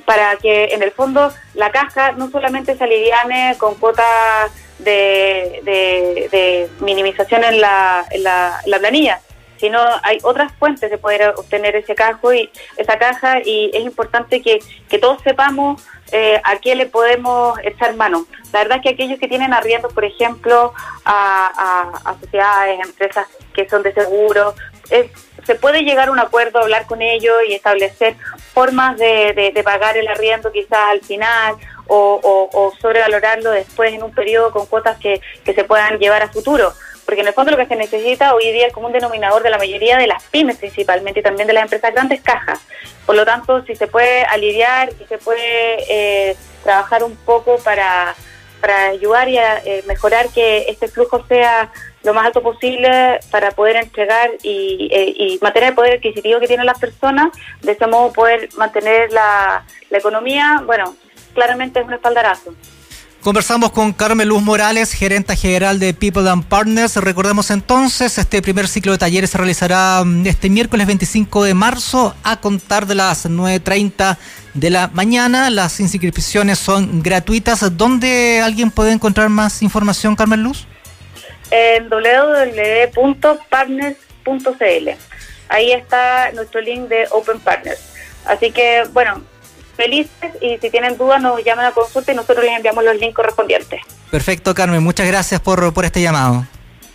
para 0.05 0.37
que 0.37 0.67
en 0.67 0.83
el 0.83 0.93
fondo 0.93 1.33
la 1.55 1.71
caja 1.71 2.13
no 2.13 2.31
solamente 2.31 2.77
se 2.77 2.85
aliviane 2.85 3.57
con 3.59 3.75
cuotas 3.77 4.51
de, 4.79 5.61
de, 5.65 6.69
minimización 6.81 7.45
en 7.45 7.61
la, 7.61 8.05
en 8.11 8.23
la, 8.23 8.79
planilla, 8.81 9.21
sino 9.59 9.79
hay 10.03 10.19
otras 10.23 10.53
fuentes 10.55 10.91
de 10.91 10.99
poder 10.99 11.35
obtener 11.37 11.77
ese 11.77 11.95
cajo 11.95 12.33
y 12.33 12.51
esa 12.77 12.99
caja 12.99 13.41
y 13.45 13.71
es 13.73 13.85
importante 13.85 14.43
que, 14.43 14.59
que 14.89 14.99
todos 14.99 15.23
sepamos 15.23 15.83
eh, 16.11 16.41
a 16.45 16.57
qué 16.59 16.75
le 16.75 16.87
podemos 16.87 17.59
echar 17.63 17.95
mano. 17.95 18.27
La 18.53 18.61
verdad 18.61 18.79
es 18.79 18.83
que 18.83 18.89
aquellos 18.91 19.19
que 19.19 19.29
tienen 19.29 19.53
arriendos, 19.53 19.93
por 19.93 20.05
ejemplo, 20.05 20.75
a, 21.05 21.93
a, 22.05 22.11
a 22.11 22.21
sociedades, 22.21 22.81
empresas 22.85 23.27
que 23.55 23.69
son 23.69 23.83
de 23.83 23.95
seguro, 23.95 24.55
es, 24.91 25.11
se 25.45 25.55
puede 25.55 25.83
llegar 25.83 26.09
a 26.09 26.13
un 26.13 26.19
acuerdo, 26.19 26.61
hablar 26.61 26.87
con 26.87 27.03
ellos 27.03 27.35
y 27.49 27.55
establecer 27.55 28.17
formas 28.53 28.97
de, 28.99 29.53
de, 29.55 29.63
pagar 29.63 29.97
el 29.97 30.09
arriendo 30.09 30.53
quizás 30.53 30.91
al 30.91 31.01
final 31.01 31.57
o, 31.87 32.73
sobrevalorarlo 32.81 33.51
después 33.51 33.93
en 33.93 34.03
un 34.03 34.13
periodo 34.13 34.51
con 34.51 34.67
cuotas 34.67 34.99
que, 34.99 35.21
que 35.45 35.55
se 35.55 35.65
puedan 35.65 35.99
llevar 35.99 36.23
a 36.23 36.29
futuro. 36.29 36.73
Porque 37.05 37.21
en 37.21 37.29
el 37.29 37.35
fondo 37.35 37.51
lo 37.51 37.57
que 37.57 37.67
se 37.67 37.77
necesita 37.77 38.35
hoy 38.35 38.53
día 38.53 38.69
es 38.69 38.73
como 38.73 38.87
un 38.87 38.93
denominador 38.93 39.43
de 39.43 39.51
la 39.51 39.59
mayoría 39.59 39.99
de 39.99 40.07
las 40.07 40.23
pymes 40.25 40.57
principalmente 40.57 41.21
y 41.21 41.23
también 41.23 41.49
de 41.49 41.53
las 41.53 41.65
empresas 41.65 41.93
grandes 41.93 42.23
cajas. 42.23 42.61
Por 43.05 43.17
lo 43.17 43.25
tanto, 43.25 43.65
si 43.65 43.75
se 43.75 43.89
puede 43.89 44.23
aliviar 44.25 44.91
y 45.01 45.05
se 45.07 45.19
puede 45.19 45.85
eh, 45.89 46.37
trabajar 46.63 47.03
un 47.03 47.17
poco 47.17 47.59
para 47.59 48.15
para 48.63 48.91
ayudar 48.91 49.29
y 49.29 49.39
a 49.39 49.59
eh, 49.59 49.83
mejorar 49.87 50.29
que 50.29 50.67
este 50.69 50.87
flujo 50.87 51.27
sea 51.27 51.71
lo 52.05 52.15
más 52.15 52.27
alto 52.27 52.43
posible 52.43 53.21
para 53.31 53.53
poder 53.53 53.77
entregar 53.77 54.31
y, 54.43 54.89
eh, 54.93 55.15
y, 55.17 55.39
mantener 55.41 55.71
el 55.71 55.75
poder 55.75 55.95
adquisitivo 55.99 56.41
que 56.41 56.49
tienen 56.49 56.67
las 56.67 56.79
personas, 56.79 57.31
de 57.61 57.73
ese 57.73 57.87
modo 57.87 58.13
poder 58.13 58.49
mantener 58.57 59.13
la, 59.13 59.65
la 59.91 59.99
economía, 59.99 60.63
bueno, 60.67 60.97
claramente 61.35 61.81
es 61.81 61.87
un 61.87 61.95
espaldarazo. 61.95 62.55
Conversamos 63.23 63.71
con 63.71 63.93
Carmen 63.93 64.27
Luz 64.27 64.43
Morales, 64.43 64.93
gerenta 64.93 65.37
general 65.37 65.79
de 65.79 65.95
People 65.95 66.29
and 66.29 66.45
Partners. 66.45 66.97
Recordemos 66.97 67.53
entonces, 67.53 68.19
este 68.19 68.43
primer 68.43 68.67
ciclo 68.67 68.91
de 68.91 68.99
talleres 68.99 69.31
se 69.31 69.39
realizará 69.39 70.03
mm, 70.05 70.27
este 70.27 70.51
miércoles 70.51 70.89
25 70.89 71.45
de 71.45 71.55
marzo 71.55 72.17
a 72.25 72.41
contar 72.41 72.85
de 72.85 72.97
las 72.97 73.31
9.30 73.31 74.19
de 74.55 74.71
la 74.71 74.89
mañana. 74.89 75.51
Las 75.51 75.79
inscripciones 75.79 76.59
son 76.59 77.01
gratuitas. 77.01 77.77
¿Dónde 77.77 78.41
alguien 78.43 78.73
puede 78.73 78.91
encontrar 78.91 79.29
más 79.29 79.63
información, 79.63 80.17
Carmen 80.17 80.43
Luz? 80.43 80.67
En 81.53 81.89
www.partners.cl. 81.89 84.89
Ahí 85.49 85.73
está 85.73 86.33
nuestro 86.33 86.61
link 86.61 86.89
de 86.89 87.07
Open 87.11 87.41
Partners. 87.41 87.81
Así 88.25 88.51
que, 88.51 88.85
bueno, 88.93 89.23
felices 89.77 90.33
y 90.41 90.59
si 90.59 90.71
tienen 90.71 90.97
dudas 90.97 91.21
nos 91.21 91.43
llaman 91.45 91.67
a 91.67 91.73
consulta 91.73 92.13
y 92.13 92.15
nosotros 92.15 92.45
les 92.45 92.57
enviamos 92.57 92.85
los 92.85 92.97
links 92.97 93.15
correspondientes. 93.15 93.81
Perfecto, 94.11 94.55
Carmen. 94.55 94.83
Muchas 94.83 95.07
gracias 95.07 95.41
por, 95.41 95.73
por 95.75 95.85
este 95.85 96.01
llamado. 96.01 96.47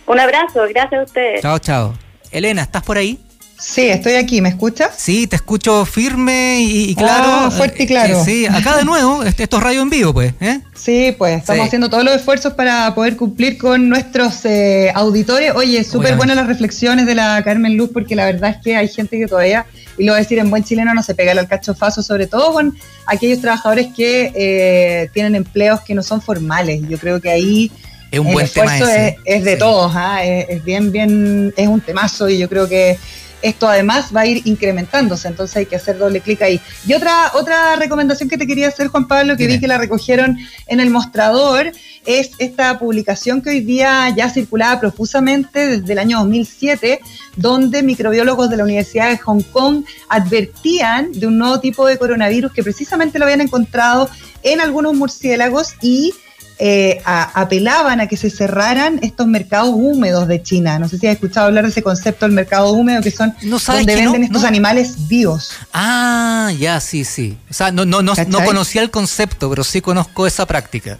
Un 0.06 0.20
abrazo, 0.20 0.62
gracias 0.68 1.00
a 1.00 1.04
ustedes. 1.04 1.42
Chao, 1.42 1.58
chao. 1.58 1.94
Elena, 2.30 2.62
¿estás 2.62 2.82
por 2.82 2.98
ahí? 2.98 3.18
Sí, 3.58 3.88
estoy 3.88 4.14
aquí, 4.14 4.40
¿me 4.40 4.50
escuchas? 4.50 4.90
Sí, 4.96 5.26
te 5.26 5.34
escucho 5.34 5.84
firme 5.84 6.60
y, 6.60 6.94
claro. 6.94 7.46
Ah, 7.46 7.50
fuerte 7.50 7.82
y 7.82 7.86
claro. 7.86 8.24
Sí, 8.24 8.46
acá 8.46 8.76
de 8.76 8.84
nuevo, 8.84 9.22
esto 9.24 9.42
es 9.42 9.62
radio 9.62 9.82
en 9.82 9.90
vivo, 9.90 10.14
pues. 10.14 10.32
¿eh? 10.40 10.60
Sí, 10.74 11.12
pues 11.18 11.38
estamos 11.38 11.66
haciendo 11.66 11.90
todos 11.90 12.04
los 12.04 12.14
esfuerzos 12.14 12.52
para 12.52 12.94
poder 12.94 13.16
cumplir 13.16 13.58
con 13.58 13.88
nuestros 13.88 14.44
eh, 14.44 14.92
auditores. 14.94 15.52
Oye, 15.56 15.82
súper 15.82 16.14
buenas 16.14 16.36
las 16.36 16.46
reflexiones 16.46 17.06
de 17.06 17.16
la 17.16 17.42
Carmen 17.42 17.76
Luz, 17.76 17.90
porque 17.92 18.14
la 18.14 18.26
verdad 18.26 18.50
es 18.50 18.56
que 18.62 18.76
hay 18.76 18.86
gente 18.86 19.18
que 19.18 19.26
todavía, 19.26 19.66
y 19.98 20.04
lo 20.04 20.12
voy 20.12 20.20
a 20.20 20.22
decir 20.22 20.38
en 20.38 20.50
buen 20.50 20.62
chileno, 20.62 20.94
no 20.94 21.02
se 21.02 21.16
pega 21.16 21.32
al 21.32 21.48
cachofazo, 21.48 22.00
sobre 22.00 22.28
todo 22.28 22.52
con 22.52 22.78
aquellos 23.06 23.40
trabajadores 23.40 23.88
que 23.94 24.32
eh, 24.36 25.10
tienen 25.12 25.34
empleos 25.34 25.80
que 25.80 25.96
no 25.96 26.04
son 26.04 26.22
formales. 26.22 26.80
Yo 26.88 26.96
creo 26.96 27.20
que 27.20 27.30
ahí 27.30 27.72
es 28.12 28.20
un 28.20 28.32
buen 28.32 28.48
tema 28.48 28.78
Es, 28.78 29.16
es 29.24 29.44
de 29.44 29.56
todos, 29.56 29.92
¿ah? 29.96 30.24
es, 30.24 30.46
es, 30.48 30.64
bien, 30.64 30.92
bien, 30.92 31.52
es 31.56 31.66
un 31.66 31.80
temazo 31.80 32.28
y 32.28 32.38
yo 32.38 32.48
creo 32.48 32.68
que 32.68 32.96
esto 33.42 33.68
además 33.68 34.10
va 34.14 34.22
a 34.22 34.26
ir 34.26 34.42
incrementándose, 34.46 35.28
entonces 35.28 35.56
hay 35.56 35.66
que 35.66 35.76
hacer 35.76 35.98
doble 35.98 36.20
clic 36.20 36.42
ahí. 36.42 36.60
Y 36.86 36.94
otra, 36.94 37.32
otra 37.34 37.76
recomendación 37.76 38.28
que 38.28 38.38
te 38.38 38.46
quería 38.46 38.68
hacer, 38.68 38.88
Juan 38.88 39.06
Pablo, 39.06 39.36
que 39.36 39.46
vi 39.46 39.60
que 39.60 39.68
la 39.68 39.78
recogieron 39.78 40.38
en 40.66 40.80
el 40.80 40.90
mostrador, 40.90 41.72
es 42.06 42.30
esta 42.38 42.78
publicación 42.78 43.42
que 43.42 43.50
hoy 43.50 43.60
día 43.60 44.08
ya 44.16 44.30
circulaba 44.30 44.80
profusamente 44.80 45.78
desde 45.78 45.92
el 45.92 45.98
año 45.98 46.18
2007, 46.20 47.00
donde 47.36 47.82
microbiólogos 47.82 48.48
de 48.50 48.56
la 48.56 48.64
Universidad 48.64 49.10
de 49.10 49.18
Hong 49.18 49.42
Kong 49.42 49.84
advertían 50.08 51.12
de 51.12 51.26
un 51.26 51.38
nuevo 51.38 51.60
tipo 51.60 51.86
de 51.86 51.98
coronavirus 51.98 52.52
que 52.52 52.62
precisamente 52.62 53.18
lo 53.18 53.24
habían 53.26 53.40
encontrado 53.40 54.08
en 54.42 54.60
algunos 54.60 54.94
murciélagos 54.94 55.74
y 55.82 56.14
eh, 56.58 57.00
apelaban 57.04 58.00
a 58.00 58.08
que 58.08 58.16
se 58.16 58.30
cerraran 58.30 58.98
estos 59.02 59.26
mercados 59.26 59.70
húmedos 59.72 60.26
de 60.26 60.42
China. 60.42 60.78
No 60.78 60.88
sé 60.88 60.98
si 60.98 61.06
has 61.06 61.14
escuchado 61.14 61.46
hablar 61.46 61.64
de 61.64 61.70
ese 61.70 61.82
concepto 61.82 62.26
del 62.26 62.34
mercado 62.34 62.72
húmedo, 62.72 63.00
que 63.00 63.10
son 63.10 63.34
donde 63.42 63.94
venden 63.94 64.24
estos 64.24 64.44
animales 64.44 65.08
vivos. 65.08 65.52
Ah, 65.72 66.50
ya, 66.58 66.80
sí, 66.80 67.04
sí. 67.04 67.36
O 67.48 67.54
sea, 67.54 67.70
no, 67.70 67.84
no, 67.84 68.02
no, 68.02 68.14
no 68.28 68.44
conocía 68.44 68.82
el 68.82 68.90
concepto, 68.90 69.48
pero 69.50 69.62
sí 69.62 69.80
conozco 69.80 70.26
esa 70.26 70.46
práctica. 70.46 70.98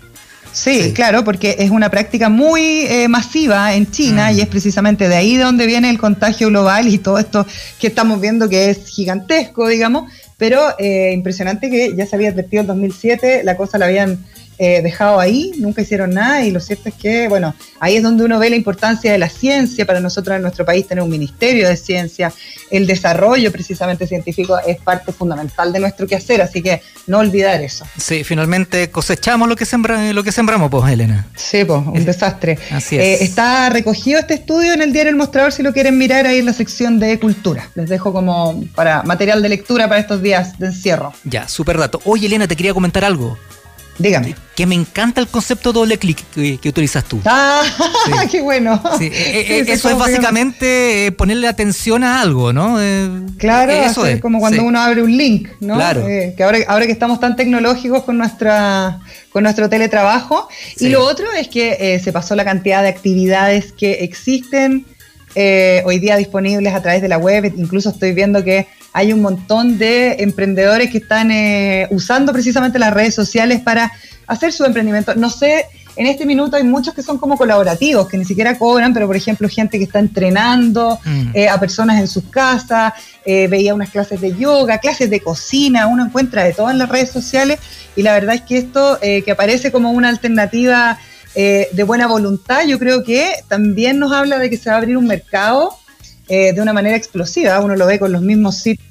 Sí, 0.52 0.92
claro, 0.92 1.24
porque 1.24 1.56
es 1.58 1.70
una 1.70 1.90
práctica 1.90 2.28
muy 2.28 2.86
eh, 2.86 3.06
masiva 3.08 3.74
en 3.74 3.90
China 3.90 4.30
mm. 4.30 4.38
y 4.38 4.40
es 4.40 4.48
precisamente 4.48 5.08
de 5.08 5.14
ahí 5.14 5.36
donde 5.36 5.66
viene 5.66 5.90
el 5.90 5.98
contagio 5.98 6.48
global 6.48 6.88
y 6.88 6.98
todo 6.98 7.18
esto 7.18 7.46
que 7.78 7.88
estamos 7.88 8.20
viendo 8.20 8.48
que 8.48 8.70
es 8.70 8.86
gigantesco, 8.86 9.68
digamos, 9.68 10.10
pero 10.36 10.60
eh, 10.78 11.12
impresionante 11.12 11.70
que 11.70 11.94
ya 11.94 12.06
se 12.06 12.16
había 12.16 12.30
advertido 12.30 12.62
en 12.62 12.66
2007, 12.68 13.42
la 13.44 13.56
cosa 13.56 13.78
la 13.78 13.86
habían 13.86 14.24
eh, 14.58 14.82
dejado 14.82 15.20
ahí, 15.20 15.52
nunca 15.58 15.82
hicieron 15.82 16.10
nada 16.10 16.44
y 16.44 16.50
lo 16.50 16.60
cierto 16.60 16.88
es 16.88 16.94
que, 16.96 17.28
bueno, 17.28 17.54
ahí 17.78 17.96
es 17.96 18.02
donde 18.02 18.24
uno 18.24 18.38
ve 18.38 18.50
la 18.50 18.56
importancia 18.56 19.12
de 19.12 19.18
la 19.18 19.28
ciencia, 19.28 19.86
para 19.86 20.00
nosotros 20.00 20.34
en 20.34 20.42
nuestro 20.42 20.64
país 20.64 20.86
tener 20.86 21.02
un 21.02 21.10
ministerio 21.10 21.68
de 21.68 21.76
ciencia, 21.76 22.32
el 22.70 22.86
desarrollo 22.86 23.52
precisamente 23.52 24.06
científico 24.06 24.58
es 24.66 24.78
parte 24.78 25.12
fundamental 25.12 25.72
de 25.72 25.80
nuestro 25.80 26.06
quehacer, 26.06 26.42
así 26.42 26.60
que 26.60 26.82
no 27.06 27.18
olvidar 27.18 27.60
eso. 27.62 27.86
Sí, 27.96 28.24
finalmente 28.24 28.90
cosechamos 28.90 29.48
lo 29.48 29.56
que, 29.56 29.64
sembra, 29.64 30.12
lo 30.12 30.24
que 30.24 30.32
sembramos, 30.32 30.70
pues, 30.70 30.92
Elena. 30.92 31.26
Sí, 31.36 31.64
pues, 31.64 31.80
un 31.86 32.04
desastre. 32.04 32.58
Así 32.70 32.96
es. 32.96 33.02
Eh, 33.02 33.24
está 33.24 33.70
recogido 33.70 34.18
este 34.18 34.34
estudio 34.34 34.72
en 34.74 34.82
el 34.82 34.92
diario 34.92 35.10
El 35.10 35.16
Mostrador, 35.16 35.52
si 35.52 35.62
lo 35.62 35.72
quieren 35.72 35.96
mirar 35.96 36.26
ahí 36.26 36.38
en 36.38 36.46
la 36.46 36.52
sección 36.52 36.98
de 36.98 37.18
cultura. 37.18 37.70
Les 37.74 37.88
dejo 37.88 38.12
como 38.12 38.64
para 38.74 39.02
material 39.04 39.40
de 39.40 39.48
lectura 39.48 39.88
para 39.88 40.00
estos 40.00 40.20
días 40.20 40.58
de 40.58 40.66
encierro. 40.66 41.12
Ya, 41.24 41.48
súper 41.48 41.78
dato. 41.78 42.00
Oye, 42.04 42.26
Elena, 42.26 42.46
te 42.48 42.56
quería 42.56 42.74
comentar 42.74 43.04
algo. 43.04 43.38
Dígame. 43.98 44.36
Que 44.54 44.66
me 44.66 44.74
encanta 44.74 45.20
el 45.20 45.26
concepto 45.26 45.72
doble 45.72 45.98
clic 45.98 46.24
que, 46.32 46.68
utilizas 46.68 47.04
tú. 47.04 47.20
Ah, 47.24 47.62
qué 48.30 48.40
bueno. 48.40 48.80
Eh, 49.00 49.10
eh, 49.12 49.64
eso 49.68 49.90
es 49.90 49.98
básicamente 49.98 51.06
eh, 51.06 51.12
ponerle 51.12 51.48
atención 51.48 52.04
a 52.04 52.20
algo, 52.20 52.52
¿no? 52.52 52.78
claro, 53.38 53.72
eso 53.72 54.06
es 54.06 54.20
como 54.20 54.38
cuando 54.38 54.62
uno 54.62 54.80
abre 54.80 55.02
un 55.02 55.16
link, 55.16 55.48
¿no? 55.60 55.74
Claro. 55.74 56.04
que 56.06 56.42
ahora, 56.42 56.58
ahora 56.68 56.86
que 56.86 56.92
estamos 56.92 57.20
tan 57.20 57.36
tecnológicos 57.36 58.04
con 58.04 58.18
nuestra 58.18 59.00
con 59.30 59.42
nuestro 59.42 59.68
teletrabajo. 59.68 60.48
Y 60.78 60.88
lo 60.88 61.04
otro 61.04 61.30
es 61.32 61.48
que 61.48 62.00
se 62.02 62.12
pasó 62.12 62.34
la 62.34 62.44
cantidad 62.44 62.82
de 62.82 62.88
actividades 62.88 63.72
que 63.72 64.04
existen 64.04 64.86
hoy 65.34 65.98
día 65.98 66.16
disponibles 66.16 66.74
a 66.74 66.82
través 66.82 67.02
de 67.02 67.08
la 67.08 67.18
web. 67.18 67.52
Incluso 67.56 67.90
estoy 67.90 68.12
viendo 68.12 68.42
que 68.42 68.66
hay 68.92 69.12
un 69.12 69.22
montón 69.22 69.78
de 69.78 70.16
emprendedores 70.20 70.90
que 70.90 70.98
están 70.98 71.30
eh, 71.30 71.86
usando 71.90 72.32
precisamente 72.32 72.78
las 72.78 72.92
redes 72.92 73.14
sociales 73.14 73.60
para 73.60 73.92
hacer 74.26 74.52
su 74.52 74.64
emprendimiento. 74.64 75.14
No 75.14 75.30
sé, 75.30 75.66
en 75.96 76.06
este 76.06 76.26
minuto 76.26 76.56
hay 76.56 76.64
muchos 76.64 76.94
que 76.94 77.02
son 77.02 77.18
como 77.18 77.36
colaborativos, 77.36 78.08
que 78.08 78.18
ni 78.18 78.24
siquiera 78.24 78.58
cobran, 78.58 78.92
pero 78.94 79.06
por 79.06 79.16
ejemplo 79.16 79.48
gente 79.48 79.78
que 79.78 79.84
está 79.84 79.98
entrenando 79.98 80.98
mm. 81.04 81.30
eh, 81.34 81.48
a 81.48 81.60
personas 81.60 82.00
en 82.00 82.08
sus 82.08 82.24
casas, 82.24 82.94
eh, 83.24 83.46
veía 83.48 83.74
unas 83.74 83.90
clases 83.90 84.20
de 84.20 84.34
yoga, 84.36 84.78
clases 84.78 85.10
de 85.10 85.20
cocina, 85.20 85.86
uno 85.86 86.04
encuentra 86.04 86.44
de 86.44 86.52
todo 86.52 86.70
en 86.70 86.78
las 86.78 86.88
redes 86.88 87.10
sociales 87.10 87.58
y 87.94 88.02
la 88.02 88.14
verdad 88.14 88.34
es 88.36 88.42
que 88.42 88.58
esto 88.58 88.98
que 89.00 89.30
aparece 89.30 89.72
como 89.72 89.90
una 89.90 90.08
alternativa 90.08 90.98
de 91.34 91.84
buena 91.86 92.06
voluntad, 92.06 92.64
yo 92.66 92.78
creo 92.78 93.04
que 93.04 93.32
también 93.48 93.98
nos 93.98 94.12
habla 94.12 94.38
de 94.38 94.50
que 94.50 94.56
se 94.56 94.70
va 94.70 94.76
a 94.76 94.78
abrir 94.78 94.96
un 94.96 95.06
mercado 95.06 95.76
de 96.28 96.56
una 96.60 96.72
manera 96.72 96.96
explosiva, 96.96 97.60
uno 97.60 97.76
lo 97.76 97.86
ve 97.86 97.98
con 97.98 98.12
los 98.12 98.22
mismos 98.22 98.56
sitios 98.56 98.88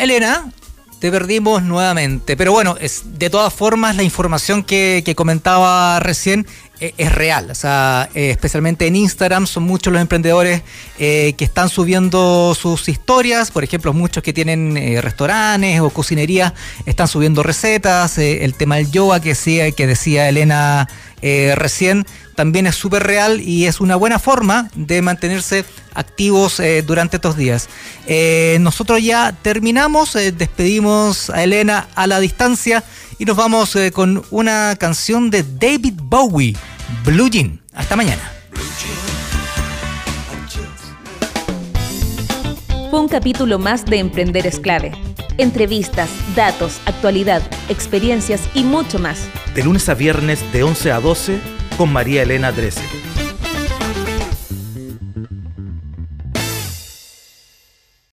Elena, 0.00 0.50
te 0.98 1.10
perdimos 1.10 1.62
nuevamente. 1.62 2.34
Pero 2.34 2.52
bueno, 2.52 2.76
es, 2.80 3.02
de 3.18 3.28
todas 3.28 3.52
formas, 3.52 3.96
la 3.96 4.02
información 4.02 4.64
que, 4.64 5.12
comentaba 5.14 6.00
recién 6.00 6.40
eh, 6.40 6.69
es, 6.80 7.12
real. 7.12 7.50
O 7.50 7.54
sea, 7.54 8.08
eh, 8.14 8.30
especialmente 8.30 8.86
en 8.86 8.96
Instagram 8.96 9.46
son 9.46 9.64
muchos 9.64 9.92
los 9.92 10.00
emprendedores 10.00 10.62
eh, 10.98 11.34
que 11.36 11.44
están 11.44 11.68
subiendo 11.68 12.54
sus 12.54 12.88
historias. 12.88 13.50
Por 13.50 13.64
ejemplo, 13.64 13.92
muchos 13.92 14.22
que 14.22 14.32
tienen 14.32 15.00
restaurantes 15.02 15.80
o 15.80 15.90
cocinerías 15.90 16.52
están 16.86 17.08
subiendo 17.08 17.42
recetas. 17.42 18.18
el 18.18 18.54
tema 18.54 18.76
del 18.76 18.90
yoga 18.90 19.20
que, 19.20 19.30
decía, 19.30 19.70
que 19.72 19.86
decía 19.86 20.28
Elena 20.28 20.88
recién 21.22 22.06
también 22.40 22.66
es 22.66 22.74
súper 22.74 23.02
real 23.02 23.42
y 23.42 23.66
es 23.66 23.82
una 23.82 23.96
buena 23.96 24.18
forma 24.18 24.70
de 24.74 25.02
mantenerse 25.02 25.62
activos 25.92 26.58
eh, 26.58 26.80
durante 26.80 27.16
estos 27.16 27.36
días. 27.36 27.68
Eh, 28.06 28.56
nosotros 28.62 29.02
ya 29.02 29.36
terminamos, 29.42 30.16
eh, 30.16 30.32
despedimos 30.32 31.28
a 31.28 31.42
Elena 31.42 31.88
a 31.94 32.06
la 32.06 32.18
distancia 32.18 32.82
y 33.20 33.26
nos 33.26 33.36
vamos 33.36 33.76
con 33.92 34.24
una 34.30 34.74
canción 34.76 35.28
de 35.28 35.42
David 35.42 36.00
Bowie, 36.02 36.56
Blue 37.04 37.28
Jean. 37.28 37.60
Hasta 37.74 37.94
mañana. 37.94 38.22
Fue 42.90 42.98
un 42.98 43.08
capítulo 43.08 43.58
más 43.58 43.84
de 43.84 43.98
Emprender 43.98 44.46
es 44.46 44.58
clave. 44.58 44.92
Entrevistas, 45.36 46.08
datos, 46.34 46.80
actualidad, 46.86 47.42
experiencias 47.68 48.40
y 48.54 48.64
mucho 48.64 48.98
más. 48.98 49.28
De 49.54 49.64
lunes 49.64 49.86
a 49.90 49.94
viernes 49.94 50.40
de 50.54 50.62
11 50.62 50.90
a 50.90 51.00
12 51.00 51.40
con 51.76 51.92
María 51.92 52.22
Elena 52.22 52.52
Drese. 52.52 52.80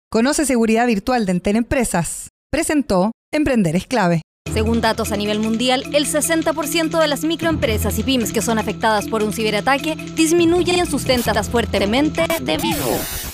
Conoce 0.10 0.46
seguridad 0.46 0.86
virtual 0.86 1.26
de 1.26 1.32
Entel 1.32 1.56
Empresas. 1.56 2.28
Presentó 2.52 3.14
Emprender 3.32 3.78
es 3.78 3.88
clave. 3.88 4.22
Según 4.54 4.82
datos 4.82 5.12
a 5.12 5.18
nivel 5.18 5.40
mundial, 5.40 5.84
el 5.94 6.06
60% 6.06 7.00
de 7.00 7.08
las 7.08 7.24
microempresas 7.24 7.98
y 8.00 8.04
pymes 8.04 8.34
que 8.34 8.42
son 8.42 8.60
afectadas 8.60 9.08
por 9.08 9.24
un 9.24 9.34
ciberataque 9.34 9.96
disminuyen 10.16 10.86
sus 10.86 11.06
ventas 11.06 11.50
fuertemente 11.50 12.26
debido. 12.42 12.86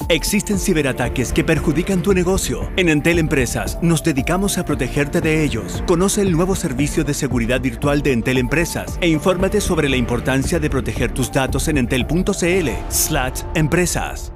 Existen 0.10 0.60
ciberataques 0.60 1.32
que 1.32 1.44
perjudican 1.44 2.02
tu 2.02 2.14
negocio. 2.14 2.70
En 2.76 2.90
Entel 2.90 3.20
Empresas 3.20 3.78
nos 3.82 4.04
dedicamos 4.04 4.58
a 4.58 4.66
protegerte 4.66 5.22
de 5.22 5.44
ellos. 5.44 5.84
Conoce 5.88 6.22
el 6.22 6.34
nuevo 6.34 6.56
servicio 6.56 7.04
de 7.04 7.14
seguridad 7.14 7.62
virtual 7.62 8.02
de 8.02 8.14
Entel 8.14 8.38
Empresas 8.38 8.98
e 9.02 9.08
infórmate 9.08 9.62
sobre 9.62 9.90
la 9.90 9.98
importancia 9.98 10.60
de 10.60 10.70
proteger 10.70 11.14
tus 11.14 11.32
datos 11.32 11.68
en 11.68 11.78
entel.cl/empresas. 11.78 14.32